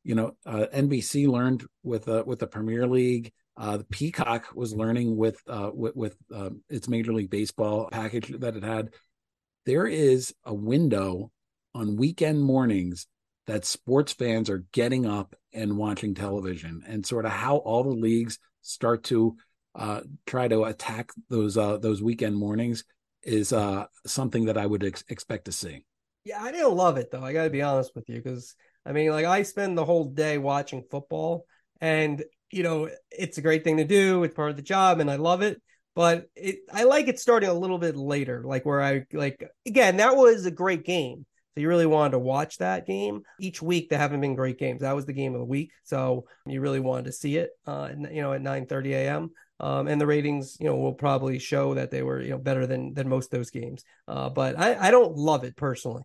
you 0.06 0.14
know 0.14 0.36
uh, 0.46 0.66
NBC 0.72 1.26
learned 1.26 1.66
with 1.82 2.08
uh, 2.08 2.22
with 2.24 2.38
the 2.38 2.46
Premier 2.46 2.86
League. 2.86 3.32
Uh, 3.56 3.78
the 3.78 3.84
Peacock 3.84 4.54
was 4.54 4.74
learning 4.74 5.16
with 5.16 5.42
uh, 5.48 5.70
with, 5.74 5.96
with 5.96 6.16
uh, 6.32 6.50
its 6.68 6.88
Major 6.88 7.12
League 7.12 7.30
Baseball 7.30 7.88
package 7.90 8.28
that 8.38 8.56
it 8.56 8.62
had. 8.62 8.90
There 9.64 9.86
is 9.86 10.32
a 10.44 10.54
window 10.54 11.32
on 11.74 11.96
weekend 11.96 12.40
mornings 12.40 13.08
that 13.48 13.64
sports 13.64 14.12
fans 14.12 14.48
are 14.48 14.64
getting 14.72 15.06
up 15.06 15.34
and 15.52 15.76
watching 15.76 16.14
television, 16.14 16.84
and 16.86 17.04
sort 17.04 17.24
of 17.24 17.32
how 17.32 17.56
all 17.56 17.82
the 17.82 17.90
leagues 17.90 18.38
start 18.62 19.02
to 19.04 19.36
uh, 19.74 20.02
try 20.24 20.46
to 20.46 20.64
attack 20.64 21.10
those 21.28 21.58
uh, 21.58 21.78
those 21.78 22.00
weekend 22.00 22.36
mornings 22.36 22.84
is 23.24 23.52
uh, 23.52 23.86
something 24.06 24.44
that 24.44 24.56
I 24.56 24.66
would 24.66 24.84
ex- 24.84 25.04
expect 25.08 25.46
to 25.46 25.52
see. 25.52 25.84
Yeah, 26.24 26.42
I 26.42 26.52
didn't 26.52 26.74
love 26.74 26.96
it 26.96 27.10
though. 27.10 27.24
I 27.24 27.32
got 27.32 27.44
to 27.44 27.50
be 27.50 27.62
honest 27.62 27.90
with 27.96 28.08
you 28.08 28.16
because 28.16 28.54
I 28.86 28.92
mean, 28.92 29.10
like 29.10 29.26
I 29.26 29.42
spend 29.42 29.76
the 29.76 29.84
whole 29.84 30.04
day 30.04 30.38
watching 30.38 30.84
football, 30.90 31.44
and 31.80 32.24
you 32.52 32.62
know, 32.62 32.88
it's 33.10 33.38
a 33.38 33.42
great 33.42 33.64
thing 33.64 33.78
to 33.78 33.84
do. 33.84 34.22
It's 34.22 34.34
part 34.34 34.50
of 34.50 34.56
the 34.56 34.62
job, 34.62 35.00
and 35.00 35.10
I 35.10 35.16
love 35.16 35.42
it. 35.42 35.60
But 35.96 36.26
it, 36.36 36.58
I 36.72 36.84
like 36.84 37.08
it 37.08 37.18
starting 37.18 37.48
a 37.48 37.54
little 37.54 37.78
bit 37.78 37.96
later, 37.96 38.42
like 38.44 38.64
where 38.64 38.82
I 38.82 39.04
like 39.12 39.42
again. 39.66 39.96
That 39.96 40.16
was 40.16 40.46
a 40.46 40.50
great 40.50 40.84
game, 40.84 41.26
so 41.54 41.60
you 41.60 41.68
really 41.68 41.86
wanted 41.86 42.12
to 42.12 42.18
watch 42.18 42.58
that 42.58 42.86
game. 42.86 43.22
Each 43.40 43.60
week 43.60 43.88
there 43.88 43.98
haven't 43.98 44.20
been 44.20 44.36
great 44.36 44.58
games. 44.58 44.82
That 44.82 44.94
was 44.94 45.06
the 45.06 45.12
game 45.14 45.34
of 45.34 45.40
the 45.40 45.46
week, 45.46 45.72
so 45.82 46.26
you 46.46 46.60
really 46.60 46.80
wanted 46.80 47.06
to 47.06 47.12
see 47.12 47.38
it. 47.38 47.50
Uh, 47.66 47.90
you 47.98 48.22
know, 48.22 48.34
at 48.34 48.42
nine 48.42 48.66
thirty 48.66 48.94
a.m. 48.94 49.30
Um, 49.58 49.88
and 49.88 49.98
the 49.98 50.06
ratings, 50.06 50.58
you 50.60 50.66
know, 50.66 50.76
will 50.76 50.92
probably 50.92 51.38
show 51.38 51.74
that 51.74 51.90
they 51.90 52.02
were, 52.02 52.20
you 52.20 52.30
know, 52.30 52.38
better 52.38 52.66
than 52.66 52.92
than 52.92 53.08
most 53.08 53.30
those 53.30 53.50
games. 53.50 53.82
Uh, 54.06 54.28
but 54.28 54.58
I, 54.58 54.88
I 54.88 54.90
don't 54.90 55.16
love 55.16 55.44
it 55.44 55.56
personally. 55.56 56.02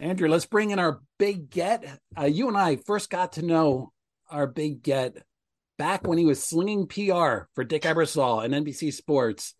Andrew, 0.00 0.28
let's 0.28 0.46
bring 0.46 0.70
in 0.70 0.78
our 0.78 1.00
big 1.18 1.50
get. 1.50 1.84
Uh, 2.18 2.24
you 2.24 2.48
and 2.48 2.56
I 2.56 2.76
first 2.76 3.10
got 3.10 3.34
to 3.34 3.42
know 3.42 3.92
our 4.28 4.46
big 4.46 4.82
get 4.82 5.22
back 5.78 6.06
when 6.06 6.18
he 6.18 6.24
was 6.24 6.42
slinging 6.42 6.86
PR 6.86 7.46
for 7.54 7.64
Dick 7.64 7.82
Ebersol 7.82 8.44
and 8.44 8.54
NBC 8.54 8.92
Sports. 8.92 9.54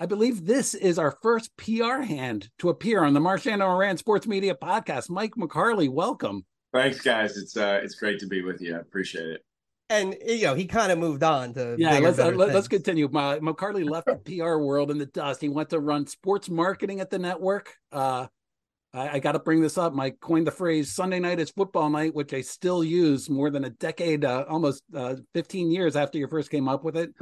I 0.00 0.06
believe 0.06 0.44
this 0.44 0.74
is 0.74 0.98
our 0.98 1.16
first 1.22 1.56
PR 1.56 2.02
hand 2.02 2.48
to 2.58 2.68
appear 2.68 3.04
on 3.04 3.14
the 3.14 3.20
Marchand 3.20 3.62
Ourand 3.62 3.98
Sports 3.98 4.26
Media 4.26 4.54
Podcast. 4.54 5.10
Mike 5.10 5.34
McCarley, 5.36 5.88
welcome. 5.88 6.44
Thanks, 6.72 7.00
guys. 7.00 7.36
It's 7.36 7.56
uh, 7.56 7.80
it's 7.82 7.94
great 7.94 8.18
to 8.20 8.26
be 8.26 8.42
with 8.42 8.60
you. 8.60 8.74
I 8.74 8.80
appreciate 8.80 9.28
it. 9.28 9.44
And 9.90 10.16
you 10.26 10.46
know, 10.46 10.54
he 10.54 10.66
kind 10.66 10.90
of 10.90 10.98
moved 10.98 11.22
on 11.22 11.54
to 11.54 11.76
yeah. 11.78 11.98
Let's 11.98 12.18
uh, 12.18 12.30
let, 12.30 12.56
us 12.56 12.66
continue. 12.68 13.08
My, 13.12 13.38
McCarley 13.38 13.88
left 13.88 14.08
the 14.08 14.16
PR 14.16 14.56
world 14.56 14.90
in 14.90 14.98
the 14.98 15.06
dust. 15.06 15.40
He 15.40 15.48
went 15.48 15.70
to 15.70 15.78
run 15.78 16.06
sports 16.06 16.48
marketing 16.48 17.00
at 17.00 17.10
the 17.10 17.18
network. 17.18 17.74
Uh, 17.92 18.26
I, 18.94 19.14
I 19.14 19.18
got 19.18 19.32
to 19.32 19.38
bring 19.40 19.60
this 19.60 19.76
up. 19.76 19.98
I 19.98 20.10
coined 20.10 20.46
the 20.46 20.52
phrase 20.52 20.94
"Sunday 20.94 21.18
night 21.18 21.40
is 21.40 21.50
football 21.50 21.90
night," 21.90 22.14
which 22.14 22.32
I 22.32 22.40
still 22.40 22.84
use 22.84 23.28
more 23.28 23.50
than 23.50 23.64
a 23.64 23.70
decade, 23.70 24.24
uh, 24.24 24.44
almost 24.48 24.82
uh, 24.94 25.16
15 25.34 25.70
years 25.70 25.96
after 25.96 26.18
you 26.18 26.28
first 26.28 26.50
came 26.50 26.68
up 26.68 26.84
with 26.84 26.96
it. 26.96 27.12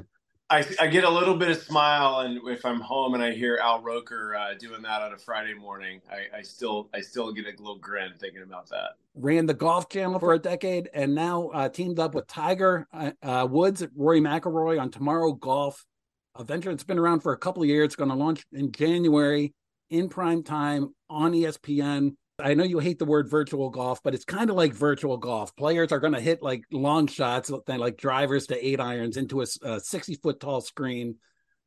I, 0.51 0.67
I, 0.79 0.87
get 0.89 1.05
a 1.05 1.09
little 1.09 1.35
bit 1.35 1.49
of 1.49 1.57
smile, 1.63 2.21
and 2.21 2.39
if 2.47 2.67
I'm 2.67 2.79
home 2.79 3.15
and 3.15 3.23
I 3.23 3.33
hear 3.33 3.59
Al 3.63 3.81
Roker 3.81 4.35
uh, 4.35 4.53
doing 4.53 4.83
that 4.83 5.01
on 5.01 5.15
a 5.15 5.17
Friday 5.17 5.55
morning, 5.55 6.03
I, 6.11 6.41
I, 6.41 6.43
still 6.43 6.91
I 6.93 7.01
still 7.01 7.33
get 7.33 7.47
a 7.47 7.57
little 7.57 7.79
grin 7.79 8.13
thinking 8.21 8.43
about 8.43 8.69
that. 8.69 8.91
Ran 9.15 9.47
the 9.47 9.55
Golf 9.55 9.89
Channel 9.89 10.19
for 10.19 10.35
a 10.35 10.39
decade, 10.39 10.91
and 10.93 11.15
now 11.15 11.49
uh, 11.55 11.71
teamed 11.71 11.99
up 11.99 12.15
with 12.15 12.27
Tiger 12.27 12.87
uh, 12.93 13.13
uh 13.23 13.49
Woods, 13.51 13.83
Rory 13.97 14.21
McIlroy 14.21 14.79
on 14.79 14.91
Tomorrow 14.91 15.33
Golf, 15.33 15.87
a 16.35 16.45
venture 16.45 16.69
that's 16.69 16.85
been 16.85 16.99
around 16.99 17.21
for 17.21 17.33
a 17.33 17.39
couple 17.39 17.63
of 17.63 17.69
years. 17.71 17.87
It's 17.87 17.97
going 17.97 18.11
to 18.11 18.17
launch 18.17 18.45
in 18.53 18.73
January 18.73 19.55
in 19.93 20.09
prime 20.09 20.43
time 20.43 20.89
on 21.11 21.33
ESPN. 21.33 22.17
I 22.39 22.55
know 22.55 22.65
you 22.65 22.79
hate 22.79 22.99
the 22.99 23.05
word 23.05 23.31
virtual 23.31 23.71
golf, 23.71 24.01
but 24.03 24.15
it's 24.15 24.25
kind 24.25 24.51
of 24.51 24.57
like 24.57 24.73
virtual 24.73 25.19
golf. 25.19 25.55
Players 25.55 25.93
are 25.93 26.01
going 26.01 26.15
to 26.15 26.21
hit 26.21 26.43
like 26.43 26.65
long 26.73 27.07
shots, 27.07 27.51
like 27.69 27.99
drivers 27.99 28.47
to 28.49 28.67
eight 28.67 28.81
irons 28.81 29.17
into 29.17 29.43
a, 29.43 29.47
a 29.63 29.79
60 29.79 30.15
foot 30.17 30.41
tall 30.41 30.63
screen, 30.63 31.17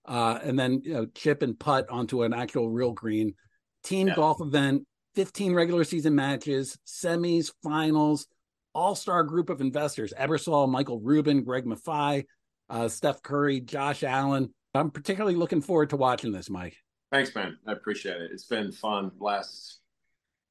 uh, 0.05 0.39
and 0.43 0.59
then 0.59 0.81
you 0.83 0.93
know, 0.93 1.05
chip 1.05 1.43
and 1.43 1.57
putt 1.57 1.89
onto 1.89 2.23
an 2.23 2.33
actual 2.33 2.69
real 2.69 2.91
green. 2.91 3.35
Team 3.83 4.07
yeah. 4.07 4.15
golf 4.15 4.41
event, 4.41 4.85
15 5.13 5.53
regular 5.53 5.83
season 5.83 6.15
matches, 6.15 6.77
semis, 6.85 7.51
finals, 7.63 8.27
all 8.73 8.95
star 8.95 9.23
group 9.23 9.49
of 9.49 9.61
investors 9.61 10.13
Ebersol, 10.19 10.67
Michael 10.69 10.99
Rubin, 10.99 11.43
Greg 11.43 11.65
Maffei, 11.65 12.25
uh, 12.69 12.87
Steph 12.87 13.21
Curry, 13.21 13.61
Josh 13.61 14.03
Allen. 14.03 14.53
I'm 14.73 14.91
particularly 14.91 15.37
looking 15.37 15.61
forward 15.61 15.91
to 15.91 15.97
watching 15.97 16.31
this, 16.31 16.49
Mike. 16.49 16.75
Thanks, 17.11 17.33
man. 17.35 17.57
I 17.67 17.71
appreciate 17.71 18.21
it. 18.21 18.31
It's 18.31 18.45
been 18.45 18.71
fun 18.71 19.11
last 19.19 19.79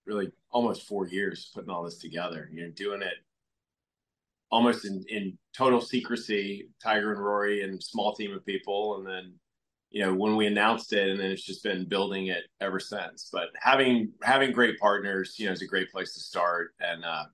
really 0.06 0.30
almost 0.50 0.86
four 0.86 1.06
years 1.06 1.50
putting 1.54 1.70
all 1.70 1.84
this 1.84 1.98
together. 1.98 2.48
You 2.52 2.64
know, 2.64 2.70
doing 2.70 3.02
it 3.02 3.14
almost 4.50 4.84
in, 4.84 5.04
in 5.08 5.36
total 5.56 5.80
secrecy, 5.80 6.68
Tiger 6.82 7.12
and 7.12 7.22
Rory 7.22 7.62
and 7.62 7.82
small 7.82 8.14
team 8.14 8.32
of 8.32 8.46
people. 8.46 8.98
And 8.98 9.06
then, 9.06 9.34
you 9.90 10.04
know, 10.04 10.14
when 10.14 10.36
we 10.36 10.46
announced 10.46 10.92
it 10.92 11.08
and 11.08 11.18
then 11.18 11.30
it's 11.30 11.44
just 11.44 11.64
been 11.64 11.88
building 11.88 12.28
it 12.28 12.44
ever 12.60 12.78
since. 12.78 13.28
But 13.32 13.48
having 13.60 14.12
having 14.22 14.52
great 14.52 14.78
partners, 14.78 15.34
you 15.38 15.46
know, 15.46 15.52
is 15.52 15.62
a 15.62 15.66
great 15.66 15.90
place 15.90 16.14
to 16.14 16.20
start. 16.20 16.70
And 16.80 17.04
uh 17.04 17.24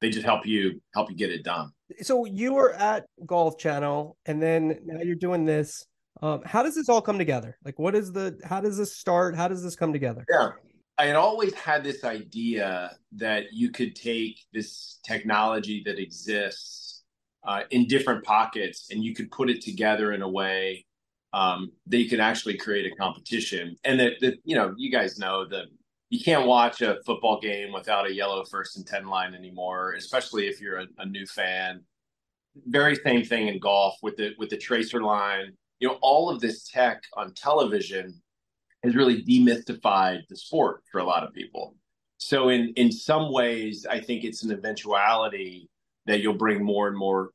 they 0.00 0.10
just 0.10 0.24
help 0.24 0.46
you 0.46 0.80
help 0.94 1.10
you 1.10 1.16
get 1.16 1.30
it 1.30 1.44
done. 1.44 1.70
So 2.00 2.24
you 2.24 2.54
were 2.54 2.72
at 2.72 3.04
Golf 3.24 3.58
Channel 3.58 4.16
and 4.26 4.42
then 4.42 4.80
now 4.84 5.00
you're 5.00 5.14
doing 5.14 5.44
this. 5.44 5.86
Um, 6.22 6.40
how 6.44 6.62
does 6.62 6.76
this 6.76 6.88
all 6.88 7.02
come 7.02 7.18
together? 7.18 7.58
Like, 7.64 7.78
what 7.80 7.96
is 7.96 8.12
the? 8.12 8.38
How 8.44 8.60
does 8.60 8.78
this 8.78 8.96
start? 8.96 9.34
How 9.34 9.48
does 9.48 9.62
this 9.62 9.74
come 9.74 9.92
together? 9.92 10.24
Yeah, 10.30 10.50
I 10.96 11.06
had 11.06 11.16
always 11.16 11.52
had 11.54 11.82
this 11.82 12.04
idea 12.04 12.96
that 13.16 13.52
you 13.52 13.70
could 13.70 13.96
take 13.96 14.38
this 14.52 15.00
technology 15.04 15.82
that 15.84 15.98
exists 15.98 17.02
uh, 17.44 17.62
in 17.70 17.88
different 17.88 18.24
pockets 18.24 18.86
and 18.92 19.02
you 19.02 19.14
could 19.14 19.32
put 19.32 19.50
it 19.50 19.60
together 19.62 20.12
in 20.12 20.22
a 20.22 20.28
way 20.28 20.86
um, 21.32 21.72
that 21.88 21.98
you 21.98 22.08
can 22.08 22.20
actually 22.20 22.56
create 22.56 22.90
a 22.90 22.94
competition. 22.94 23.74
And 23.82 23.98
that, 23.98 24.12
that 24.20 24.34
you 24.44 24.54
know, 24.54 24.74
you 24.76 24.92
guys 24.92 25.18
know 25.18 25.44
that 25.48 25.64
you 26.10 26.22
can't 26.22 26.46
watch 26.46 26.82
a 26.82 26.98
football 27.04 27.40
game 27.40 27.72
without 27.72 28.06
a 28.06 28.14
yellow 28.14 28.44
first 28.44 28.76
and 28.76 28.86
ten 28.86 29.08
line 29.08 29.34
anymore, 29.34 29.94
especially 29.94 30.46
if 30.46 30.60
you're 30.60 30.80
a, 30.80 30.86
a 30.98 31.06
new 31.06 31.26
fan. 31.26 31.82
Very 32.66 32.94
same 32.94 33.24
thing 33.24 33.48
in 33.48 33.58
golf 33.58 33.96
with 34.02 34.16
the 34.16 34.34
with 34.38 34.50
the 34.50 34.58
tracer 34.58 35.02
line 35.02 35.56
you 35.82 35.88
know, 35.88 35.98
all 36.00 36.30
of 36.30 36.40
this 36.40 36.68
tech 36.68 37.02
on 37.14 37.34
television 37.34 38.14
has 38.84 38.94
really 38.94 39.20
demystified 39.24 40.20
the 40.28 40.36
sport 40.36 40.82
for 40.90 41.00
a 41.00 41.04
lot 41.04 41.24
of 41.24 41.34
people. 41.34 41.74
So 42.18 42.50
in 42.50 42.72
in 42.76 42.92
some 42.92 43.32
ways, 43.32 43.84
I 43.90 43.98
think 43.98 44.22
it's 44.22 44.44
an 44.44 44.52
eventuality 44.52 45.68
that 46.06 46.20
you'll 46.20 46.34
bring 46.34 46.64
more 46.64 46.86
and 46.86 46.96
more 46.96 47.30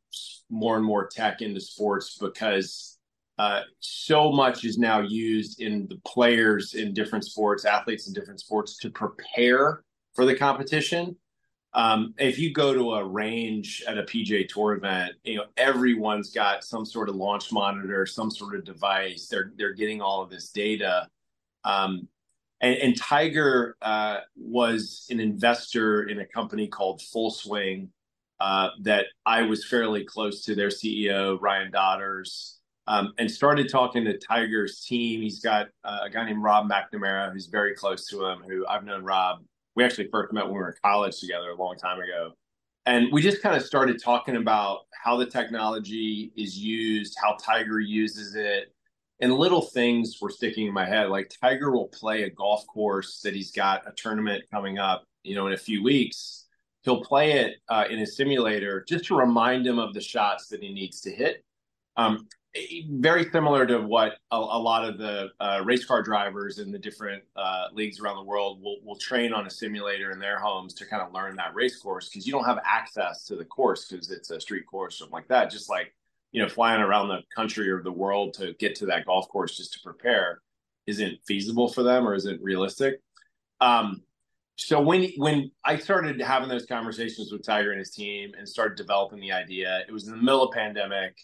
more 0.50 0.78
and 0.78 0.86
more 0.86 1.08
tech 1.08 1.42
into 1.42 1.60
sports 1.60 2.18
because 2.18 2.98
uh, 3.38 3.64
so 3.82 4.32
much 4.32 4.64
is 4.64 4.78
now 4.78 5.02
used 5.02 5.60
in 5.60 5.86
the 5.90 6.00
players 6.08 6.74
in 6.74 6.94
different 6.94 7.26
sports, 7.26 7.66
athletes 7.66 8.08
in 8.08 8.14
different 8.14 8.40
sports 8.40 8.78
to 8.78 8.90
prepare 8.90 9.84
for 10.16 10.26
the 10.26 10.36
competition. 10.36 11.18
Um, 11.78 12.16
if 12.18 12.40
you 12.40 12.52
go 12.52 12.74
to 12.74 12.96
a 12.96 13.06
range 13.06 13.84
at 13.88 14.00
a 14.00 14.04
PGA 14.04 14.50
Tour 14.50 14.74
event, 14.74 15.14
you 15.24 15.36
know 15.38 15.46
everyone's 15.58 16.32
got 16.32 16.64
some 16.64 16.86
sort 16.86 17.08
of 17.08 17.16
launch 17.16 17.52
monitor, 17.52 18.04
some 18.08 18.32
sort 18.32 18.56
of 18.56 18.66
device. 18.66 19.28
They're 19.28 19.52
they're 19.58 19.76
getting 19.76 20.02
all 20.02 20.24
of 20.24 20.32
this 20.32 20.50
data. 20.50 21.08
Um, 21.64 22.08
and, 22.62 22.76
and, 22.78 22.98
Tiger 22.98 23.76
uh, 23.84 24.20
was 24.36 25.06
an 25.12 25.20
investor 25.20 26.04
in 26.04 26.20
a 26.20 26.26
company 26.26 26.68
called 26.68 27.02
Full 27.02 27.30
Swing 27.30 27.90
uh, 28.40 28.70
that 28.82 29.06
I 29.26 29.44
was 29.44 29.66
fairly 29.66 30.04
close 30.04 30.44
to 30.46 30.56
their 30.56 30.70
CEO 30.70 31.38
Ryan 31.40 31.72
Dodders, 31.72 32.56
um, 32.88 33.14
and 33.20 33.30
started 33.30 33.70
talking 33.70 34.06
to 34.06 34.18
Tiger's 34.18 34.84
team. 34.84 35.22
He's 35.22 35.40
got 35.40 35.68
uh, 35.84 36.00
a 36.06 36.10
guy 36.10 36.26
named 36.26 36.42
Rob 36.42 36.68
McNamara 36.68 37.32
who's 37.32 37.46
very 37.46 37.76
close 37.76 38.08
to 38.08 38.26
him. 38.26 38.40
Who 38.48 38.66
I've 38.66 38.84
known 38.84 39.04
Rob 39.04 39.42
we 39.78 39.84
actually 39.84 40.10
first 40.12 40.34
met 40.34 40.46
when 40.46 40.54
we 40.54 40.60
were 40.60 40.70
in 40.70 40.76
college 40.84 41.20
together 41.20 41.52
a 41.52 41.56
long 41.56 41.76
time 41.78 42.00
ago. 42.00 42.32
And 42.88 43.12
we 43.12 43.22
just 43.22 43.44
kind 43.44 43.56
of 43.56 43.62
started 43.62 44.02
talking 44.02 44.38
about 44.38 44.80
how 44.92 45.18
the 45.18 45.26
technology 45.28 46.32
is 46.36 46.58
used, 46.58 47.16
how 47.22 47.38
Tiger 47.40 47.80
uses 47.80 48.34
it, 48.34 48.74
and 49.20 49.32
little 49.32 49.62
things 49.62 50.18
were 50.20 50.32
sticking 50.32 50.66
in 50.66 50.74
my 50.74 50.86
head. 50.86 51.10
Like 51.10 51.32
Tiger 51.42 51.72
will 51.72 51.90
play 51.90 52.24
a 52.24 52.30
golf 52.30 52.66
course 52.66 53.22
that 53.22 53.36
he's 53.36 53.52
got 53.52 53.88
a 53.88 53.92
tournament 53.92 54.46
coming 54.52 54.80
up, 54.80 55.04
you 55.24 55.36
know, 55.36 55.46
in 55.46 55.54
a 55.54 55.58
few 55.58 55.84
weeks. 55.84 56.46
He'll 56.82 57.04
play 57.04 57.34
it 57.34 57.58
uh, 57.70 57.86
in 57.88 58.00
a 58.00 58.08
simulator 58.08 58.84
just 58.88 59.06
to 59.06 59.16
remind 59.16 59.68
him 59.68 59.78
of 59.78 59.94
the 59.94 60.02
shots 60.02 60.48
that 60.48 60.64
he 60.64 60.74
needs 60.74 61.02
to 61.02 61.12
hit. 61.12 61.44
Um, 61.98 62.28
very 62.90 63.30
similar 63.32 63.66
to 63.66 63.80
what 63.80 64.14
a, 64.32 64.38
a 64.38 64.38
lot 64.38 64.88
of 64.88 64.98
the 64.98 65.30
uh, 65.40 65.62
race 65.64 65.86
car 65.86 66.02
drivers 66.02 66.60
in 66.60 66.72
the 66.72 66.80
different 66.80 67.24
uh, 67.36 67.66
leagues 67.74 68.00
around 68.00 68.18
the 68.18 68.24
world 68.24 68.62
will, 68.62 68.78
will 68.84 68.96
train 68.98 69.34
on 69.34 69.48
a 69.48 69.50
simulator 69.50 70.12
in 70.12 70.20
their 70.20 70.40
homes 70.40 70.74
to 70.76 70.86
kind 70.86 71.02
of 71.02 71.14
learn 71.14 71.36
that 71.36 71.54
race 71.54 71.78
course 71.78 72.10
because 72.10 72.26
you 72.26 72.32
don't 72.32 72.46
have 72.46 72.60
access 72.66 73.26
to 73.26 73.36
the 73.36 73.46
course 73.46 73.86
because 73.86 74.12
it's 74.12 74.30
a 74.30 74.40
street 74.40 74.66
course 74.66 74.96
or 74.96 74.98
something 74.98 75.14
like 75.14 75.28
that. 75.28 75.52
Just 75.52 75.70
like 75.70 75.94
you 76.32 76.42
know 76.42 76.50
flying 76.50 76.82
around 76.82 77.08
the 77.08 77.22
country 77.36 77.70
or 77.70 77.82
the 77.82 77.92
world 77.92 78.34
to 78.36 78.54
get 78.60 78.76
to 78.76 78.86
that 78.88 79.06
golf 79.06 79.28
course 79.30 79.58
just 79.58 79.74
to 79.74 79.80
prepare 79.84 80.42
isn't 80.86 81.20
feasible 81.28 81.68
for 81.68 81.84
them 81.84 82.08
or 82.08 82.16
isn't 82.16 82.42
realistic. 82.42 83.02
Um, 83.60 84.04
so 84.56 84.82
when 84.82 85.12
when 85.18 85.52
I 85.64 85.78
started 85.78 86.20
having 86.22 86.50
those 86.50 86.66
conversations 86.66 87.32
with 87.32 87.44
Tiger 87.44 87.72
and 87.72 87.80
his 87.80 87.92
team 87.92 88.32
and 88.38 88.48
started 88.48 88.76
developing 88.76 89.20
the 89.20 89.32
idea, 89.32 89.84
it 89.88 89.92
was 89.92 90.08
in 90.08 90.12
the 90.12 90.22
middle 90.22 90.44
of 90.44 90.54
pandemic 90.54 91.16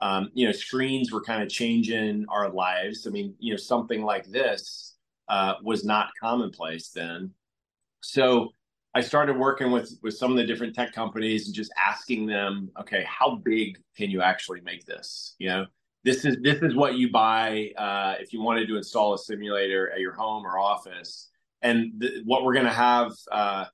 um, 0.00 0.30
you 0.34 0.46
know, 0.46 0.52
screens 0.52 1.12
were 1.12 1.22
kind 1.22 1.42
of 1.42 1.48
changing 1.48 2.26
our 2.28 2.50
lives. 2.50 3.06
I 3.06 3.10
mean, 3.10 3.34
you 3.38 3.52
know, 3.52 3.56
something 3.56 4.02
like 4.02 4.26
this 4.26 4.94
uh, 5.28 5.54
was 5.62 5.84
not 5.84 6.10
commonplace 6.20 6.90
then. 6.90 7.30
So 8.00 8.50
I 8.94 9.00
started 9.00 9.36
working 9.36 9.70
with 9.70 9.98
with 10.02 10.16
some 10.16 10.30
of 10.30 10.36
the 10.36 10.44
different 10.46 10.74
tech 10.74 10.92
companies 10.92 11.46
and 11.46 11.54
just 11.54 11.72
asking 11.76 12.26
them, 12.26 12.70
okay, 12.80 13.04
how 13.08 13.36
big 13.36 13.78
can 13.96 14.10
you 14.10 14.22
actually 14.22 14.60
make 14.60 14.84
this? 14.86 15.34
You 15.38 15.48
know, 15.48 15.66
this 16.04 16.24
is 16.24 16.36
this 16.42 16.62
is 16.62 16.74
what 16.74 16.94
you 16.94 17.10
buy 17.10 17.72
uh, 17.76 18.14
if 18.20 18.32
you 18.32 18.40
wanted 18.40 18.68
to 18.68 18.76
install 18.76 19.14
a 19.14 19.18
simulator 19.18 19.90
at 19.90 20.00
your 20.00 20.12
home 20.12 20.46
or 20.46 20.58
office, 20.58 21.30
and 21.62 22.00
th- 22.00 22.22
what 22.24 22.44
we're 22.44 22.54
going 22.54 22.66
to 22.66 22.72
have. 22.72 23.12
Uh, 23.30 23.64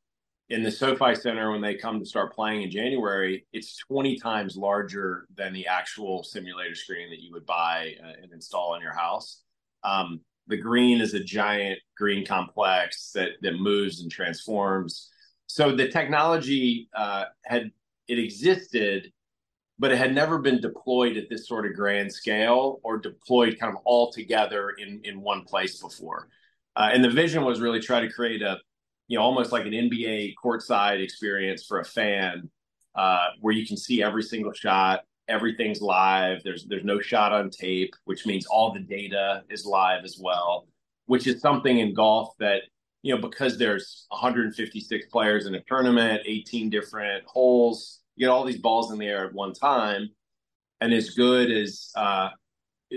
in 0.52 0.62
the 0.62 0.70
SoFi 0.70 1.14
Center 1.14 1.50
when 1.50 1.62
they 1.62 1.74
come 1.74 1.98
to 1.98 2.04
start 2.04 2.34
playing 2.34 2.60
in 2.60 2.70
January, 2.70 3.46
it's 3.54 3.78
20 3.78 4.18
times 4.18 4.54
larger 4.54 5.26
than 5.34 5.54
the 5.54 5.66
actual 5.66 6.22
simulator 6.22 6.74
screen 6.74 7.08
that 7.08 7.22
you 7.22 7.32
would 7.32 7.46
buy 7.46 7.94
uh, 8.04 8.12
and 8.22 8.32
install 8.32 8.74
in 8.74 8.82
your 8.82 8.92
house. 8.92 9.40
Um, 9.82 10.20
the 10.48 10.58
green 10.58 11.00
is 11.00 11.14
a 11.14 11.24
giant 11.24 11.78
green 11.96 12.26
complex 12.26 13.12
that 13.12 13.30
that 13.40 13.54
moves 13.54 14.02
and 14.02 14.10
transforms. 14.10 15.08
So 15.46 15.74
the 15.74 15.88
technology 15.88 16.90
uh, 16.94 17.24
had 17.46 17.70
it 18.06 18.18
existed, 18.18 19.10
but 19.78 19.90
it 19.90 19.96
had 19.96 20.14
never 20.14 20.38
been 20.38 20.60
deployed 20.60 21.16
at 21.16 21.30
this 21.30 21.48
sort 21.48 21.64
of 21.64 21.74
grand 21.74 22.12
scale 22.12 22.78
or 22.82 22.98
deployed 22.98 23.58
kind 23.58 23.74
of 23.74 23.80
all 23.86 24.12
together 24.12 24.74
in 24.76 25.00
in 25.04 25.22
one 25.22 25.44
place 25.44 25.80
before. 25.80 26.28
Uh, 26.76 26.90
and 26.92 27.02
the 27.02 27.10
vision 27.10 27.42
was 27.42 27.58
really 27.58 27.80
try 27.80 28.00
to 28.00 28.12
create 28.12 28.42
a 28.42 28.58
you 29.12 29.18
know 29.18 29.24
almost 29.24 29.52
like 29.52 29.66
an 29.66 29.72
NBA 29.72 30.32
courtside 30.42 31.02
experience 31.02 31.66
for 31.66 31.80
a 31.80 31.84
fan, 31.84 32.48
uh, 32.94 33.26
where 33.42 33.52
you 33.52 33.66
can 33.66 33.76
see 33.76 34.02
every 34.02 34.22
single 34.22 34.54
shot, 34.54 35.00
everything's 35.28 35.82
live. 35.82 36.42
There's 36.42 36.64
there's 36.64 36.82
no 36.82 36.98
shot 36.98 37.30
on 37.30 37.50
tape, 37.50 37.92
which 38.06 38.24
means 38.24 38.46
all 38.46 38.72
the 38.72 38.80
data 38.80 39.42
is 39.50 39.66
live 39.66 40.04
as 40.04 40.18
well, 40.18 40.66
which 41.04 41.26
is 41.26 41.42
something 41.42 41.80
in 41.80 41.92
golf 41.92 42.30
that 42.38 42.62
you 43.02 43.14
know 43.14 43.20
because 43.20 43.58
there's 43.58 44.06
156 44.08 45.06
players 45.12 45.44
in 45.44 45.54
a 45.56 45.62
tournament, 45.64 46.22
18 46.24 46.70
different 46.70 47.22
holes, 47.26 48.00
you 48.16 48.24
get 48.24 48.32
all 48.32 48.44
these 48.44 48.62
balls 48.62 48.92
in 48.92 48.98
the 48.98 49.08
air 49.08 49.26
at 49.26 49.34
one 49.34 49.52
time, 49.52 50.08
and 50.80 50.94
as 50.94 51.10
good 51.10 51.50
as 51.50 51.90
uh, 51.96 52.30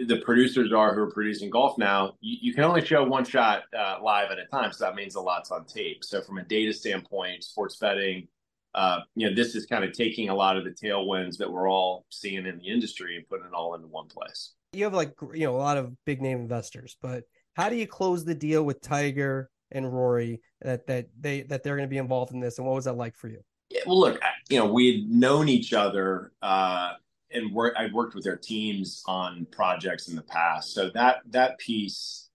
the 0.07 0.17
producers 0.17 0.73
are 0.73 0.93
who 0.93 1.01
are 1.01 1.11
producing 1.11 1.49
golf 1.49 1.77
now, 1.77 2.15
you, 2.19 2.37
you 2.41 2.53
can 2.53 2.63
only 2.63 2.83
show 2.85 3.03
one 3.03 3.23
shot 3.23 3.63
uh, 3.77 3.97
live 4.01 4.31
at 4.31 4.39
a 4.39 4.45
time. 4.45 4.71
So 4.71 4.85
that 4.85 4.95
means 4.95 5.15
a 5.15 5.21
lot's 5.21 5.51
on 5.51 5.65
tape. 5.65 6.03
So 6.03 6.21
from 6.21 6.37
a 6.37 6.43
data 6.43 6.73
standpoint, 6.73 7.43
sports 7.43 7.77
betting, 7.77 8.27
uh, 8.73 8.99
you 9.15 9.29
know, 9.29 9.35
this 9.35 9.55
is 9.55 9.65
kind 9.65 9.83
of 9.85 9.93
taking 9.93 10.29
a 10.29 10.35
lot 10.35 10.57
of 10.57 10.65
the 10.65 10.71
tailwinds 10.71 11.37
that 11.37 11.49
we're 11.49 11.69
all 11.69 12.05
seeing 12.09 12.45
in 12.45 12.57
the 12.57 12.67
industry 12.67 13.15
and 13.15 13.27
putting 13.27 13.45
it 13.45 13.53
all 13.53 13.73
into 13.75 13.87
one 13.87 14.07
place. 14.07 14.53
You 14.73 14.83
have 14.83 14.93
like 14.93 15.13
you 15.33 15.45
know 15.45 15.55
a 15.55 15.57
lot 15.57 15.77
of 15.77 15.93
big 16.05 16.21
name 16.21 16.39
investors, 16.39 16.97
but 17.01 17.23
how 17.53 17.69
do 17.69 17.77
you 17.77 17.87
close 17.87 18.25
the 18.25 18.35
deal 18.35 18.63
with 18.63 18.81
Tiger 18.81 19.49
and 19.71 19.91
Rory 19.91 20.41
that 20.61 20.85
that 20.87 21.07
they 21.17 21.43
that 21.43 21.63
they're 21.63 21.77
going 21.77 21.87
to 21.87 21.91
be 21.91 21.97
involved 21.97 22.33
in 22.33 22.41
this, 22.41 22.57
and 22.57 22.67
what 22.67 22.75
was 22.75 22.83
that 22.83 22.97
like 22.97 23.15
for 23.15 23.29
you? 23.29 23.39
Yeah, 23.69 23.81
well, 23.87 23.99
look, 23.99 24.19
you 24.49 24.59
know, 24.59 24.65
we'd 24.65 25.09
known 25.09 25.47
each 25.47 25.71
other 25.71 26.33
uh, 26.41 26.93
and 27.35 27.53
work 27.53 27.75
I've 27.77 27.93
worked 27.93 28.15
with 28.15 28.23
their 28.23 28.37
teams 28.37 29.03
on 29.07 29.47
projects 29.51 30.07
in 30.07 30.15
the 30.15 30.23
past. 30.23 30.73
So 30.73 30.89
that 30.93 31.17
that 31.29 31.57
piece 31.59 32.29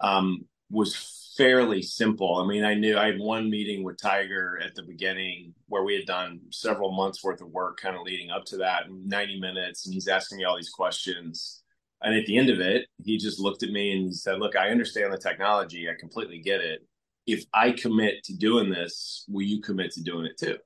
um, 0.00 0.44
was 0.70 0.94
fairly 1.36 1.82
simple. 1.82 2.36
I 2.36 2.46
mean, 2.46 2.64
I 2.64 2.74
knew 2.74 2.98
I 2.98 3.06
had 3.06 3.18
one 3.18 3.48
meeting 3.48 3.84
with 3.84 4.00
Tiger 4.00 4.60
at 4.62 4.74
the 4.74 4.82
beginning 4.82 5.54
where 5.68 5.82
we 5.82 5.94
had 5.94 6.06
done 6.06 6.40
several 6.50 6.92
months 6.92 7.24
worth 7.24 7.40
of 7.40 7.48
work 7.48 7.80
kind 7.80 7.96
of 7.96 8.02
leading 8.02 8.30
up 8.30 8.44
to 8.46 8.58
that, 8.58 8.84
90 8.90 9.40
minutes, 9.40 9.86
and 9.86 9.94
he's 9.94 10.08
asking 10.08 10.38
me 10.38 10.44
all 10.44 10.56
these 10.56 10.70
questions. 10.70 11.62
And 12.02 12.14
at 12.14 12.26
the 12.26 12.36
end 12.36 12.50
of 12.50 12.60
it, 12.60 12.86
he 13.04 13.16
just 13.16 13.38
looked 13.38 13.62
at 13.62 13.70
me 13.70 13.92
and 13.92 14.06
he 14.06 14.12
said, 14.12 14.38
Look, 14.38 14.56
I 14.56 14.70
understand 14.70 15.12
the 15.12 15.18
technology. 15.18 15.88
I 15.88 15.94
completely 15.98 16.40
get 16.40 16.60
it. 16.60 16.80
If 17.26 17.44
I 17.54 17.70
commit 17.70 18.24
to 18.24 18.36
doing 18.36 18.70
this, 18.70 19.24
will 19.28 19.42
you 19.42 19.62
commit 19.62 19.92
to 19.92 20.02
doing 20.02 20.26
it 20.26 20.36
too? 20.36 20.58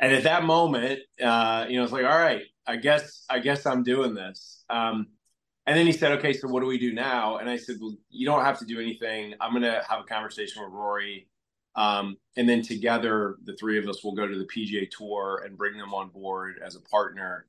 And 0.00 0.12
at 0.12 0.24
that 0.24 0.44
moment, 0.44 1.00
uh, 1.22 1.66
you 1.68 1.76
know, 1.76 1.84
it's 1.84 1.92
like, 1.92 2.04
all 2.04 2.18
right, 2.18 2.42
I 2.66 2.76
guess 2.76 3.24
I 3.28 3.38
guess 3.38 3.66
I'm 3.66 3.82
doing 3.82 4.14
this. 4.14 4.64
Um, 4.68 5.08
and 5.66 5.78
then 5.78 5.86
he 5.86 5.92
said, 5.92 6.12
okay, 6.18 6.32
so 6.32 6.48
what 6.48 6.60
do 6.60 6.66
we 6.66 6.78
do 6.78 6.92
now? 6.92 7.38
And 7.38 7.48
I 7.48 7.56
said, 7.56 7.76
well, 7.80 7.96
you 8.10 8.26
don't 8.26 8.44
have 8.44 8.58
to 8.58 8.66
do 8.66 8.80
anything. 8.80 9.34
I'm 9.40 9.52
going 9.52 9.62
to 9.62 9.82
have 9.88 10.00
a 10.00 10.04
conversation 10.04 10.62
with 10.62 10.72
Rory. 10.72 11.26
Um, 11.74 12.18
and 12.36 12.48
then 12.48 12.62
together, 12.62 13.36
the 13.44 13.56
three 13.56 13.78
of 13.78 13.88
us 13.88 14.04
will 14.04 14.14
go 14.14 14.26
to 14.26 14.38
the 14.38 14.44
PGA 14.44 14.88
Tour 14.90 15.42
and 15.44 15.56
bring 15.56 15.78
them 15.78 15.94
on 15.94 16.10
board 16.10 16.60
as 16.64 16.76
a 16.76 16.80
partner. 16.80 17.46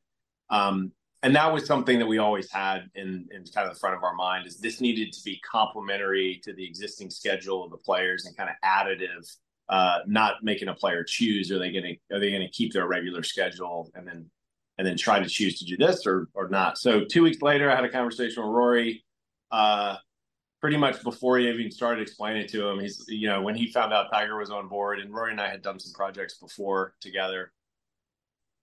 Um, 0.49 0.93
and 1.23 1.35
that 1.35 1.51
was 1.51 1.65
something 1.65 1.99
that 1.99 2.05
we 2.05 2.19
always 2.19 2.51
had 2.51 2.89
in, 2.95 3.27
in 3.31 3.43
kind 3.53 3.67
of 3.67 3.73
the 3.73 3.79
front 3.79 3.95
of 3.95 4.03
our 4.03 4.13
mind 4.13 4.47
is 4.47 4.57
this 4.57 4.79
needed 4.79 5.11
to 5.13 5.23
be 5.23 5.39
complementary 5.39 6.39
to 6.43 6.53
the 6.53 6.65
existing 6.65 7.09
schedule 7.09 7.63
of 7.63 7.71
the 7.71 7.77
players 7.77 8.25
and 8.25 8.37
kind 8.37 8.49
of 8.49 8.55
additive, 8.63 9.35
uh, 9.69 9.99
not 10.07 10.43
making 10.43 10.67
a 10.67 10.73
player 10.73 11.03
choose. 11.03 11.51
Are 11.51 11.59
they 11.59 11.71
going 11.71 11.83
to 11.83 12.15
are 12.15 12.19
they 12.19 12.29
going 12.29 12.41
to 12.41 12.49
keep 12.49 12.73
their 12.73 12.87
regular 12.87 13.23
schedule 13.23 13.91
and 13.95 14.07
then 14.07 14.29
and 14.77 14.85
then 14.85 14.97
try 14.97 15.19
to 15.19 15.29
choose 15.29 15.59
to 15.59 15.65
do 15.65 15.77
this 15.77 16.05
or 16.05 16.27
or 16.33 16.49
not. 16.49 16.77
So 16.77 17.05
two 17.05 17.23
weeks 17.23 17.41
later, 17.41 17.71
I 17.71 17.75
had 17.75 17.85
a 17.85 17.89
conversation 17.89 18.43
with 18.43 18.51
Rory. 18.51 19.03
Uh, 19.51 19.95
pretty 20.61 20.77
much 20.77 21.03
before 21.03 21.37
he 21.37 21.47
even 21.47 21.71
started 21.71 22.01
explaining 22.01 22.41
it 22.41 22.49
to 22.49 22.67
him, 22.67 22.79
he's 22.79 23.03
you 23.07 23.27
know 23.27 23.41
when 23.41 23.55
he 23.55 23.71
found 23.71 23.93
out 23.93 24.11
Tiger 24.11 24.37
was 24.37 24.51
on 24.51 24.67
board, 24.67 24.99
and 24.99 25.13
Rory 25.13 25.31
and 25.31 25.41
I 25.41 25.49
had 25.49 25.61
done 25.61 25.79
some 25.79 25.93
projects 25.93 26.37
before 26.37 26.93
together, 27.01 27.51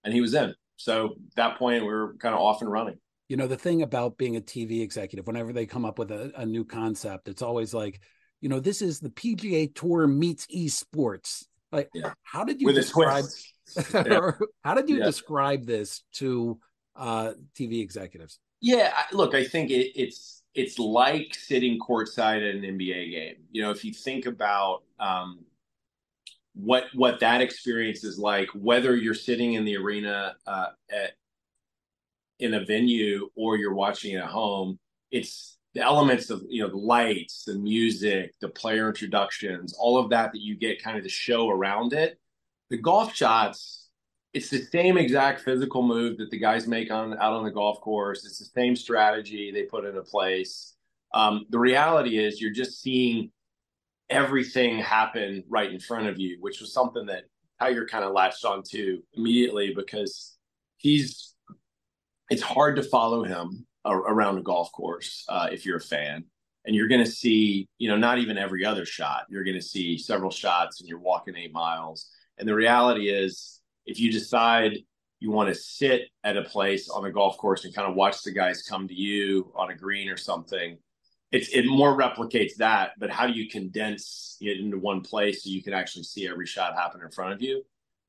and 0.05 0.13
he 0.13 0.21
was 0.21 0.35
in. 0.35 0.55
So 0.77 1.15
that 1.37 1.59
point, 1.59 1.83
we 1.83 1.89
were 1.89 2.15
kind 2.19 2.35
of 2.35 2.41
off 2.41 2.61
and 2.61 2.71
running. 2.71 2.97
You 3.29 3.37
know, 3.37 3.47
the 3.47 3.57
thing 3.57 3.83
about 3.83 4.19
being 4.19 4.37
a 4.37 4.41
TV 4.41 4.83
executive, 4.83 5.27
whenever 5.27 5.53
they 5.53 5.65
come 5.65 5.85
up 5.85 5.99
with 5.99 6.11
a, 6.11 6.33
a 6.37 6.45
new 6.45 6.65
concept, 6.65 7.29
it's 7.29 7.41
always 7.41 7.73
like, 7.73 8.01
you 8.43 8.49
know, 8.49 8.61
this 8.61 8.83
is 8.83 9.01
the 9.01 9.09
PGA 9.09 9.73
Tour 9.75 10.07
meets 10.07 10.47
esports. 10.49 11.47
Like, 11.71 11.89
yeah. 11.95 12.13
how 12.25 12.45
did 12.45 12.61
you 12.61 12.67
with 12.67 12.75
describe? 12.75 13.25
yeah. 13.95 14.33
How 14.65 14.75
did 14.75 14.91
you 14.91 14.99
yeah. 14.99 15.05
describe 15.07 15.65
this 15.65 16.03
to 16.15 16.59
uh, 16.97 17.33
TV 17.57 17.81
executives? 17.81 18.39
Yeah, 18.61 18.93
look, 19.13 19.35
I 19.35 19.45
think 19.45 19.71
it, 19.71 19.93
it's 19.95 20.43
it's 20.55 20.79
like 20.79 21.35
sitting 21.35 21.79
courtside 21.79 22.49
at 22.49 22.57
an 22.57 22.63
NBA 22.63 23.11
game. 23.11 23.37
You 23.51 23.63
know, 23.63 23.71
if 23.71 23.85
you 23.85 23.93
think 23.93 24.27
about 24.27 24.83
um, 25.01 25.45
what 26.55 26.85
what 26.95 27.21
that 27.21 27.41
experience 27.41 28.05
is 28.05 28.19
like, 28.19 28.49
whether 28.51 28.95
you're 28.97 29.15
sitting 29.15 29.55
in 29.55 29.65
the 29.65 29.77
arena 29.77 30.35
uh, 30.47 30.67
at 30.91 31.13
in 32.41 32.55
a 32.55 32.65
venue 32.65 33.31
or 33.37 33.57
you're 33.57 33.75
watching 33.75 34.17
at 34.17 34.27
home, 34.27 34.79
it's 35.11 35.57
the 35.75 35.81
elements 35.81 36.31
of 36.31 36.43
you 36.49 36.63
know 36.63 36.69
the 36.69 36.77
lights, 36.77 37.45
the 37.45 37.55
music, 37.55 38.35
the 38.41 38.49
player 38.49 38.89
introductions, 38.89 39.75
all 39.79 39.99
of 39.99 40.11
that 40.11 40.33
that 40.33 40.41
you 40.41 40.57
get 40.57 40.83
kind 40.83 40.97
of 40.97 41.03
the 41.03 41.09
show 41.09 41.49
around 41.49 41.93
it 41.93 42.19
the 42.73 42.79
golf 42.79 43.15
shots, 43.15 43.91
it's 44.33 44.49
the 44.49 44.63
same 44.63 44.97
exact 44.97 45.43
physical 45.43 45.83
move 45.83 46.17
that 46.17 46.31
the 46.31 46.39
guys 46.39 46.67
make 46.67 46.91
on 46.91 47.13
out 47.19 47.35
on 47.35 47.45
the 47.45 47.51
golf 47.51 47.83
course. 47.83 48.25
It's 48.25 48.39
the 48.39 48.47
same 48.47 48.75
strategy 48.75 49.53
they 49.53 49.65
put 49.65 49.85
into 49.85 50.01
place. 50.01 50.75
Um, 51.13 51.45
the 51.51 51.59
reality 51.59 52.17
is, 52.17 52.41
you're 52.41 52.51
just 52.51 52.81
seeing 52.81 53.31
everything 54.09 54.79
happen 54.79 55.45
right 55.51 55.71
in 55.71 55.79
front 55.79 56.09
of 56.09 56.19
you, 56.19 56.39
which 56.41 56.61
was 56.61 56.73
something 56.73 57.05
that 57.07 57.25
Tiger 57.61 57.87
kind 57.87 58.05
of 58.05 58.13
latched 58.13 58.47
onto 58.47 59.03
immediately 59.13 59.75
because 59.77 60.37
he's. 60.79 61.35
It's 62.31 62.41
hard 62.41 62.77
to 62.77 62.83
follow 62.83 63.25
him 63.25 63.67
around 63.85 64.39
a 64.39 64.43
golf 64.43 64.71
course 64.73 65.25
uh, 65.29 65.49
if 65.51 65.67
you're 65.67 65.79
a 65.79 65.81
fan. 65.81 66.25
And 66.65 66.77
you're 66.77 66.89
going 66.89 67.05
to 67.05 67.11
see 67.11 67.67
you 67.79 67.89
know 67.89 67.97
not 67.97 68.19
even 68.19 68.39
every 68.39 68.65
other 68.65 68.87
shot. 68.87 69.25
You're 69.29 69.45
going 69.45 69.57
to 69.57 69.63
see 69.63 69.99
several 69.99 70.31
shots 70.31 70.81
and 70.81 70.89
you're 70.89 70.99
walking 70.99 71.37
eight 71.37 71.53
miles. 71.53 72.09
And 72.39 72.49
the 72.49 72.55
reality 72.55 73.09
is 73.09 73.61
if 73.85 73.99
you 73.99 74.13
decide 74.13 74.79
you 75.19 75.31
want 75.31 75.49
to 75.49 75.55
sit 75.55 76.03
at 76.25 76.37
a 76.37 76.43
place 76.43 76.89
on 76.89 77.05
a 77.05 77.13
golf 77.13 77.37
course 77.39 77.65
and 77.65 77.75
kind 77.75 77.89
of 77.89 77.95
watch 77.95 78.23
the 78.23 78.33
guys 78.33 78.63
come 78.63 78.89
to 78.89 78.95
you 78.95 79.53
on 79.55 79.71
a 79.71 79.77
green 79.77 80.09
or 80.09 80.17
something 80.17 80.79
it's 81.33 81.49
it 81.49 81.65
more 81.67 81.97
replicates 81.97 82.57
that. 82.57 82.93
But 82.99 83.11
how 83.11 83.27
do 83.27 83.33
you 83.33 83.49
condense 83.49 84.37
it 84.41 84.61
into 84.61 84.79
one 84.79 85.01
place 85.01 85.43
so 85.43 85.51
you 85.51 85.63
can 85.63 85.73
actually 85.73 86.05
see 86.05 86.29
every 86.29 86.47
shot 86.47 86.75
happen 86.75 87.01
in 87.03 87.11
front 87.11 87.33
of 87.33 87.43
you 87.43 87.65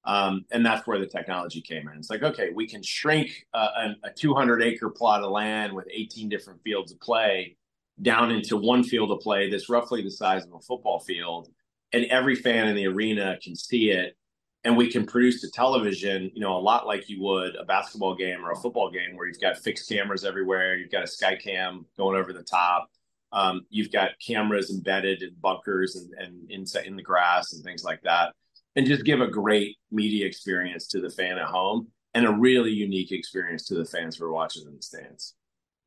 um, 0.06 0.46
and 0.52 0.66
that's 0.66 0.86
where 0.86 1.00
the 1.00 1.08
technology 1.08 1.62
came 1.62 1.88
in. 1.88 1.98
It's 1.98 2.10
like, 2.10 2.24
okay, 2.24 2.50
we 2.54 2.68
can 2.68 2.84
shrink 2.84 3.46
a, 3.54 3.96
a 4.04 4.10
200 4.14 4.62
acre 4.62 4.90
plot 4.90 5.24
of 5.24 5.32
land 5.32 5.74
with 5.74 5.88
18 5.90 6.30
different 6.30 6.62
fields 6.62 6.92
of 6.92 7.00
play 7.00 7.56
down 8.02 8.32
into 8.32 8.58
one 8.58 8.84
field 8.84 9.12
of 9.12 9.20
play 9.20 9.50
that's 9.50 9.70
roughly 9.70 10.02
the 10.02 10.12
size 10.12 10.46
of 10.46 10.54
a 10.54 10.60
football 10.60 11.00
field 11.00 11.50
and 11.92 12.06
every 12.06 12.36
fan 12.36 12.68
in 12.68 12.76
the 12.76 12.88
arena 12.88 13.38
can 13.42 13.56
see 13.56 13.92
it 13.92 14.18
and 14.64 14.76
we 14.76 14.90
can 14.90 15.06
produce 15.06 15.44
a 15.44 15.52
television 15.52 16.32
you 16.34 16.42
know 16.42 16.58
a 16.58 16.60
lot 16.60 16.88
like 16.88 17.08
you 17.08 17.22
would 17.22 17.56
a 17.56 17.64
basketball 17.64 18.16
game 18.16 18.44
or 18.44 18.52
a 18.52 18.56
football 18.56 18.90
game 18.90 19.16
where 19.16 19.28
you've 19.28 19.40
got 19.40 19.58
fixed 19.58 19.88
cameras 19.88 20.26
everywhere 20.26 20.76
you've 20.76 20.92
got 20.92 21.04
a 21.04 21.08
sky 21.08 21.36
cam 21.36 21.86
going 21.96 22.18
over 22.18 22.34
the 22.34 22.44
top 22.44 22.90
um, 23.32 23.66
you've 23.70 23.92
got 23.92 24.12
cameras 24.26 24.70
embedded 24.70 25.24
in 25.24 25.36
bunkers 25.40 25.96
and, 25.96 26.14
and 26.18 26.52
inside 26.52 26.86
in 26.86 26.96
the 26.96 27.04
grass 27.04 27.54
and 27.54 27.64
things 27.64 27.84
like 27.84 28.02
that 28.02 28.34
and 28.76 28.86
just 28.86 29.06
give 29.06 29.22
a 29.22 29.28
great 29.28 29.78
media 29.92 30.26
experience 30.26 30.88
to 30.88 31.00
the 31.00 31.10
fan 31.10 31.38
at 31.38 31.46
home 31.46 31.88
and 32.14 32.26
a 32.26 32.32
really 32.32 32.72
unique 32.72 33.12
experience 33.12 33.66
to 33.68 33.76
the 33.76 33.86
fans 33.86 34.18
who 34.18 34.26
are 34.26 34.34
watching 34.34 34.66
in 34.68 34.76
the 34.76 34.82
stands 34.82 35.36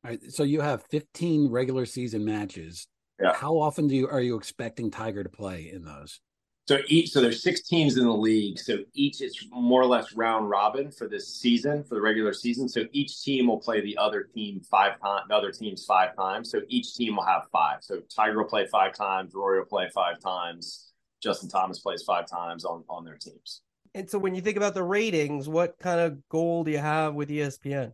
all 0.03 0.11
right, 0.11 0.31
so 0.31 0.43
you 0.43 0.61
have 0.61 0.83
15 0.83 1.49
regular 1.49 1.85
season 1.85 2.23
matches. 2.23 2.87
Yeah. 3.19 3.33
How 3.33 3.57
often 3.57 3.87
do 3.87 3.95
you 3.95 4.07
are 4.07 4.21
you 4.21 4.37
expecting 4.37 4.91
Tiger 4.91 5.23
to 5.23 5.29
play 5.29 5.71
in 5.73 5.83
those? 5.83 6.21
So 6.67 6.79
each 6.87 7.09
so 7.11 7.21
there's 7.21 7.41
six 7.41 7.67
teams 7.67 7.97
in 7.97 8.03
the 8.03 8.13
league. 8.13 8.59
So 8.59 8.79
each 8.93 9.21
is 9.21 9.47
more 9.51 9.81
or 9.81 9.85
less 9.85 10.13
round 10.13 10.49
robin 10.49 10.91
for 10.91 11.07
this 11.07 11.33
season 11.35 11.83
for 11.83 11.95
the 11.95 12.01
regular 12.01 12.33
season. 12.33 12.69
So 12.69 12.83
each 12.91 13.21
team 13.23 13.47
will 13.47 13.59
play 13.59 13.81
the 13.81 13.97
other 13.97 14.29
team 14.35 14.61
five 14.69 14.99
times, 15.01 15.23
the 15.29 15.35
other 15.35 15.51
teams 15.51 15.83
five 15.85 16.15
times. 16.15 16.51
So 16.51 16.61
each 16.67 16.93
team 16.93 17.15
will 17.15 17.25
have 17.25 17.43
five. 17.51 17.77
So 17.81 18.01
Tiger 18.13 18.37
will 18.37 18.49
play 18.49 18.67
five 18.67 18.93
times, 18.93 19.33
Rory 19.33 19.59
will 19.59 19.65
play 19.65 19.89
five 19.95 20.19
times, 20.19 20.86
Justin 21.21 21.49
Thomas 21.49 21.79
plays 21.79 22.03
five 22.03 22.27
times 22.27 22.65
on 22.65 22.83
on 22.89 23.03
their 23.05 23.17
teams. 23.17 23.61
And 23.93 24.09
so 24.09 24.19
when 24.19 24.35
you 24.35 24.41
think 24.41 24.57
about 24.57 24.73
the 24.73 24.83
ratings, 24.83 25.49
what 25.49 25.79
kind 25.79 25.99
of 25.99 26.27
goal 26.29 26.63
do 26.63 26.71
you 26.71 26.77
have 26.77 27.15
with 27.15 27.29
ESPN? 27.29 27.93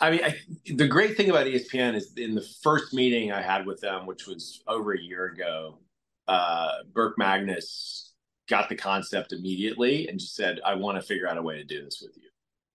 I 0.00 0.10
mean, 0.10 0.20
I, 0.24 0.34
the 0.66 0.88
great 0.88 1.16
thing 1.16 1.28
about 1.28 1.46
ESPN 1.46 1.94
is 1.94 2.12
in 2.16 2.34
the 2.34 2.46
first 2.62 2.94
meeting 2.94 3.32
I 3.32 3.42
had 3.42 3.66
with 3.66 3.80
them, 3.80 4.06
which 4.06 4.26
was 4.26 4.62
over 4.66 4.92
a 4.92 5.00
year 5.00 5.26
ago, 5.26 5.78
uh, 6.26 6.70
Burke 6.92 7.18
Magnus 7.18 8.12
got 8.48 8.68
the 8.68 8.76
concept 8.76 9.32
immediately 9.32 10.08
and 10.08 10.18
just 10.18 10.34
said, 10.34 10.60
"I 10.64 10.74
want 10.74 11.00
to 11.00 11.06
figure 11.06 11.28
out 11.28 11.38
a 11.38 11.42
way 11.42 11.56
to 11.56 11.64
do 11.64 11.84
this 11.84 12.00
with 12.00 12.16
you." 12.16 12.28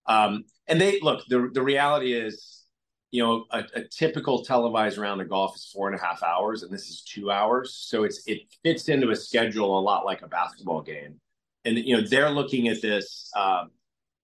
Um, 0.06 0.44
and 0.68 0.80
they 0.80 1.00
look. 1.00 1.26
the 1.28 1.50
The 1.52 1.62
reality 1.62 2.12
is, 2.12 2.65
you 3.16 3.22
know, 3.22 3.46
a, 3.50 3.64
a, 3.74 3.84
typical 3.84 4.44
televised 4.44 4.98
round 4.98 5.22
of 5.22 5.30
golf 5.30 5.56
is 5.56 5.70
four 5.72 5.88
and 5.88 5.98
a 5.98 6.04
half 6.04 6.22
hours, 6.22 6.62
and 6.62 6.70
this 6.70 6.90
is 6.90 7.00
two 7.00 7.30
hours. 7.30 7.72
So 7.72 8.04
it's 8.04 8.22
it 8.26 8.42
fits 8.62 8.90
into 8.90 9.08
a 9.08 9.16
schedule 9.16 9.78
a 9.78 9.80
lot 9.80 10.04
like 10.04 10.20
a 10.20 10.28
basketball 10.28 10.82
game. 10.82 11.18
And 11.64 11.78
you 11.78 11.96
know, 11.96 12.06
they're 12.06 12.28
looking 12.28 12.68
at 12.68 12.82
this. 12.82 13.30
Uh, 13.34 13.64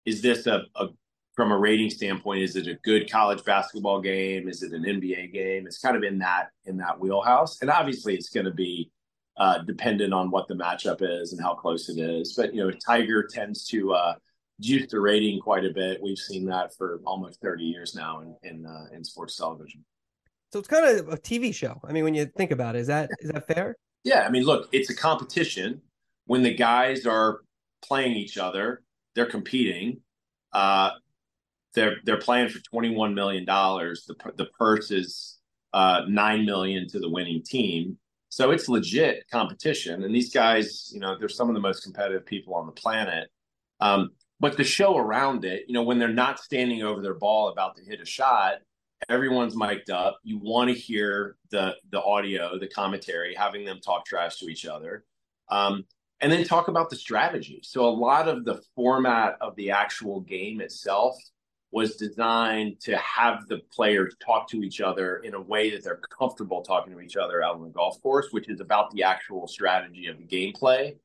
is 0.04 0.20
this 0.20 0.46
a, 0.46 0.64
a 0.76 0.88
from 1.34 1.52
a 1.52 1.58
rating 1.58 1.88
standpoint, 1.88 2.42
is 2.42 2.54
it 2.54 2.66
a 2.66 2.74
good 2.84 3.10
college 3.10 3.42
basketball 3.44 4.02
game? 4.02 4.46
Is 4.46 4.62
it 4.62 4.74
an 4.74 4.82
NBA 4.82 5.32
game? 5.32 5.66
It's 5.66 5.78
kind 5.78 5.96
of 5.96 6.02
in 6.02 6.18
that 6.18 6.48
in 6.66 6.76
that 6.76 7.00
wheelhouse, 7.00 7.62
and 7.62 7.70
obviously 7.70 8.14
it's 8.14 8.28
going 8.28 8.44
to 8.44 8.52
be 8.52 8.90
uh, 9.38 9.60
dependent 9.62 10.12
on 10.12 10.30
what 10.30 10.48
the 10.48 10.54
matchup 10.54 10.98
is 11.00 11.32
and 11.32 11.40
how 11.40 11.54
close 11.54 11.88
it 11.88 11.98
is. 11.98 12.34
But 12.34 12.54
you 12.54 12.62
know, 12.62 12.70
Tiger 12.70 13.26
tends 13.26 13.64
to 13.68 13.94
uh, 13.94 14.14
juice 14.60 14.90
the 14.90 15.00
rating 15.00 15.40
quite 15.40 15.64
a 15.64 15.70
bit. 15.70 16.00
We've 16.02 16.18
seen 16.18 16.46
that 16.46 16.74
for 16.76 17.00
almost 17.04 17.40
thirty 17.40 17.64
years 17.64 17.94
now 17.94 18.20
in 18.20 18.36
in, 18.42 18.66
uh, 18.66 18.86
in 18.92 19.04
sports 19.04 19.36
television. 19.36 19.84
So 20.52 20.58
it's 20.58 20.68
kind 20.68 20.98
of 20.98 21.08
a 21.08 21.16
TV 21.16 21.54
show. 21.54 21.80
I 21.84 21.92
mean, 21.92 22.04
when 22.04 22.14
you 22.14 22.26
think 22.26 22.50
about 22.50 22.76
it, 22.76 22.80
is 22.80 22.86
that 22.88 23.10
is 23.20 23.30
that 23.30 23.46
fair? 23.46 23.76
Yeah, 24.04 24.24
I 24.26 24.30
mean, 24.30 24.44
look, 24.44 24.68
it's 24.72 24.90
a 24.90 24.96
competition. 24.96 25.80
When 26.26 26.42
the 26.42 26.54
guys 26.54 27.06
are 27.06 27.40
playing 27.82 28.16
each 28.16 28.38
other, 28.38 28.82
they're 29.14 29.26
competing. 29.26 30.00
Uh, 30.52 30.90
they're 31.74 31.96
they're 32.04 32.18
playing 32.18 32.50
for 32.50 32.60
twenty 32.60 32.94
one 32.94 33.14
million 33.14 33.44
dollars. 33.44 34.04
The 34.06 34.14
the 34.36 34.46
purse 34.58 34.90
is 34.90 35.38
uh, 35.72 36.02
nine 36.08 36.44
million 36.44 36.88
to 36.88 36.98
the 36.98 37.08
winning 37.08 37.42
team. 37.42 37.98
So 38.28 38.50
it's 38.50 38.68
legit 38.68 39.24
competition, 39.30 40.04
and 40.04 40.14
these 40.14 40.32
guys, 40.32 40.90
you 40.92 41.00
know, 41.00 41.18
they're 41.18 41.28
some 41.28 41.48
of 41.48 41.54
the 41.54 41.60
most 41.60 41.82
competitive 41.82 42.24
people 42.26 42.54
on 42.54 42.66
the 42.66 42.72
planet. 42.72 43.28
Um, 43.80 44.10
but 44.42 44.56
the 44.56 44.64
show 44.64 44.96
around 44.96 45.44
it, 45.44 45.66
you 45.68 45.72
know, 45.72 45.84
when 45.84 46.00
they're 46.00 46.08
not 46.08 46.40
standing 46.40 46.82
over 46.82 47.00
their 47.00 47.14
ball 47.14 47.48
about 47.48 47.76
to 47.76 47.84
hit 47.84 48.00
a 48.00 48.04
shot, 48.04 48.54
everyone's 49.08 49.54
mic'd 49.54 49.88
up. 49.88 50.18
You 50.24 50.38
want 50.38 50.68
to 50.68 50.74
hear 50.74 51.36
the 51.52 51.76
the 51.92 52.02
audio, 52.02 52.58
the 52.58 52.66
commentary, 52.66 53.36
having 53.36 53.64
them 53.64 53.78
talk 53.80 54.04
trash 54.04 54.38
to 54.40 54.48
each 54.48 54.66
other, 54.66 55.04
um, 55.48 55.84
and 56.20 56.32
then 56.32 56.42
talk 56.42 56.66
about 56.66 56.90
the 56.90 56.96
strategy. 56.96 57.60
So 57.62 57.86
a 57.86 57.94
lot 57.94 58.26
of 58.26 58.44
the 58.44 58.60
format 58.74 59.36
of 59.40 59.54
the 59.54 59.70
actual 59.70 60.22
game 60.22 60.60
itself 60.60 61.16
was 61.70 61.94
designed 61.94 62.80
to 62.80 62.96
have 62.96 63.46
the 63.46 63.60
players 63.72 64.16
talk 64.18 64.48
to 64.48 64.64
each 64.64 64.80
other 64.80 65.18
in 65.18 65.34
a 65.34 65.40
way 65.40 65.70
that 65.70 65.84
they're 65.84 66.00
comfortable 66.18 66.62
talking 66.62 66.92
to 66.92 67.00
each 67.00 67.16
other 67.16 67.44
out 67.44 67.54
on 67.54 67.62
the 67.62 67.70
golf 67.70 68.02
course, 68.02 68.26
which 68.32 68.48
is 68.48 68.60
about 68.60 68.90
the 68.90 69.04
actual 69.04 69.46
strategy 69.46 70.08
of 70.08 70.18
the 70.18 70.26
gameplay. 70.26 70.96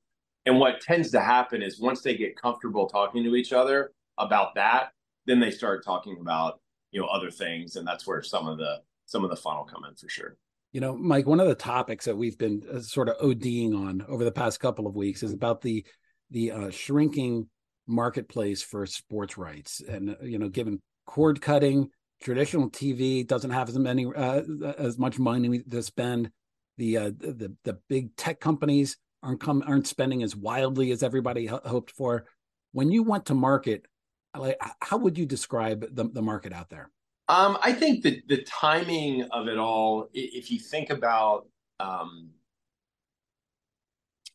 And 0.48 0.60
what 0.60 0.80
tends 0.80 1.12
to 1.12 1.20
happen 1.20 1.62
is 1.62 1.78
once 1.78 2.02
they 2.02 2.16
get 2.16 2.40
comfortable 2.40 2.88
talking 2.88 3.22
to 3.26 3.36
each 3.36 3.52
other 3.52 3.92
about 4.18 4.56
that, 4.56 4.92
then 5.26 5.42
they 5.42 5.52
start 5.52 5.84
talking 5.84 6.18
about 6.22 6.62
you 6.92 7.02
know 7.02 7.08
other 7.08 7.30
things, 7.30 7.76
and 7.76 7.86
that's 7.86 8.08
where 8.08 8.24
some 8.24 8.48
of 8.48 8.58
the 8.58 8.78
some 9.06 9.26
of 9.26 9.30
the 9.30 9.36
fun 9.36 9.58
will 9.58 9.66
come 9.66 9.84
in 9.84 9.94
for 9.96 10.08
sure. 10.08 10.38
You 10.72 10.80
know, 10.80 10.96
Mike, 10.96 11.28
one 11.28 11.42
of 11.42 11.50
the 11.50 11.56
topics 11.56 12.06
that 12.06 12.16
we've 12.16 12.38
been 12.38 12.64
uh, 12.74 12.80
sort 12.80 13.10
of 13.10 13.18
ODing 13.18 13.76
on 13.76 14.06
over 14.08 14.24
the 14.24 14.32
past 14.32 14.62
couple 14.62 14.88
of 14.88 14.96
weeks 14.96 15.22
is 15.22 15.34
about 15.34 15.62
the 15.62 15.86
the 16.32 16.52
uh, 16.52 16.70
shrinking 16.70 17.50
marketplace 17.86 18.62
for 18.62 18.86
sports 18.86 19.38
rights 19.38 19.82
and 19.88 20.16
you 20.22 20.38
know 20.38 20.50
given 20.50 20.82
cord 21.06 21.42
cutting 21.42 21.90
traditional 22.22 22.70
tv 22.70 23.26
doesn't 23.26 23.52
have 23.52 23.70
as 23.70 23.80
many 23.80 24.06
uh, 24.06 24.42
as 24.78 25.00
much 25.00 25.18
money 25.18 25.60
to 25.60 25.82
spend 25.82 26.30
the 26.78 26.98
uh, 26.98 27.12
the 27.18 27.56
the 27.64 27.80
big 27.88 28.14
tech 28.18 28.42
companies 28.42 28.98
aren't 29.24 29.42
come 29.42 29.64
aren't 29.66 29.88
spending 29.88 30.24
as 30.24 30.36
wildly 30.36 30.92
as 30.92 31.04
everybody 31.04 31.46
hoped 31.46 31.92
for. 31.92 32.26
When 32.72 32.92
you 32.92 33.04
went 33.04 33.26
to 33.28 33.34
market 33.34 33.86
like 34.38 34.58
how 34.82 34.98
would 34.98 35.18
you 35.18 35.26
describe 35.26 35.86
the, 35.96 36.06
the 36.06 36.22
market 36.22 36.54
out 36.54 36.70
there? 36.70 36.92
Um, 37.30 37.58
i 37.62 37.74
think 37.74 38.04
that 38.04 38.28
the 38.28 38.44
timing 38.44 39.24
of 39.32 39.48
it 39.48 39.58
all 39.58 40.10
if 40.14 40.50
you 40.50 40.60
think 40.60 40.90
about 40.90 41.48
um, 41.80 42.30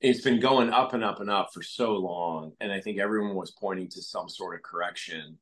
it's 0.00 0.20
been 0.20 0.40
going 0.40 0.70
up 0.70 0.92
and 0.94 1.02
up 1.02 1.20
and 1.20 1.30
up 1.30 1.52
for 1.54 1.62
so 1.62 1.94
long 1.94 2.52
and 2.60 2.70
i 2.70 2.80
think 2.80 2.98
everyone 2.98 3.34
was 3.34 3.52
pointing 3.52 3.88
to 3.88 4.02
some 4.02 4.28
sort 4.28 4.54
of 4.54 4.62
correction. 4.62 5.38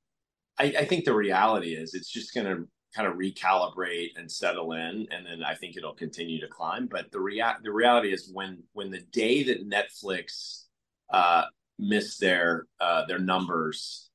I, 0.58 0.64
I 0.80 0.84
think 0.84 1.04
the 1.04 1.14
reality 1.14 1.74
is 1.74 1.94
it's 1.94 2.10
just 2.10 2.34
going 2.34 2.46
to 2.46 2.68
kind 2.94 3.06
of 3.06 3.14
recalibrate 3.14 4.10
and 4.16 4.30
settle 4.30 4.72
in 4.72 5.06
and 5.10 5.26
then 5.26 5.42
i 5.44 5.54
think 5.54 5.76
it'll 5.76 5.94
continue 5.94 6.40
to 6.40 6.48
climb 6.48 6.86
but 6.86 7.10
the 7.12 7.20
rea- 7.20 7.56
the 7.62 7.72
reality 7.72 8.12
is 8.12 8.30
when 8.32 8.62
when 8.72 8.90
the 8.90 9.00
day 9.12 9.42
that 9.42 9.68
netflix 9.68 10.64
uh 11.12 11.44
missed 11.78 12.20
their 12.20 12.66
uh 12.80 13.04
their 13.06 13.18
numbers 13.18 14.10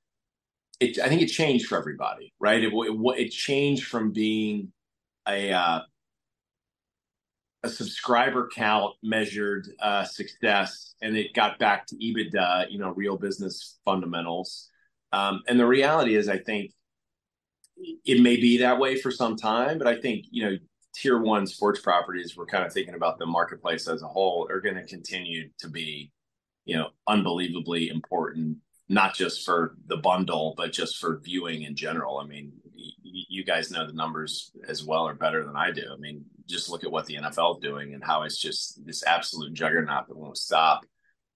it 0.80 1.00
i 1.00 1.08
think 1.08 1.22
it 1.22 1.28
changed 1.28 1.68
for 1.68 1.78
everybody 1.78 2.34
right 2.40 2.64
it, 2.64 2.74
it, 2.74 3.18
it 3.18 3.30
changed 3.30 3.86
from 3.86 4.12
being 4.12 4.72
a 5.28 5.52
uh 5.52 5.80
a 7.66 7.70
subscriber 7.70 8.48
count 8.54 8.94
measured 9.02 9.68
uh, 9.82 10.04
success, 10.04 10.94
and 11.02 11.18
it 11.18 11.34
got 11.34 11.58
back 11.58 11.88
to 11.88 11.96
EBITDA, 11.96 12.72
you 12.72 12.78
know, 12.78 12.92
real 12.92 13.18
business 13.18 13.80
fundamentals. 13.84 14.70
Um, 15.12 15.42
and 15.48 15.60
the 15.60 15.66
reality 15.66 16.16
is, 16.16 16.30
I 16.30 16.38
think 16.38 16.72
it 17.78 18.22
may 18.22 18.38
be 18.38 18.58
that 18.58 18.80
way 18.80 19.00
for 19.00 19.12
some 19.12 19.36
time, 19.36 19.78
but 19.78 19.88
I 19.88 20.00
think 20.00 20.26
you 20.32 20.44
know, 20.44 20.58
tier 20.94 21.20
one 21.20 21.46
sports 21.46 21.82
properties, 21.82 22.36
we're 22.38 22.46
kind 22.46 22.66
of 22.66 22.72
thinking 22.72 22.96
about 22.96 23.20
the 23.20 23.26
marketplace 23.26 23.88
as 23.88 24.02
a 24.02 24.08
whole, 24.08 24.48
are 24.50 24.62
going 24.62 24.76
to 24.76 24.86
continue 24.86 25.50
to 25.60 25.70
be 25.70 26.12
you 26.66 26.76
know, 26.76 26.90
unbelievably 27.08 27.90
important, 27.90 28.58
not 28.90 29.16
just 29.16 29.46
for 29.46 29.78
the 29.88 29.98
bundle, 29.98 30.56
but 30.58 30.74
just 30.74 30.98
for 30.98 31.22
viewing 31.24 31.62
in 31.62 31.76
general. 31.76 32.18
I 32.18 32.26
mean, 32.26 32.52
y- 32.76 32.92
you 33.04 33.44
guys 33.46 33.72
know 33.72 33.86
the 33.86 33.94
numbers 33.94 34.52
as 34.68 34.84
well 34.84 35.08
or 35.08 35.14
better 35.14 35.46
than 35.46 35.56
I 35.56 35.72
do. 35.72 35.84
I 35.92 35.98
mean, 35.98 36.26
just 36.48 36.70
look 36.70 36.84
at 36.84 36.92
what 36.92 37.06
the 37.06 37.16
NFL 37.16 37.58
is 37.58 37.62
doing 37.62 37.94
and 37.94 38.04
how 38.04 38.24
it's 38.24 38.40
just 38.40 38.84
this 38.86 39.06
absolute 39.06 39.54
juggernaut 39.54 40.08
that 40.08 40.18
won't 40.18 40.38
stop. 40.38 40.82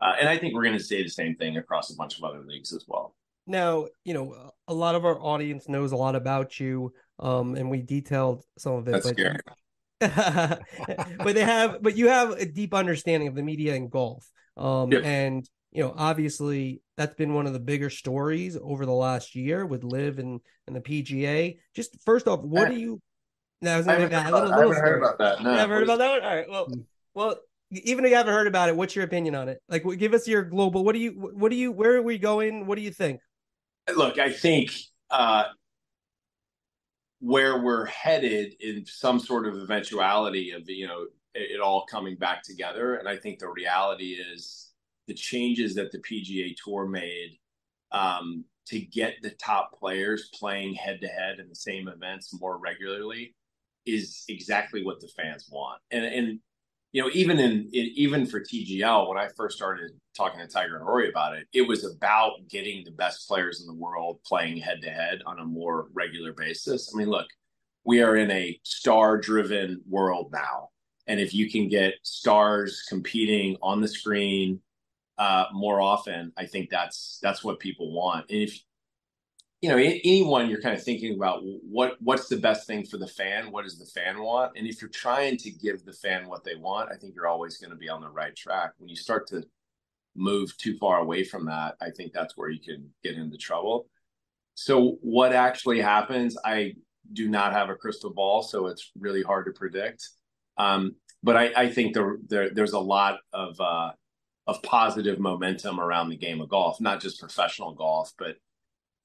Uh, 0.02 0.14
and 0.20 0.28
I 0.28 0.38
think 0.38 0.54
we're 0.54 0.64
going 0.64 0.78
to 0.78 0.84
say 0.84 1.04
the 1.04 1.10
same 1.10 1.36
thing 1.36 1.58
across 1.58 1.92
a 1.92 1.96
bunch 1.96 2.18
of 2.18 2.24
other 2.24 2.42
leagues 2.46 2.74
as 2.74 2.86
well. 2.88 3.16
Now, 3.50 3.88
you 4.06 4.14
know, 4.14 4.52
a 4.68 4.74
lot 4.74 4.93
of 4.93 5.04
our 5.06 5.20
audience 5.20 5.68
knows 5.68 5.91
a 5.91 5.95
lot 5.97 6.16
about 6.16 6.60
you, 6.60 6.93
um, 7.18 7.56
and 7.56 7.70
we 7.70 7.82
detailed 7.82 8.45
some 8.60 8.74
of 8.76 8.88
it. 8.88 8.91
That's 8.91 9.08
but, 9.08 9.18
scary. 9.18 9.39
but 11.18 11.34
they 11.36 11.43
have, 11.43 11.82
but 11.82 11.97
you 11.97 12.08
have 12.08 12.32
a 12.32 12.45
deep 12.45 12.74
understanding 12.76 13.28
of 13.28 13.34
the 13.36 13.41
media 13.41 13.76
and 13.76 13.89
golf, 13.89 14.30
um, 14.56 14.91
Yep. 14.91 15.04
and 15.04 15.50
you 15.72 15.84
know, 15.84 15.93
obviously, 15.97 16.82
that's 16.95 17.16
been 17.16 17.34
one 17.34 17.47
of 17.47 17.54
the 17.54 17.60
bigger 17.60 17.89
stories 17.89 18.56
over 18.62 18.86
the 18.86 18.93
last 18.93 19.36
year 19.36 19.66
with 19.66 19.84
LIV 19.84 20.20
and 20.20 20.41
and 20.68 20.76
the 20.76 20.82
PGA. 20.82 21.58
Just 21.76 21.97
first 22.06 22.28
off, 22.28 22.41
what 22.41 22.70
Yeah. 22.70 22.76
do 22.76 22.82
you? 22.82 23.02
Now, 23.62 23.74
I 23.74 23.78
was 23.78 23.88
I 23.88 23.97
make 23.97 24.12
that 24.12 24.26
heard 24.26 24.34
a 24.34 24.36
little, 24.36 24.50
about, 24.50 24.60
I 24.60 24.64
haven't 24.64 24.84
heard 24.84 24.97
about 25.04 25.18
that. 25.18 25.43
No. 25.43 25.52
You 25.52 25.58
haven't 25.58 25.76
heard 25.76 25.84
about 25.84 25.97
that 25.97 26.10
one? 26.12 26.22
All 26.24 26.36
right. 26.36 26.50
Well, 26.50 26.68
Mm. 26.68 26.84
well, 27.14 27.36
even 27.72 28.06
if 28.06 28.12
you 28.12 28.18
haven't 28.18 28.34
heard 28.34 28.47
about 28.47 28.70
it, 28.70 28.76
what's 28.76 28.95
your 28.95 29.06
opinion 29.06 29.36
on 29.36 29.50
it? 29.50 29.60
Like, 29.68 29.84
give 29.97 30.14
us 30.14 30.28
your 30.28 30.43
global. 30.43 30.84
What 30.84 30.93
do 30.93 31.00
you? 31.00 31.12
What 31.12 31.50
do 31.50 31.56
you? 31.56 31.72
Where 31.72 31.95
are 31.97 32.02
we 32.02 32.18
going? 32.20 32.66
What 32.68 32.76
do 32.76 32.82
you 32.82 32.91
think? 32.91 33.20
Look, 33.96 34.20
I 34.20 34.32
think 34.32 34.72
uh, 35.10 35.46
where 37.20 37.62
we're 37.62 37.86
headed 37.86 38.56
in 38.60 38.86
some 38.86 39.20
sort 39.20 39.48
of 39.48 39.56
eventuality 39.56 40.52
of 40.52 40.70
you 40.70 40.88
know 40.88 41.08
it, 41.34 41.60
all 41.60 41.86
coming 41.86 42.16
back 42.16 42.44
together, 42.44 42.96
and 42.96 43.08
I 43.08 43.18
think 43.18 43.40
the 43.40 43.50
reality 43.50 44.14
is 44.14 44.72
the 45.08 45.14
changes 45.14 45.76
that 45.76 45.92
the 45.92 46.00
PGA 46.00 46.56
Tour 46.64 46.88
made 46.88 47.38
um, 47.92 48.46
to 48.68 48.80
get 48.80 49.16
the 49.22 49.32
top 49.32 49.78
players 49.80 50.30
playing 50.34 50.76
head 50.76 51.02
to 51.02 51.08
head 51.08 51.40
in 51.40 51.50
the 51.50 51.56
same 51.56 51.88
events 51.88 52.38
more 52.40 52.58
regularly 52.58 53.36
is 53.86 54.24
exactly 54.28 54.84
what 54.84 55.00
the 55.00 55.10
fans 55.18 55.48
want. 55.52 55.82
And 55.92 56.40
you 56.92 57.02
know 57.02 57.10
even 57.14 57.40
in, 57.40 57.70
in 57.74 57.92
even 57.96 58.26
for 58.26 58.40
TGL 58.40 59.08
when 59.08 59.18
I 59.18 59.30
first 59.36 59.58
started 59.58 59.92
talking 60.16 60.40
to 60.40 60.48
Tiger 60.48 60.78
and 60.78 60.86
Rory 60.86 61.10
about 61.10 61.36
it, 61.36 61.48
it 61.54 61.62
was 61.62 61.86
about 61.86 62.48
getting 62.50 62.84
the 62.84 62.92
best 62.92 63.28
players 63.28 63.62
in 63.62 63.68
the 63.68 63.74
world 63.74 64.20
playing 64.26 64.58
head 64.58 64.82
to 64.82 64.90
head 64.90 65.22
on 65.26 65.40
a 65.40 65.46
more 65.46 65.88
regular 65.94 66.34
basis. 66.34 66.92
I 66.94 66.98
mean, 66.98 67.10
look, 67.10 67.28
we 67.86 68.02
are 68.02 68.16
in 68.16 68.30
a 68.32 68.60
star 68.64 69.18
driven 69.18 69.82
world 69.88 70.32
now. 70.32 70.70
And 71.08 71.20
if 71.20 71.34
you 71.34 71.50
can 71.50 71.70
get 71.70 71.96
stars 72.04 72.84
competing 72.88 73.58
on 73.64 73.82
the 73.82 73.88
screen 73.88 74.62
uh, 75.18 75.46
more 75.54 75.82
often, 75.82 76.32
I 76.38 76.46
think 76.46 76.70
that's 76.70 77.20
that's 77.22 77.44
what 77.44 77.60
people 77.60 77.92
want. 77.92 78.30
And 78.30 78.42
if 78.42 78.60
you 79.62 79.70
know 79.70 79.78
anyone, 79.78 80.49
you're 80.49 80.62
kind 80.62 80.76
of 80.76 80.84
thinking 80.84 81.16
about 81.16 81.41
what 81.43 81.97
what's 82.01 82.28
the 82.30 82.38
best 82.38 82.66
thing 82.66 82.86
for 82.86 82.97
the 82.97 83.07
fan. 83.07 83.51
What 83.51 83.64
does 83.66 83.78
the 83.78 83.86
fan 83.86 84.22
want? 84.22 84.53
And 84.55 84.66
if 84.66 84.82
you're 84.82 84.89
trying 84.89 85.38
to 85.38 85.51
give 85.51 85.84
the 85.84 85.93
fan 85.93 86.28
what 86.28 86.43
they 86.43 86.55
want, 86.55 86.91
I 86.91 86.95
think 86.95 87.14
you're 87.14 87.28
always 87.28 87.57
going 87.57 87.72
to 87.72 87.76
be 87.76 87.89
on 87.89 88.01
the 88.01 88.10
right 88.10 88.36
track. 88.36 88.72
When 88.78 88.89
you 88.89 88.95
start 88.95 89.28
to 89.28 89.43
move 90.16 90.55
too 90.57 90.78
far 90.78 90.99
away 90.99 91.24
from 91.26 91.45
that, 91.47 91.76
I 91.82 91.89
think 91.89 92.14
that's 92.14 92.38
where 92.38 92.49
you 92.49 92.62
can 92.62 92.89
get 93.03 93.16
into 93.16 93.38
trouble. 93.38 93.88
So 94.55 94.97
what 95.01 95.34
actually 95.34 95.82
happens? 95.82 96.38
I 96.45 96.74
do 97.12 97.28
not 97.28 97.53
have 97.53 97.70
a 97.70 97.76
crystal 97.76 98.14
ball, 98.14 98.43
so 98.43 98.68
it's 98.68 98.91
really 98.97 99.24
hard 99.24 99.45
to 99.45 99.51
predict. 99.51 100.07
Um, 100.57 100.95
but 101.22 101.36
I, 101.36 101.51
I 101.55 101.70
think 101.70 101.93
there, 101.93 102.18
there 102.28 102.49
there's 102.53 102.74
a 102.74 102.80
lot 102.80 103.20
of 103.34 103.60
uh, 103.60 103.91
of 104.47 104.64
positive 104.64 105.20
momentum 105.20 105.82
around 105.82 106.10
the 106.10 106.18
game 106.18 106.39
of 106.39 106.47
golf, 106.47 106.80
not 106.80 107.01
just 107.01 107.20
professional 107.20 107.74
golf, 107.74 108.14
but 108.18 108.38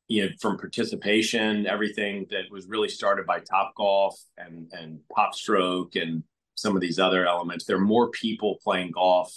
you 0.08 0.24
know, 0.24 0.28
from 0.40 0.58
participation, 0.58 1.66
everything 1.66 2.26
that 2.30 2.44
was 2.50 2.66
really 2.66 2.88
started 2.88 3.26
by 3.26 3.40
Top 3.40 3.74
Golf 3.74 4.20
and 4.36 4.70
and 4.72 5.00
Pop 5.14 5.34
Stroke 5.34 5.96
and 5.96 6.22
some 6.54 6.74
of 6.74 6.80
these 6.80 6.98
other 6.98 7.26
elements. 7.26 7.64
There 7.64 7.76
are 7.76 7.80
more 7.80 8.10
people 8.10 8.58
playing 8.62 8.92
golf 8.92 9.32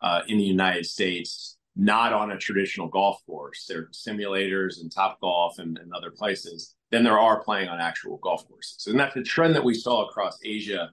uh, 0.00 0.22
in 0.26 0.38
the 0.38 0.44
United 0.44 0.86
States, 0.86 1.56
not 1.76 2.12
on 2.12 2.32
a 2.32 2.38
traditional 2.38 2.88
golf 2.88 3.24
course. 3.26 3.66
There 3.68 3.80
are 3.80 3.90
simulators 3.92 4.80
and 4.80 4.90
Top 4.90 5.20
Golf 5.20 5.58
and, 5.58 5.78
and 5.78 5.92
other 5.92 6.10
places 6.10 6.74
than 6.90 7.04
there 7.04 7.18
are 7.18 7.42
playing 7.42 7.68
on 7.68 7.80
actual 7.80 8.18
golf 8.18 8.46
courses. 8.48 8.86
And 8.86 8.98
that's 8.98 9.16
a 9.16 9.22
trend 9.22 9.54
that 9.54 9.64
we 9.64 9.74
saw 9.74 10.06
across 10.06 10.38
Asia 10.44 10.90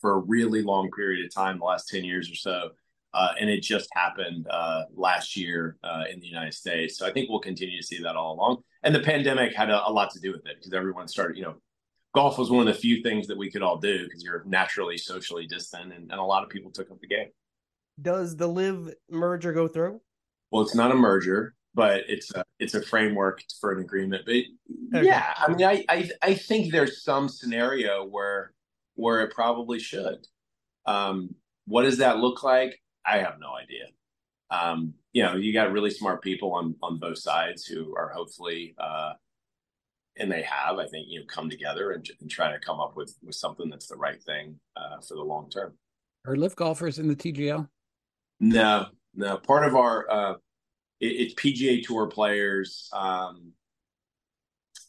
for 0.00 0.12
a 0.12 0.18
really 0.18 0.62
long 0.62 0.90
period 0.90 1.24
of 1.24 1.34
time, 1.34 1.58
the 1.58 1.64
last 1.64 1.88
10 1.88 2.04
years 2.04 2.30
or 2.30 2.36
so. 2.36 2.70
Uh, 3.14 3.32
and 3.40 3.48
it 3.48 3.62
just 3.62 3.88
happened 3.94 4.46
uh, 4.50 4.82
last 4.94 5.36
year 5.36 5.76
uh, 5.82 6.04
in 6.12 6.20
the 6.20 6.26
United 6.26 6.52
States. 6.54 6.98
So 6.98 7.06
I 7.06 7.12
think 7.12 7.30
we'll 7.30 7.40
continue 7.40 7.80
to 7.80 7.86
see 7.86 8.02
that 8.02 8.16
all 8.16 8.34
along. 8.34 8.58
And 8.82 8.94
the 8.94 9.00
pandemic 9.00 9.54
had 9.54 9.70
a, 9.70 9.88
a 9.88 9.90
lot 9.90 10.10
to 10.10 10.20
do 10.20 10.30
with 10.30 10.46
it 10.46 10.56
because 10.58 10.72
everyone 10.74 11.08
started, 11.08 11.36
you 11.36 11.42
know, 11.42 11.54
golf 12.14 12.38
was 12.38 12.50
one 12.50 12.66
of 12.66 12.74
the 12.74 12.78
few 12.80 13.02
things 13.02 13.26
that 13.28 13.38
we 13.38 13.50
could 13.50 13.62
all 13.62 13.78
do 13.78 14.04
because 14.04 14.22
you're 14.22 14.44
naturally 14.46 14.98
socially 14.98 15.46
distant, 15.46 15.92
and, 15.92 16.10
and 16.10 16.20
a 16.20 16.22
lot 16.22 16.42
of 16.42 16.50
people 16.50 16.70
took 16.70 16.90
up 16.90 17.00
the 17.00 17.06
game. 17.06 17.28
Does 18.00 18.36
the 18.36 18.46
LIV 18.46 18.94
merger 19.10 19.52
go 19.52 19.68
through? 19.68 20.00
Well, 20.50 20.62
it's 20.62 20.74
not 20.74 20.90
a 20.90 20.94
merger, 20.94 21.54
but 21.74 22.04
it's 22.08 22.32
a 22.34 22.44
it's 22.58 22.74
a 22.74 22.82
framework 22.82 23.42
for 23.60 23.72
an 23.72 23.80
agreement. 23.80 24.24
But 24.26 24.34
Okay. 24.94 25.06
yeah, 25.06 25.34
I 25.36 25.48
mean, 25.48 25.66
I, 25.66 25.84
I 25.88 26.10
I 26.22 26.34
think 26.34 26.72
there's 26.72 27.02
some 27.02 27.28
scenario 27.28 28.04
where 28.04 28.52
where 28.94 29.22
it 29.22 29.32
probably 29.34 29.78
should. 29.78 30.26
Um, 30.86 31.34
what 31.66 31.82
does 31.82 31.98
that 31.98 32.18
look 32.18 32.42
like? 32.42 32.80
I 33.08 33.18
have 33.18 33.38
no 33.40 33.54
idea. 33.54 33.86
Um, 34.50 34.94
you 35.12 35.22
know, 35.22 35.36
you 35.36 35.52
got 35.52 35.72
really 35.72 35.90
smart 35.90 36.22
people 36.22 36.52
on 36.52 36.74
on 36.82 36.98
both 36.98 37.18
sides 37.18 37.64
who 37.64 37.94
are 37.96 38.08
hopefully, 38.08 38.74
uh, 38.78 39.12
and 40.16 40.30
they 40.30 40.42
have, 40.42 40.78
I 40.78 40.86
think, 40.86 41.06
you 41.08 41.20
know, 41.20 41.26
come 41.26 41.50
together 41.50 41.92
and, 41.92 42.08
and 42.20 42.30
try 42.30 42.52
to 42.52 42.58
come 42.58 42.80
up 42.80 42.96
with 42.96 43.14
with 43.22 43.34
something 43.34 43.68
that's 43.68 43.86
the 43.86 43.96
right 43.96 44.22
thing 44.22 44.58
uh, 44.76 45.00
for 45.06 45.14
the 45.14 45.22
long 45.22 45.50
term. 45.50 45.74
Are 46.26 46.36
LIV 46.36 46.56
golfers 46.56 46.98
in 46.98 47.08
the 47.08 47.16
TGL? 47.16 47.68
No, 48.40 48.86
no. 49.14 49.36
Part 49.38 49.66
of 49.66 49.74
our 49.74 50.10
uh, 50.10 50.34
it, 51.00 51.06
it's 51.06 51.34
PGA 51.34 51.82
Tour 51.84 52.06
players 52.06 52.88
um, 52.92 53.52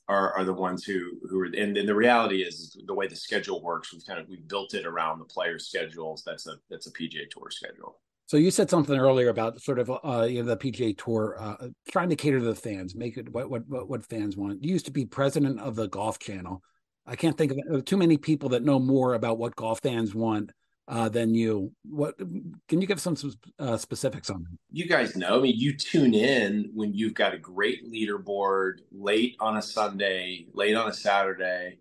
are 0.07 0.33
are 0.33 0.43
the 0.43 0.53
ones 0.53 0.83
who 0.83 1.19
who 1.29 1.41
are, 1.41 1.45
and, 1.45 1.77
and 1.77 1.87
the 1.87 1.95
reality 1.95 2.41
is 2.41 2.77
the 2.85 2.93
way 2.93 3.07
the 3.07 3.15
schedule 3.15 3.61
works. 3.61 3.93
We've 3.93 4.05
kind 4.05 4.19
of 4.19 4.27
we've 4.29 4.47
built 4.47 4.73
it 4.73 4.85
around 4.85 5.19
the 5.19 5.25
players' 5.25 5.67
schedules. 5.67 6.23
That's 6.25 6.47
a 6.47 6.55
that's 6.69 6.87
a 6.87 6.91
PGA 6.91 7.29
Tour 7.29 7.49
schedule. 7.49 7.99
So 8.29 8.37
you 8.37 8.51
said 8.51 8.69
something 8.69 8.95
earlier 8.95 9.29
about 9.29 9.59
sort 9.59 9.79
of 9.79 9.89
uh, 9.89 10.27
you 10.29 10.43
know 10.43 10.49
the 10.49 10.55
PGA 10.55 10.95
Tour 10.95 11.35
uh, 11.39 11.69
trying 11.89 12.09
to 12.09 12.15
cater 12.15 12.37
to 12.37 12.45
the 12.45 12.53
fans, 12.53 12.93
make 12.93 13.17
it 13.17 13.27
what 13.33 13.49
what 13.49 13.63
what, 13.67 14.05
fans 14.05 14.37
want. 14.37 14.63
You 14.63 14.71
used 14.71 14.85
to 14.85 14.91
be 14.91 15.03
president 15.03 15.59
of 15.59 15.75
the 15.75 15.87
Golf 15.87 16.19
Channel. 16.19 16.61
I 17.07 17.15
can't 17.15 17.35
think 17.35 17.53
of 17.53 17.57
of 17.71 17.85
too 17.85 17.97
many 17.97 18.17
people 18.17 18.49
that 18.49 18.61
know 18.63 18.77
more 18.77 19.15
about 19.15 19.39
what 19.39 19.55
golf 19.55 19.79
fans 19.81 20.13
want 20.13 20.51
uh, 20.87 21.09
than 21.09 21.33
you. 21.33 21.71
What 21.83 22.19
can 22.67 22.81
you 22.81 22.85
give 22.85 23.01
some 23.01 23.17
uh, 23.57 23.77
specifics 23.77 24.29
on? 24.29 24.43
that? 24.43 24.57
You 24.69 24.87
guys 24.87 25.15
know. 25.15 25.39
I 25.39 25.41
mean, 25.41 25.55
you 25.57 25.75
tune 25.75 26.13
in 26.13 26.69
when 26.75 26.93
you've 26.93 27.15
got 27.15 27.33
a 27.33 27.39
great 27.39 27.91
leaderboard 27.91 28.81
late 28.91 29.37
on 29.39 29.57
a 29.57 29.61
Sunday, 29.63 30.45
late 30.53 30.75
on 30.75 30.87
a 30.87 30.93
Saturday, 30.93 31.79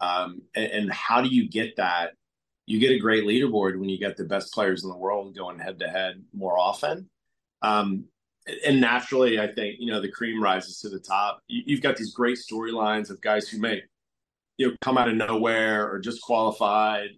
um, 0.00 0.40
and, 0.54 0.72
and 0.72 0.90
how 0.90 1.20
do 1.20 1.28
you 1.28 1.50
get 1.50 1.76
that? 1.76 2.14
You 2.72 2.78
get 2.78 2.90
a 2.90 2.98
great 2.98 3.24
leaderboard 3.24 3.78
when 3.78 3.90
you 3.90 3.98
get 3.98 4.16
the 4.16 4.24
best 4.24 4.50
players 4.54 4.82
in 4.82 4.88
the 4.88 4.96
world 4.96 5.36
going 5.36 5.58
head 5.58 5.78
to 5.78 5.86
head 5.86 6.24
more 6.32 6.58
often. 6.58 7.06
Um, 7.60 8.06
and 8.64 8.80
naturally, 8.80 9.38
I 9.38 9.46
think 9.46 9.76
you 9.78 9.92
know 9.92 10.00
the 10.00 10.10
cream 10.10 10.42
rises 10.42 10.80
to 10.80 10.88
the 10.88 10.98
top. 10.98 11.42
You, 11.48 11.76
have 11.76 11.82
got 11.82 11.98
these 11.98 12.14
great 12.14 12.38
storylines 12.38 13.10
of 13.10 13.20
guys 13.20 13.46
who 13.46 13.58
may 13.58 13.82
you 14.56 14.68
know 14.68 14.76
come 14.80 14.96
out 14.96 15.10
of 15.10 15.16
nowhere 15.16 15.86
or 15.86 15.98
just 15.98 16.22
qualified. 16.22 17.10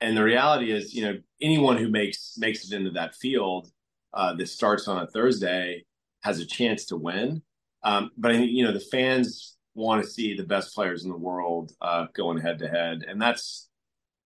And 0.00 0.16
the 0.16 0.22
reality 0.22 0.70
is, 0.70 0.94
you 0.94 1.02
know, 1.02 1.18
anyone 1.42 1.78
who 1.78 1.88
makes 1.88 2.38
makes 2.38 2.64
it 2.64 2.72
into 2.72 2.92
that 2.92 3.16
field 3.16 3.68
uh, 4.14 4.34
that 4.34 4.48
starts 4.48 4.86
on 4.86 5.02
a 5.02 5.08
Thursday 5.08 5.84
has 6.22 6.38
a 6.38 6.46
chance 6.46 6.84
to 6.86 6.96
win. 6.96 7.42
Um, 7.82 8.12
but 8.16 8.30
I 8.30 8.36
think 8.36 8.52
you 8.52 8.64
know 8.64 8.72
the 8.72 8.78
fans 8.78 9.56
want 9.74 10.04
to 10.04 10.08
see 10.08 10.36
the 10.36 10.44
best 10.44 10.76
players 10.76 11.04
in 11.04 11.10
the 11.10 11.18
world 11.18 11.72
uh, 11.80 12.06
going 12.14 12.38
head 12.38 12.60
to 12.60 12.68
head, 12.68 13.04
and 13.08 13.20
that's 13.20 13.68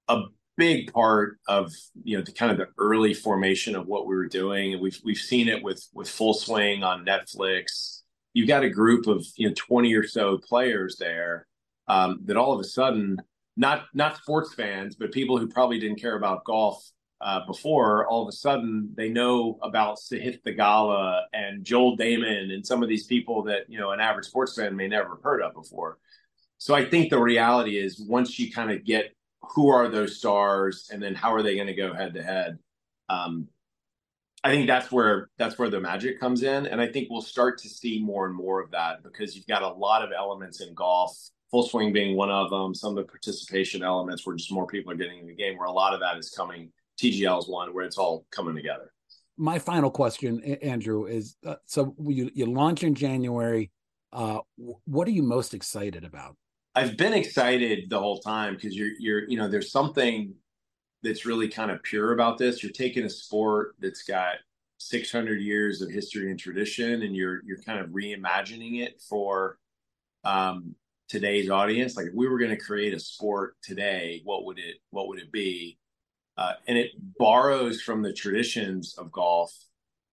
a 0.06 0.24
big 0.60 0.92
part 0.92 1.38
of 1.48 1.72
you 2.04 2.18
know 2.18 2.22
the 2.22 2.32
kind 2.32 2.52
of 2.52 2.58
the 2.58 2.68
early 2.76 3.14
formation 3.14 3.74
of 3.74 3.86
what 3.86 4.06
we 4.06 4.14
were 4.14 4.28
doing. 4.28 4.78
We've 4.78 5.00
we've 5.02 5.16
seen 5.16 5.48
it 5.48 5.62
with 5.62 5.82
with 5.94 6.06
full 6.06 6.34
swing 6.34 6.84
on 6.84 7.06
netflix. 7.06 8.02
You've 8.34 8.46
got 8.46 8.62
a 8.62 8.68
group 8.68 9.06
of 9.06 9.24
you 9.36 9.48
know 9.48 9.54
20 9.56 9.94
or 9.94 10.06
so 10.06 10.36
players 10.36 10.96
there 10.96 11.46
um, 11.88 12.20
that 12.26 12.36
all 12.36 12.52
of 12.52 12.60
a 12.60 12.64
sudden 12.64 13.16
not 13.56 13.86
not 13.94 14.18
sports 14.18 14.52
fans 14.52 14.96
but 14.96 15.12
people 15.12 15.38
who 15.38 15.48
probably 15.48 15.80
didn't 15.80 15.98
care 15.98 16.16
about 16.16 16.44
golf 16.44 16.86
uh, 17.22 17.40
before 17.46 18.06
all 18.06 18.22
of 18.22 18.28
a 18.28 18.32
sudden 18.32 18.90
they 18.94 19.08
know 19.08 19.58
about 19.62 19.96
Sahith 19.98 20.42
Theegala 20.42 21.22
and 21.32 21.64
Joel 21.64 21.96
Dahmen 21.96 22.52
and 22.52 22.66
some 22.66 22.82
of 22.82 22.90
these 22.90 23.06
people 23.06 23.44
that 23.44 23.62
you 23.66 23.78
know 23.78 23.92
an 23.92 24.00
average 24.00 24.26
sports 24.26 24.54
fan 24.56 24.76
may 24.76 24.88
never 24.88 25.08
have 25.14 25.22
heard 25.22 25.40
of 25.40 25.54
before. 25.54 25.96
So 26.58 26.74
I 26.74 26.84
think 26.84 27.08
the 27.08 27.18
reality 27.18 27.78
is 27.78 27.98
once 27.98 28.38
you 28.38 28.52
kind 28.52 28.70
of 28.70 28.84
get 28.84 29.14
who 29.42 29.68
are 29.68 29.88
those 29.88 30.18
stars 30.18 30.88
and 30.92 31.02
then 31.02 31.14
how 31.14 31.32
are 31.32 31.42
they 31.42 31.54
going 31.54 31.66
to 31.66 31.74
go 31.74 31.94
head 31.94 32.14
to 32.14 32.22
head 32.22 32.58
um, 33.08 33.48
I 34.42 34.50
think 34.50 34.66
that's 34.66 34.90
where 34.90 35.28
that's 35.36 35.58
where 35.58 35.68
the 35.68 35.80
magic 35.80 36.18
comes 36.18 36.42
in, 36.42 36.66
and 36.66 36.80
I 36.80 36.86
think 36.86 37.08
we'll 37.10 37.20
start 37.20 37.58
to 37.58 37.68
see 37.68 38.00
more 38.00 38.26
and 38.26 38.34
more 38.34 38.62
of 38.62 38.70
that 38.70 39.02
because 39.02 39.36
you've 39.36 39.46
got 39.46 39.62
a 39.62 39.68
lot 39.68 40.02
of 40.02 40.10
elements 40.16 40.62
in 40.62 40.72
golf, 40.72 41.14
full 41.50 41.68
swing 41.68 41.92
being 41.92 42.16
one 42.16 42.30
of 42.30 42.48
them. 42.48 42.74
Some 42.74 42.96
of 42.96 43.04
the 43.04 43.10
participation 43.10 43.82
elements 43.82 44.26
where 44.26 44.36
just 44.36 44.50
more 44.50 44.66
people 44.66 44.92
are 44.92 44.96
getting 44.96 45.18
in 45.18 45.26
the 45.26 45.34
game, 45.34 45.58
where 45.58 45.66
a 45.66 45.72
lot 45.72 45.92
of 45.92 46.00
that 46.00 46.16
is 46.16 46.30
coming. 46.30 46.72
TGL 46.98 47.38
is 47.38 47.48
one 47.48 47.74
where 47.74 47.84
it's 47.84 47.98
all 47.98 48.26
coming 48.30 48.54
together. 48.54 48.92
My 49.36 49.58
final 49.58 49.90
question, 49.90 50.42
Andrew, 50.42 51.06
is 51.06 51.36
uh, 51.46 51.56
so 51.66 51.94
you 51.98 52.30
you 52.34 52.46
launch 52.46 52.82
in 52.82 52.94
January. 52.94 53.70
Uh, 54.12 54.38
what 54.84 55.06
are 55.06 55.12
you 55.12 55.22
most 55.22 55.52
excited 55.52 56.04
about? 56.04 56.36
I've 56.74 56.96
been 56.96 57.12
excited 57.12 57.90
the 57.90 57.98
whole 57.98 58.20
time 58.20 58.54
because 58.54 58.76
you're 58.76 58.92
you're 58.98 59.28
you 59.28 59.36
know 59.36 59.48
there's 59.48 59.72
something 59.72 60.34
that's 61.02 61.26
really 61.26 61.48
kind 61.48 61.70
of 61.70 61.82
pure 61.82 62.12
about 62.12 62.38
this. 62.38 62.62
You're 62.62 62.72
taking 62.72 63.04
a 63.04 63.10
sport 63.10 63.74
that's 63.80 64.02
got 64.02 64.36
600 64.78 65.40
years 65.40 65.82
of 65.82 65.90
history 65.90 66.30
and 66.30 66.38
tradition, 66.38 67.02
and 67.02 67.16
you're 67.16 67.42
you're 67.44 67.62
kind 67.62 67.80
of 67.80 67.90
reimagining 67.90 68.82
it 68.82 69.00
for 69.08 69.58
um, 70.24 70.74
today's 71.08 71.50
audience. 71.50 71.96
Like 71.96 72.06
if 72.06 72.14
we 72.14 72.28
were 72.28 72.38
going 72.38 72.50
to 72.50 72.56
create 72.56 72.94
a 72.94 73.00
sport 73.00 73.56
today, 73.62 74.20
what 74.24 74.44
would 74.44 74.58
it 74.58 74.76
what 74.90 75.08
would 75.08 75.18
it 75.18 75.32
be? 75.32 75.78
Uh, 76.36 76.52
and 76.68 76.78
it 76.78 76.92
borrows 77.18 77.82
from 77.82 78.02
the 78.02 78.12
traditions 78.12 78.94
of 78.96 79.10
golf, 79.10 79.52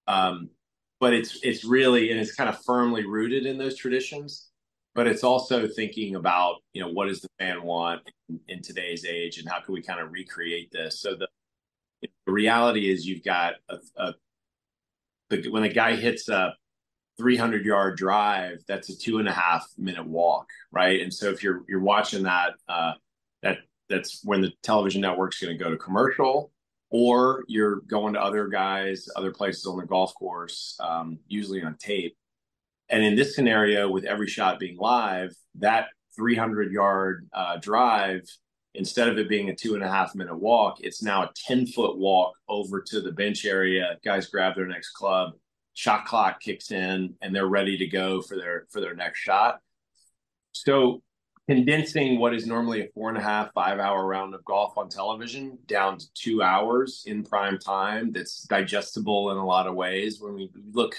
um, 0.07 0.49
but 0.99 1.13
it's 1.13 1.39
it's 1.43 1.63
really 1.63 2.09
and 2.09 2.19
it's 2.19 2.33
kind 2.33 2.49
of 2.49 2.63
firmly 2.65 3.05
rooted 3.05 3.45
in 3.45 3.59
those 3.59 3.77
traditions 3.77 4.46
but 4.97 5.05
it's 5.05 5.23
also 5.23 5.67
thinking 5.67 6.15
about 6.15 6.55
you 6.73 6.81
know 6.81 6.89
what 6.89 7.07
does 7.07 7.21
the 7.21 7.29
fan 7.37 7.61
want 7.61 8.01
in, 8.27 8.39
in 8.49 8.61
today's 8.63 9.05
age 9.05 9.37
and 9.37 9.47
how 9.47 9.61
can 9.61 9.75
we 9.75 9.81
kind 9.81 10.01
of 10.01 10.11
recreate 10.11 10.71
this? 10.71 10.99
So 10.99 11.15
the, 11.15 11.27
the 12.01 12.31
reality 12.31 12.91
is 12.91 13.05
you've 13.05 13.23
got 13.23 13.53
a, 13.69 13.77
a 13.95 14.15
the, 15.29 15.49
when 15.49 15.63
a 15.63 15.69
guy 15.69 15.95
hits 15.95 16.27
a 16.29 16.55
300 17.19 17.63
yard 17.63 17.95
drive 17.95 18.63
that's 18.67 18.89
a 18.89 18.97
two 18.97 19.19
and 19.19 19.27
a 19.27 19.31
half 19.31 19.67
minute 19.77 20.07
walk 20.07 20.47
right? 20.71 20.99
And 20.99 21.13
so 21.13 21.29
if 21.29 21.43
you're 21.43 21.63
you're 21.69 21.79
watching 21.79 22.23
that 22.23 22.55
uh 22.67 22.93
that 23.43 23.59
that's 23.89 24.21
when 24.23 24.41
the 24.41 24.51
television 24.63 25.01
network's 25.01 25.39
going 25.39 25.55
to 25.55 25.63
go 25.63 25.69
to 25.69 25.77
commercial 25.77 26.51
or 26.89 27.43
you're 27.47 27.81
going 27.81 28.13
to 28.13 28.19
other 28.19 28.47
guys 28.47 29.07
other 29.15 29.31
places 29.31 29.67
on 29.67 29.77
the 29.77 29.85
golf 29.85 30.15
course 30.15 30.75
um, 30.79 31.19
usually 31.27 31.61
on 31.61 31.75
tape 31.77 32.17
and 32.89 33.03
in 33.03 33.15
this 33.15 33.35
scenario, 33.35 33.89
with 33.89 34.05
every 34.05 34.27
shot 34.27 34.59
being 34.59 34.77
live, 34.77 35.35
that 35.55 35.87
300 36.15 36.71
yard 36.71 37.27
uh, 37.33 37.57
drive, 37.57 38.21
instead 38.73 39.09
of 39.09 39.17
it 39.17 39.27
being 39.27 39.49
a 39.49 39.55
two 39.55 39.75
and 39.75 39.83
a 39.83 39.89
half 39.89 40.15
minute 40.15 40.37
walk, 40.37 40.77
it's 40.79 41.03
now 41.03 41.23
a 41.23 41.31
10 41.47 41.67
foot 41.67 41.97
walk 41.97 42.33
over 42.47 42.81
to 42.81 43.01
the 43.01 43.11
bench 43.11 43.45
area. 43.45 43.97
Guys 44.05 44.27
grab 44.27 44.55
their 44.55 44.67
next 44.67 44.91
club, 44.91 45.33
shot 45.73 46.05
clock 46.05 46.39
kicks 46.39 46.71
in, 46.71 47.15
and 47.21 47.35
they're 47.35 47.47
ready 47.47 47.77
to 47.77 47.87
go 47.87 48.21
for 48.21 48.37
their 48.37 48.67
for 48.71 48.79
their 48.79 48.95
next 48.95 49.19
shot. 49.19 49.59
So 50.53 51.01
condensing 51.47 52.19
what 52.19 52.33
is 52.33 52.45
normally 52.45 52.81
a 52.81 52.87
four 52.93 53.09
and 53.09 53.17
a 53.17 53.21
half, 53.21 53.53
five 53.53 53.79
hour 53.79 54.05
round 54.05 54.33
of 54.33 54.43
golf 54.45 54.77
on 54.77 54.89
television 54.89 55.57
down 55.65 55.97
to 55.97 56.05
two 56.13 56.41
hours 56.41 57.03
in 57.05 57.23
prime 57.23 57.57
time 57.57 58.11
that's 58.11 58.43
digestible 58.43 59.31
in 59.31 59.37
a 59.37 59.45
lot 59.45 59.67
of 59.67 59.75
ways. 59.75 60.19
When 60.19 60.33
we 60.33 60.49
look 60.71 60.95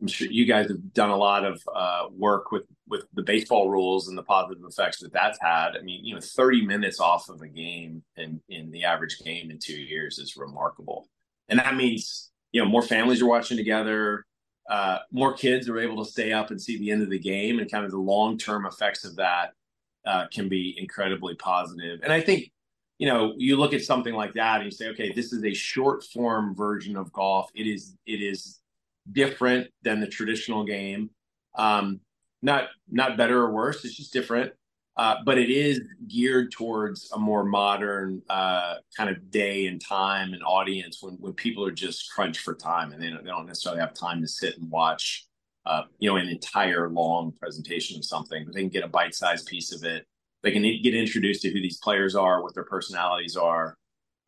I'm 0.00 0.08
sure 0.08 0.28
you 0.28 0.46
guys 0.46 0.68
have 0.68 0.92
done 0.94 1.10
a 1.10 1.16
lot 1.16 1.44
of 1.44 1.62
uh, 1.74 2.06
work 2.12 2.52
with 2.52 2.64
with 2.88 3.04
the 3.12 3.22
baseball 3.22 3.68
rules 3.70 4.08
and 4.08 4.16
the 4.16 4.22
positive 4.22 4.64
effects 4.64 5.00
that 5.00 5.12
that's 5.12 5.38
had. 5.40 5.76
I 5.76 5.82
mean, 5.82 6.04
you 6.04 6.14
know, 6.14 6.20
30 6.20 6.66
minutes 6.66 7.00
off 7.00 7.28
of 7.28 7.42
a 7.42 7.48
game 7.48 8.02
in 8.16 8.40
in 8.48 8.70
the 8.70 8.84
average 8.84 9.18
game 9.20 9.50
in 9.50 9.58
two 9.58 9.78
years 9.78 10.18
is 10.18 10.36
remarkable, 10.36 11.08
and 11.48 11.58
that 11.58 11.76
means 11.76 12.30
you 12.52 12.62
know 12.62 12.68
more 12.68 12.82
families 12.82 13.20
are 13.20 13.26
watching 13.26 13.56
together. 13.56 14.24
Uh, 14.68 14.98
more 15.10 15.34
kids 15.34 15.68
are 15.68 15.80
able 15.80 16.02
to 16.04 16.10
stay 16.10 16.32
up 16.32 16.50
and 16.50 16.60
see 16.60 16.78
the 16.78 16.90
end 16.90 17.02
of 17.02 17.10
the 17.10 17.18
game, 17.18 17.58
and 17.58 17.70
kind 17.70 17.84
of 17.84 17.90
the 17.90 17.98
long 17.98 18.38
term 18.38 18.66
effects 18.66 19.04
of 19.04 19.16
that 19.16 19.52
uh, 20.06 20.26
can 20.32 20.48
be 20.48 20.76
incredibly 20.78 21.34
positive. 21.34 22.00
And 22.02 22.12
I 22.12 22.20
think 22.20 22.50
you 22.98 23.06
know 23.06 23.34
you 23.36 23.56
look 23.56 23.74
at 23.74 23.82
something 23.82 24.14
like 24.14 24.32
that 24.34 24.56
and 24.56 24.64
you 24.64 24.70
say, 24.70 24.88
okay, 24.88 25.12
this 25.12 25.32
is 25.32 25.44
a 25.44 25.52
short 25.52 26.04
form 26.04 26.54
version 26.54 26.96
of 26.96 27.12
golf. 27.12 27.50
It 27.54 27.66
is 27.66 27.96
it 28.06 28.22
is 28.22 28.59
different 29.10 29.68
than 29.82 30.00
the 30.00 30.06
traditional 30.06 30.64
game. 30.64 31.10
Um, 31.56 32.00
not 32.42 32.68
not 32.90 33.16
better 33.16 33.38
or 33.42 33.52
worse. 33.52 33.84
It's 33.84 33.96
just 33.96 34.12
different. 34.12 34.52
Uh, 34.96 35.16
but 35.24 35.38
it 35.38 35.50
is 35.50 35.80
geared 36.08 36.50
towards 36.50 37.10
a 37.12 37.18
more 37.18 37.44
modern 37.44 38.20
uh, 38.28 38.74
kind 38.94 39.08
of 39.08 39.30
day 39.30 39.66
and 39.66 39.80
time 39.80 40.34
and 40.34 40.42
audience 40.42 40.98
when, 41.00 41.14
when 41.14 41.32
people 41.32 41.64
are 41.64 41.70
just 41.70 42.10
crunched 42.12 42.42
for 42.42 42.54
time 42.54 42.92
and 42.92 43.02
they 43.02 43.08
don't, 43.08 43.24
they 43.24 43.30
don't 43.30 43.46
necessarily 43.46 43.80
have 43.80 43.94
time 43.94 44.20
to 44.20 44.28
sit 44.28 44.58
and 44.58 44.70
watch 44.70 45.26
uh, 45.64 45.84
you 46.00 46.10
know 46.10 46.16
an 46.16 46.28
entire 46.28 46.90
long 46.90 47.32
presentation 47.32 47.96
of 47.96 48.04
something 48.04 48.44
but 48.44 48.52
they 48.52 48.60
can 48.60 48.68
get 48.68 48.84
a 48.84 48.88
bite-sized 48.88 49.46
piece 49.46 49.72
of 49.72 49.84
it 49.84 50.06
they 50.42 50.50
can 50.50 50.62
get 50.62 50.94
introduced 50.94 51.40
to 51.40 51.50
who 51.50 51.62
these 51.62 51.78
players 51.78 52.14
are 52.14 52.42
what 52.42 52.52
their 52.52 52.64
personalities 52.64 53.36
are 53.36 53.78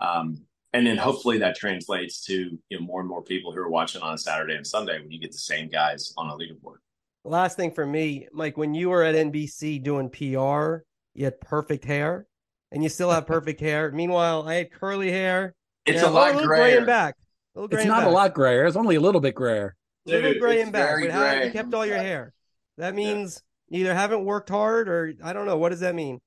um, 0.01 0.43
and 0.73 0.87
then 0.87 0.97
hopefully 0.97 1.39
that 1.39 1.57
translates 1.57 2.25
to 2.27 2.59
you 2.69 2.79
know 2.79 2.85
more 2.85 3.01
and 3.01 3.09
more 3.09 3.23
people 3.23 3.53
who 3.53 3.61
are 3.61 3.69
watching 3.69 4.03
on 4.03 4.15
a 4.15 4.19
Saturday 4.19 4.55
and 4.55 4.67
Sunday 4.67 5.01
when 5.01 5.11
you 5.11 5.19
get 5.19 5.33
the 5.33 5.39
same 5.39 5.69
guys 5.69 6.13
on 6.17 6.29
a 6.31 6.35
leaderboard. 6.35 6.77
Last 7.25 7.57
thing 7.57 7.71
for 7.71 7.87
me, 7.87 8.27
Mike, 8.33 8.57
when 8.57 8.75
you 8.75 8.91
were 8.91 9.03
at 9.03 9.15
NBC 9.15 9.83
doing 9.83 10.11
PR, 10.11 10.83
you 11.15 11.25
had 11.25 11.41
perfect 11.41 11.85
hair, 11.85 12.27
and 12.73 12.83
you 12.83 12.89
still 12.89 13.11
have 13.11 13.27
perfect 13.27 13.61
hair. 13.69 13.93
Meanwhile, 13.93 14.49
I 14.49 14.55
had 14.55 14.73
curly 14.73 15.11
hair. 15.11 15.55
It's 15.87 16.03
a 16.03 16.11
lot 16.11 16.35
little 16.35 16.49
gray 16.49 16.77
and 16.77 16.87
back. 16.87 17.17
A 17.57 17.65
it's 17.65 17.85
not 17.85 18.01
back. 18.01 18.07
a 18.07 18.11
lot 18.11 18.35
grayer. 18.35 18.65
It's 18.65 18.77
only 18.77 18.97
a 18.97 19.01
little 19.01 19.21
bit 19.21 19.35
grayer. 19.35 19.77
A 20.07 20.11
little 20.11 20.35
gray 20.41 20.63
and 20.63 20.73
back. 20.73 21.01
But 21.01 21.11
how, 21.11 21.33
you 21.33 21.51
kept 21.51 21.75
all 21.75 21.85
your 21.85 21.99
hair. 21.99 22.33
That 22.79 22.95
means 22.95 23.43
yeah. 23.69 23.81
either 23.81 23.95
haven't 23.95 24.25
worked 24.25 24.49
hard 24.49 24.89
or 24.89 25.13
I 25.23 25.33
don't 25.33 25.47
know. 25.47 25.59
What 25.59 25.69
does 25.69 25.81
that 25.81 25.95
mean? 25.95 26.21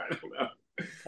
I 0.00 0.08
don't 0.08 0.32
know. 0.32 0.48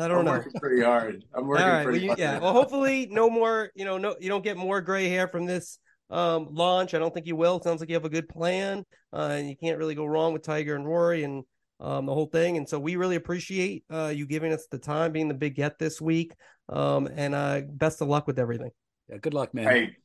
I 0.01 0.09
don't 0.09 0.19
I'm 0.19 0.25
know. 0.25 0.33
Working 0.33 0.53
pretty 0.61 0.83
hard. 0.83 1.25
I'm 1.35 1.47
working 1.47 1.65
All 1.65 1.71
right, 1.71 1.85
pretty 1.85 1.99
well, 2.09 2.19
you, 2.19 2.25
hard. 2.25 2.35
Yeah. 2.35 2.39
Well, 2.39 2.53
hopefully, 2.53 3.07
no 3.11 3.29
more. 3.29 3.71
You 3.75 3.85
know, 3.85 3.99
no, 3.99 4.17
you 4.21 4.29
don't 4.29 4.45
get 4.45 4.57
more 4.57 4.81
gray 4.81 5.09
hair 5.09 5.29
from 5.29 5.47
this 5.47 5.79
um, 6.11 6.49
launch. 6.51 6.95
I 6.95 6.99
don't 6.99 7.13
think 7.13 7.27
you 7.27 7.37
will. 7.37 7.57
It 7.57 7.65
sounds 7.65 7.81
like 7.81 7.89
you 7.89 7.95
have 7.95 8.05
a 8.05 8.11
good 8.11 8.29
plan, 8.29 8.85
uh, 9.13 9.31
and 9.33 9.49
you 9.49 9.57
can't 9.57 9.79
really 9.79 9.95
go 9.95 10.07
wrong 10.07 10.33
with 10.33 10.43
Tiger 10.43 10.75
and 10.75 10.87
Rory 10.87 11.25
and 11.25 11.45
um, 11.81 12.07
the 12.07 12.15
whole 12.15 12.27
thing. 12.27 12.57
And 12.57 12.69
so 12.69 12.79
we 12.79 12.97
really 12.97 13.17
appreciate 13.17 13.85
uh, 13.91 14.13
you 14.15 14.27
giving 14.27 14.53
us 14.53 14.67
the 14.71 14.79
time, 14.79 15.13
being 15.13 15.29
the 15.29 15.35
big 15.35 15.55
get 15.55 15.79
this 15.79 16.01
week, 16.01 16.33
um, 16.69 17.09
and 17.15 17.35
uh, 17.35 17.63
best 17.69 18.01
of 18.01 18.09
luck 18.09 18.27
with 18.27 18.39
everything. 18.39 18.71
Yeah, 19.09 19.19
good 19.19 19.35
luck, 19.35 19.55
man. 19.55 19.69
Hey, 19.69 19.97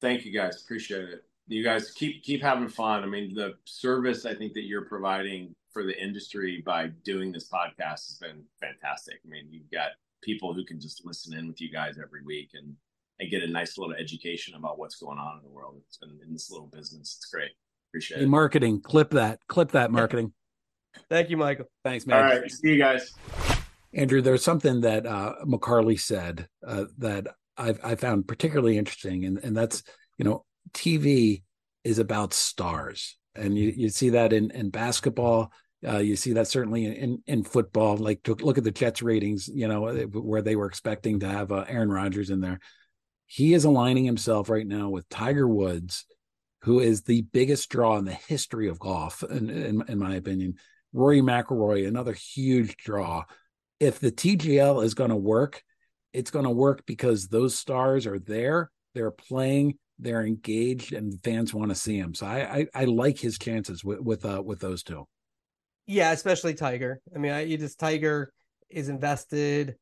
thank 0.00 0.24
you 0.24 0.32
guys. 0.32 0.62
Appreciate 0.62 1.08
it. 1.08 1.24
You 1.48 1.64
guys 1.64 1.90
keep 1.90 2.22
keep 2.22 2.40
having 2.40 2.68
fun. 2.68 3.02
I 3.02 3.06
mean, 3.06 3.34
the 3.34 3.54
service 3.64 4.24
I 4.24 4.34
think 4.34 4.54
that 4.54 4.62
you're 4.62 4.84
providing 4.84 5.54
for 5.72 5.84
the 5.84 6.00
industry 6.02 6.62
by 6.64 6.88
doing 7.04 7.32
this 7.32 7.48
podcast 7.48 8.08
has 8.08 8.18
been 8.20 8.44
fantastic. 8.60 9.20
I 9.24 9.28
mean, 9.28 9.48
you've 9.50 9.70
got 9.70 9.90
people 10.22 10.54
who 10.54 10.64
can 10.64 10.80
just 10.80 11.04
listen 11.04 11.36
in 11.36 11.46
with 11.46 11.60
you 11.60 11.70
guys 11.70 11.98
every 12.02 12.22
week 12.24 12.50
and 12.54 12.74
and 13.20 13.30
get 13.30 13.42
a 13.42 13.46
nice 13.46 13.78
little 13.78 13.94
education 13.94 14.54
about 14.54 14.78
what's 14.78 14.96
going 14.96 15.18
on 15.18 15.38
in 15.38 15.44
the 15.44 15.50
world. 15.50 15.80
It's 15.86 15.98
been 15.98 16.18
in 16.26 16.32
this 16.32 16.50
little 16.50 16.66
business. 16.66 17.16
It's 17.18 17.26
great. 17.26 17.50
Appreciate 17.90 18.18
hey, 18.18 18.24
it. 18.24 18.28
Marketing, 18.28 18.80
clip 18.80 19.10
that, 19.10 19.38
clip 19.48 19.72
that 19.72 19.90
marketing. 19.90 20.32
Thank 21.08 21.30
you, 21.30 21.36
Michael. 21.36 21.66
Thanks, 21.84 22.06
man. 22.06 22.16
All 22.16 22.40
right, 22.40 22.50
see 22.50 22.70
you 22.70 22.78
guys. 22.78 23.14
Andrew, 23.94 24.22
there's 24.22 24.42
something 24.42 24.80
that 24.80 25.06
uh, 25.06 25.34
McCarley 25.44 26.00
said 26.00 26.48
uh, 26.66 26.86
that 26.98 27.28
I've 27.56 27.80
I 27.84 27.94
found 27.94 28.26
particularly 28.26 28.78
interesting, 28.78 29.24
and 29.24 29.38
and 29.38 29.56
that's 29.56 29.82
you 30.18 30.24
know 30.24 30.44
TV 30.72 31.42
is 31.84 31.98
about 31.98 32.32
stars, 32.32 33.16
and 33.34 33.56
you 33.56 33.72
you 33.76 33.88
see 33.88 34.10
that 34.10 34.32
in 34.32 34.50
in 34.50 34.70
basketball. 34.70 35.52
Uh, 35.86 35.98
you 35.98 36.14
see 36.14 36.34
that 36.34 36.46
certainly 36.46 36.86
in, 36.86 37.20
in 37.26 37.42
football. 37.42 37.96
Like 37.96 38.26
look 38.28 38.56
at 38.56 38.62
the 38.62 38.70
Jets 38.70 39.02
ratings, 39.02 39.48
you 39.48 39.66
know, 39.66 39.88
uh, 39.88 40.02
where 40.04 40.42
they 40.42 40.54
were 40.54 40.66
expecting 40.66 41.20
to 41.20 41.28
have 41.28 41.50
uh, 41.50 41.64
Aaron 41.66 41.90
Rodgers 41.90 42.30
in 42.30 42.40
there. 42.40 42.60
He 43.26 43.52
is 43.52 43.64
aligning 43.64 44.04
himself 44.04 44.48
right 44.48 44.66
now 44.66 44.90
with 44.90 45.08
Tiger 45.08 45.48
Woods, 45.48 46.04
who 46.62 46.78
is 46.78 47.02
the 47.02 47.22
biggest 47.22 47.68
draw 47.68 47.96
in 47.96 48.04
the 48.04 48.12
history 48.12 48.68
of 48.68 48.78
golf, 48.78 49.24
in, 49.24 49.50
in, 49.50 49.82
in 49.88 49.98
my 49.98 50.14
opinion. 50.14 50.54
Rory 50.92 51.20
McIlroy, 51.20 51.88
another 51.88 52.12
huge 52.12 52.76
draw. 52.76 53.24
If 53.80 53.98
the 53.98 54.12
TGL 54.12 54.84
is 54.84 54.94
going 54.94 55.10
to 55.10 55.16
work, 55.16 55.62
it's 56.12 56.30
going 56.30 56.44
to 56.44 56.50
work 56.50 56.84
because 56.86 57.28
those 57.28 57.56
stars 57.56 58.06
are 58.06 58.18
there, 58.18 58.70
they're 58.94 59.10
playing, 59.10 59.78
they're 60.02 60.26
engaged, 60.26 60.92
and 60.92 61.22
fans 61.22 61.54
want 61.54 61.70
to 61.70 61.74
see 61.74 61.96
him. 61.96 62.14
So 62.14 62.26
I 62.26 62.40
I, 62.40 62.66
I 62.74 62.84
like 62.84 63.18
his 63.18 63.38
chances 63.38 63.84
with 63.84 64.00
with 64.00 64.24
uh, 64.24 64.42
with 64.44 64.60
those 64.60 64.82
two. 64.82 65.06
Yeah, 65.86 66.12
especially 66.12 66.54
Tiger. 66.54 67.00
I 67.14 67.18
mean, 67.18 67.32
I, 67.32 67.40
you 67.42 67.58
just 67.58 67.78
Tiger 67.78 68.32
is 68.70 68.88
invested 68.88 69.76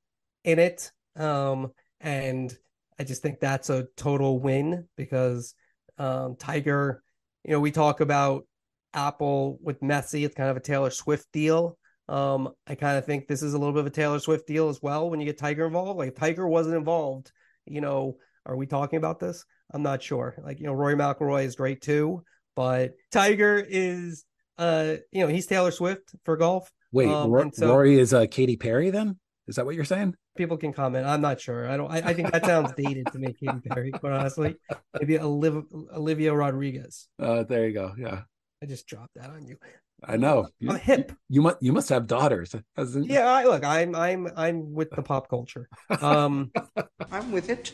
in 0.44 0.58
it, 0.58 0.90
um, 1.16 1.72
and 2.00 2.56
I 2.98 3.04
just 3.04 3.22
think 3.22 3.40
that's 3.40 3.70
a 3.70 3.86
total 3.96 4.38
win 4.38 4.88
because 4.96 5.54
um, 5.98 6.36
Tiger. 6.36 7.02
You 7.44 7.52
know, 7.52 7.60
we 7.60 7.70
talk 7.70 8.00
about 8.00 8.46
Apple 8.92 9.58
with 9.62 9.80
Messi. 9.80 10.24
It's 10.24 10.34
kind 10.34 10.50
of 10.50 10.56
a 10.56 10.60
Taylor 10.60 10.90
Swift 10.90 11.26
deal. 11.32 11.78
Um, 12.08 12.50
I 12.66 12.74
kind 12.74 12.98
of 12.98 13.06
think 13.06 13.28
this 13.28 13.42
is 13.42 13.54
a 13.54 13.58
little 13.58 13.72
bit 13.72 13.80
of 13.80 13.86
a 13.86 13.90
Taylor 13.90 14.18
Swift 14.18 14.46
deal 14.46 14.68
as 14.68 14.82
well 14.82 15.08
when 15.08 15.20
you 15.20 15.26
get 15.26 15.38
Tiger 15.38 15.66
involved. 15.66 15.98
Like 15.98 16.16
Tiger 16.16 16.46
wasn't 16.46 16.74
involved, 16.74 17.30
you 17.66 17.80
know, 17.80 18.16
are 18.44 18.56
we 18.56 18.66
talking 18.66 18.96
about 18.96 19.20
this? 19.20 19.44
I'm 19.72 19.82
not 19.82 20.02
sure. 20.02 20.34
Like, 20.44 20.60
you 20.60 20.66
know, 20.66 20.72
Rory 20.72 20.94
McIlroy 20.96 21.44
is 21.44 21.54
great 21.56 21.80
too, 21.80 22.22
but 22.56 22.92
Tiger 23.12 23.64
is, 23.66 24.24
uh, 24.58 24.96
you 25.12 25.20
know, 25.22 25.28
he's 25.28 25.46
Taylor 25.46 25.70
Swift 25.70 26.10
for 26.24 26.36
golf. 26.36 26.70
Wait, 26.92 27.08
Um, 27.08 27.30
Ro- 27.30 27.50
so- 27.52 27.68
Rory 27.68 27.98
is 27.98 28.12
uh, 28.12 28.26
Katy 28.30 28.56
Perry 28.56 28.90
then? 28.90 29.18
Is 29.46 29.56
that 29.56 29.66
what 29.66 29.74
you're 29.74 29.84
saying? 29.84 30.14
People 30.36 30.56
can 30.56 30.72
comment. 30.72 31.06
I'm 31.06 31.20
not 31.20 31.40
sure. 31.40 31.68
I 31.68 31.76
don't. 31.76 31.90
I, 31.90 31.98
I 32.10 32.14
think 32.14 32.30
that 32.30 32.44
sounds 32.46 32.72
dated 32.76 33.06
to 33.12 33.18
me, 33.18 33.32
Katy 33.40 33.60
Perry. 33.68 33.90
But 34.00 34.12
honestly, 34.12 34.54
maybe 34.98 35.18
Olivia, 35.18 35.62
Olivia 35.92 36.32
Rodriguez. 36.34 37.08
Uh, 37.18 37.42
there 37.42 37.66
you 37.66 37.74
go. 37.74 37.92
Yeah, 37.98 38.22
I 38.62 38.66
just 38.66 38.86
dropped 38.86 39.14
that 39.16 39.28
on 39.30 39.44
you. 39.46 39.56
I 40.04 40.16
know. 40.16 40.48
I'm 40.66 40.76
hip. 40.76 41.12
you 41.28 41.42
must 41.42 41.56
you 41.60 41.72
must 41.72 41.88
have 41.88 42.06
daughters. 42.06 42.54
Hasn't- 42.76 43.06
Yeah, 43.10 43.26
I, 43.26 43.44
look, 43.44 43.64
I'm 43.64 43.94
I'm 43.96 44.28
I'm 44.36 44.72
with 44.72 44.90
the 44.92 45.02
pop 45.02 45.28
culture. 45.28 45.68
Um, 46.00 46.52
I'm 47.12 47.32
with 47.32 47.50
it. 47.50 47.72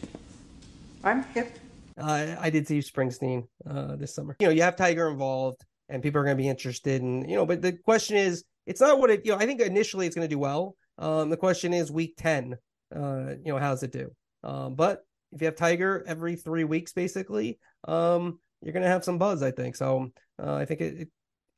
I'm 1.04 1.24
hip. 1.34 1.58
I 1.98 2.36
I 2.40 2.50
did 2.50 2.66
see 2.66 2.78
Springsteen 2.78 3.44
uh 3.68 3.96
this 3.96 4.14
summer. 4.14 4.36
You 4.40 4.46
know, 4.46 4.52
you 4.52 4.62
have 4.62 4.76
Tiger 4.76 5.08
involved, 5.08 5.64
and 5.88 6.02
people 6.02 6.20
are 6.20 6.24
going 6.24 6.36
to 6.36 6.42
be 6.42 6.48
interested, 6.48 7.02
and 7.02 7.28
you 7.28 7.36
know, 7.36 7.46
but 7.46 7.62
the 7.62 7.72
question 7.72 8.16
is, 8.16 8.44
it's 8.66 8.80
not 8.80 8.98
what 8.98 9.10
it. 9.10 9.24
You 9.24 9.32
know, 9.32 9.38
I 9.38 9.46
think 9.46 9.60
initially 9.60 10.06
it's 10.06 10.16
going 10.16 10.28
to 10.28 10.34
do 10.34 10.38
well. 10.38 10.76
Um, 10.98 11.30
the 11.30 11.36
question 11.36 11.72
is 11.72 11.90
week 11.90 12.14
ten. 12.16 12.56
Uh, 12.94 13.34
you 13.44 13.52
know, 13.52 13.58
how's 13.58 13.82
it 13.82 13.92
do? 13.92 14.10
Um, 14.44 14.74
but 14.74 15.00
if 15.32 15.40
you 15.40 15.46
have 15.46 15.56
Tiger 15.56 16.04
every 16.06 16.36
three 16.36 16.64
weeks, 16.64 16.92
basically, 16.92 17.58
um, 17.88 18.38
you're 18.62 18.72
going 18.72 18.84
to 18.84 18.88
have 18.88 19.04
some 19.04 19.18
buzz. 19.18 19.42
I 19.42 19.50
think 19.50 19.76
so. 19.76 20.10
Uh, 20.42 20.54
I 20.54 20.64
think 20.64 20.80
it, 20.80 21.00
it 21.00 21.08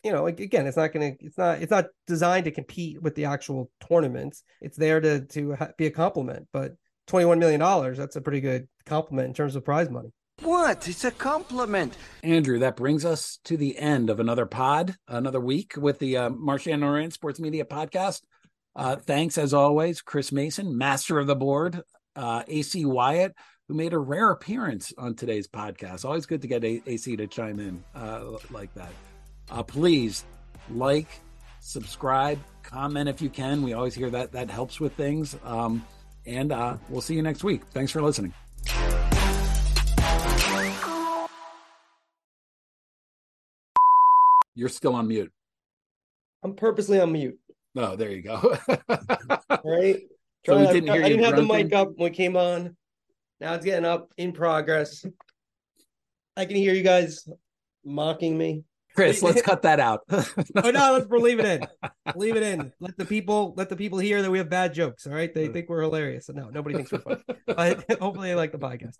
you 0.02 0.12
know, 0.12 0.26
again, 0.26 0.66
it's 0.66 0.76
not 0.76 0.92
going 0.92 1.16
to, 1.16 1.26
it's 1.26 1.36
not, 1.36 1.60
it's 1.60 1.70
not 1.70 1.86
designed 2.06 2.44
to 2.44 2.50
compete 2.50 3.02
with 3.02 3.14
the 3.14 3.26
actual 3.26 3.70
tournaments. 3.88 4.42
It's 4.60 4.76
there 4.76 5.00
to 5.00 5.26
to 5.26 5.56
be 5.76 5.86
a 5.86 5.90
compliment. 5.90 6.48
But 6.52 6.76
twenty 7.06 7.26
one 7.26 7.38
million 7.38 7.60
dollars, 7.60 7.98
that's 7.98 8.16
a 8.16 8.20
pretty 8.20 8.40
good 8.40 8.68
compliment 8.86 9.28
in 9.28 9.34
terms 9.34 9.54
of 9.54 9.64
prize 9.64 9.90
money. 9.90 10.10
What? 10.42 10.88
It's 10.88 11.04
a 11.04 11.10
compliment. 11.10 11.96
Andrew, 12.22 12.60
that 12.60 12.76
brings 12.76 13.04
us 13.04 13.38
to 13.44 13.56
the 13.56 13.76
end 13.76 14.08
of 14.08 14.20
another 14.20 14.46
pod, 14.46 14.94
another 15.08 15.40
week 15.40 15.74
with 15.76 15.98
the 15.98 16.16
uh, 16.16 16.30
Marchand 16.30 16.84
Ourand 16.84 17.12
Sports 17.12 17.40
Media 17.40 17.64
Podcast. 17.64 18.22
Uh, 18.76 18.96
thanks 18.96 19.36
as 19.36 19.52
always, 19.52 20.00
Chris 20.00 20.30
Mason, 20.30 20.78
master 20.78 21.18
of 21.18 21.26
the 21.26 21.34
board, 21.34 21.82
uh, 22.14 22.44
AC 22.46 22.84
Wyatt, 22.84 23.34
who 23.66 23.74
made 23.74 23.92
a 23.92 23.98
rare 23.98 24.30
appearance 24.30 24.92
on 24.96 25.14
today's 25.14 25.48
podcast. 25.48 26.04
Always 26.04 26.26
good 26.26 26.42
to 26.42 26.48
get 26.48 26.64
a- 26.64 26.82
AC 26.86 27.16
to 27.16 27.26
chime 27.26 27.58
in 27.58 27.82
uh, 27.94 28.36
like 28.50 28.72
that. 28.74 28.92
Uh, 29.50 29.64
please 29.64 30.24
like, 30.70 31.08
subscribe, 31.60 32.38
comment 32.62 33.08
if 33.08 33.20
you 33.20 33.28
can. 33.28 33.62
We 33.62 33.72
always 33.72 33.94
hear 33.94 34.10
that 34.10 34.32
that 34.32 34.50
helps 34.50 34.78
with 34.78 34.92
things. 34.94 35.36
Um, 35.42 35.84
and 36.26 36.52
uh, 36.52 36.76
we'll 36.88 37.00
see 37.00 37.14
you 37.14 37.22
next 37.22 37.42
week. 37.42 37.62
Thanks 37.72 37.90
for 37.90 38.02
listening. 38.02 38.32
You're 44.58 44.68
still 44.68 44.96
on 44.96 45.06
mute. 45.06 45.32
I'm 46.42 46.56
purposely 46.56 46.98
on 46.98 47.12
mute. 47.12 47.38
Oh, 47.76 47.94
there 47.94 48.10
you 48.10 48.22
go. 48.22 48.58
All 49.48 49.60
right. 49.64 50.00
So 50.46 50.56
we 50.56 50.66
didn't 50.68 50.84
hear 50.84 51.04
I 51.04 51.08
didn't 51.08 51.24
have 51.24 51.36
the 51.36 51.42
mic 51.42 51.74
up 51.74 51.90
when 51.96 52.10
it 52.12 52.14
came 52.14 52.34
on. 52.34 52.74
Now 53.38 53.52
it's 53.54 53.64
getting 53.64 53.84
up 53.84 54.12
in 54.16 54.32
progress. 54.32 55.04
I 56.38 56.46
can 56.46 56.56
hear 56.56 56.72
you 56.72 56.84
guys 56.84 57.28
mocking 57.84 58.38
me. 58.38 58.62
Chris, 58.94 59.20
let's 59.20 59.42
cut 59.42 59.62
that 59.62 59.78
out. 59.78 60.02
Oh 60.10 60.70
no, 60.70 60.92
let's 60.92 61.10
leave 61.10 61.40
it 61.40 61.44
in. 61.44 61.66
Leave 62.14 62.36
it 62.36 62.44
in. 62.44 62.72
Let 62.80 62.96
the 62.96 63.04
people 63.04 63.52
let 63.58 63.68
the 63.68 63.76
people 63.76 63.98
hear 63.98 64.22
that 64.22 64.30
we 64.30 64.38
have 64.38 64.48
bad 64.48 64.72
jokes. 64.72 65.06
All 65.06 65.12
right. 65.12 65.34
They 65.34 65.48
mm. 65.48 65.52
think 65.52 65.68
we're 65.68 65.82
hilarious. 65.82 66.30
No, 66.30 66.48
nobody 66.48 66.76
thinks 66.76 66.92
we're 66.92 67.00
funny. 67.00 67.22
But 67.46 67.84
hopefully 68.00 68.28
they 68.28 68.36
like 68.36 68.52
the 68.52 68.58
podcast. 68.58 68.94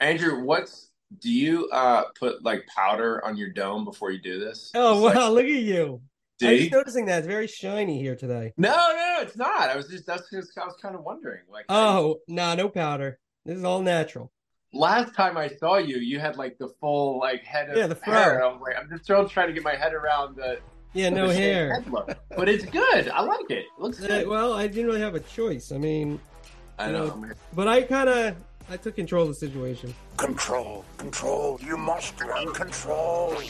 Andrew, 0.00 0.44
what's 0.44 0.90
do 1.20 1.30
you 1.30 1.68
uh 1.70 2.04
put 2.18 2.42
like 2.42 2.66
powder 2.66 3.24
on 3.24 3.36
your 3.36 3.50
dome 3.50 3.84
before 3.84 4.10
you 4.10 4.20
do 4.20 4.38
this? 4.38 4.70
Oh 4.74 4.94
It's 4.94 5.02
like- 5.04 5.14
wow, 5.16 5.30
look 5.30 5.44
at 5.44 5.50
you. 5.50 6.00
do 6.38 6.48
I'm 6.48 6.54
you? 6.56 6.70
noticing 6.70 7.06
that 7.06 7.18
it's 7.18 7.26
very 7.26 7.46
shiny 7.46 8.00
here 8.00 8.16
today. 8.16 8.52
No, 8.56 8.70
no, 8.74 8.92
no, 8.96 9.16
it's 9.22 9.36
not. 9.36 9.70
I 9.70 9.76
was 9.76 9.88
just 9.88 10.06
that's 10.06 10.28
just 10.30 10.56
I 10.58 10.64
was 10.64 10.74
kind 10.82 10.94
of 10.94 11.02
wondering. 11.02 11.42
Like, 11.50 11.64
Oh, 11.68 12.20
nah, 12.28 12.54
no 12.54 12.68
powder. 12.68 13.18
This 13.44 13.56
is 13.58 13.64
all 13.64 13.80
natural. 13.82 14.32
last 14.72 15.14
time 15.14 15.36
I 15.38 15.48
saw 15.48 15.76
you, 15.78 15.96
you 15.98 16.18
had 16.18 16.36
like 16.36 16.58
the 16.58 16.68
full 16.80 17.18
like 17.20 17.44
head 17.44 17.70
of 17.70 17.76
Yeah, 17.76 17.86
the 17.86 17.98
hair. 18.02 18.44
I 18.44 18.48
was 18.48 18.60
like, 18.60 18.76
I'm 18.78 18.88
just 18.90 19.04
still 19.04 19.28
trying 19.28 19.46
to 19.48 19.52
get 19.54 19.62
my 19.62 19.76
head 19.76 19.94
around 19.94 20.36
the 20.36 20.58
Yeah, 20.92 21.10
no 21.10 21.28
the 21.28 21.34
hair. 21.34 21.82
look. 21.88 22.12
But 22.36 22.48
it's 22.48 22.64
good. 22.66 23.08
I 23.08 23.20
like 23.22 23.48
it. 23.50 23.58
It 23.58 23.66
looks 23.78 24.02
Uh, 24.02 24.06
good. 24.08 24.28
well, 24.28 24.52
I 24.52 24.66
didn't 24.66 24.86
really 24.86 25.00
have 25.00 25.14
a 25.14 25.20
choice. 25.20 25.70
I 25.72 25.78
mean, 25.78 26.20
I 26.78 26.90
know. 26.90 27.24
but 27.54 27.68
I 27.68 27.82
kind 27.82 28.08
of 28.10 28.36
I 28.68 28.76
took 28.76 28.96
control 28.96 29.22
of 29.22 29.28
the 29.28 29.34
situation. 29.34 29.94
Control, 30.16 30.84
control. 30.96 31.60
You 31.62 31.76
must 31.76 32.18
learn 32.20 32.52
control. 32.52 33.40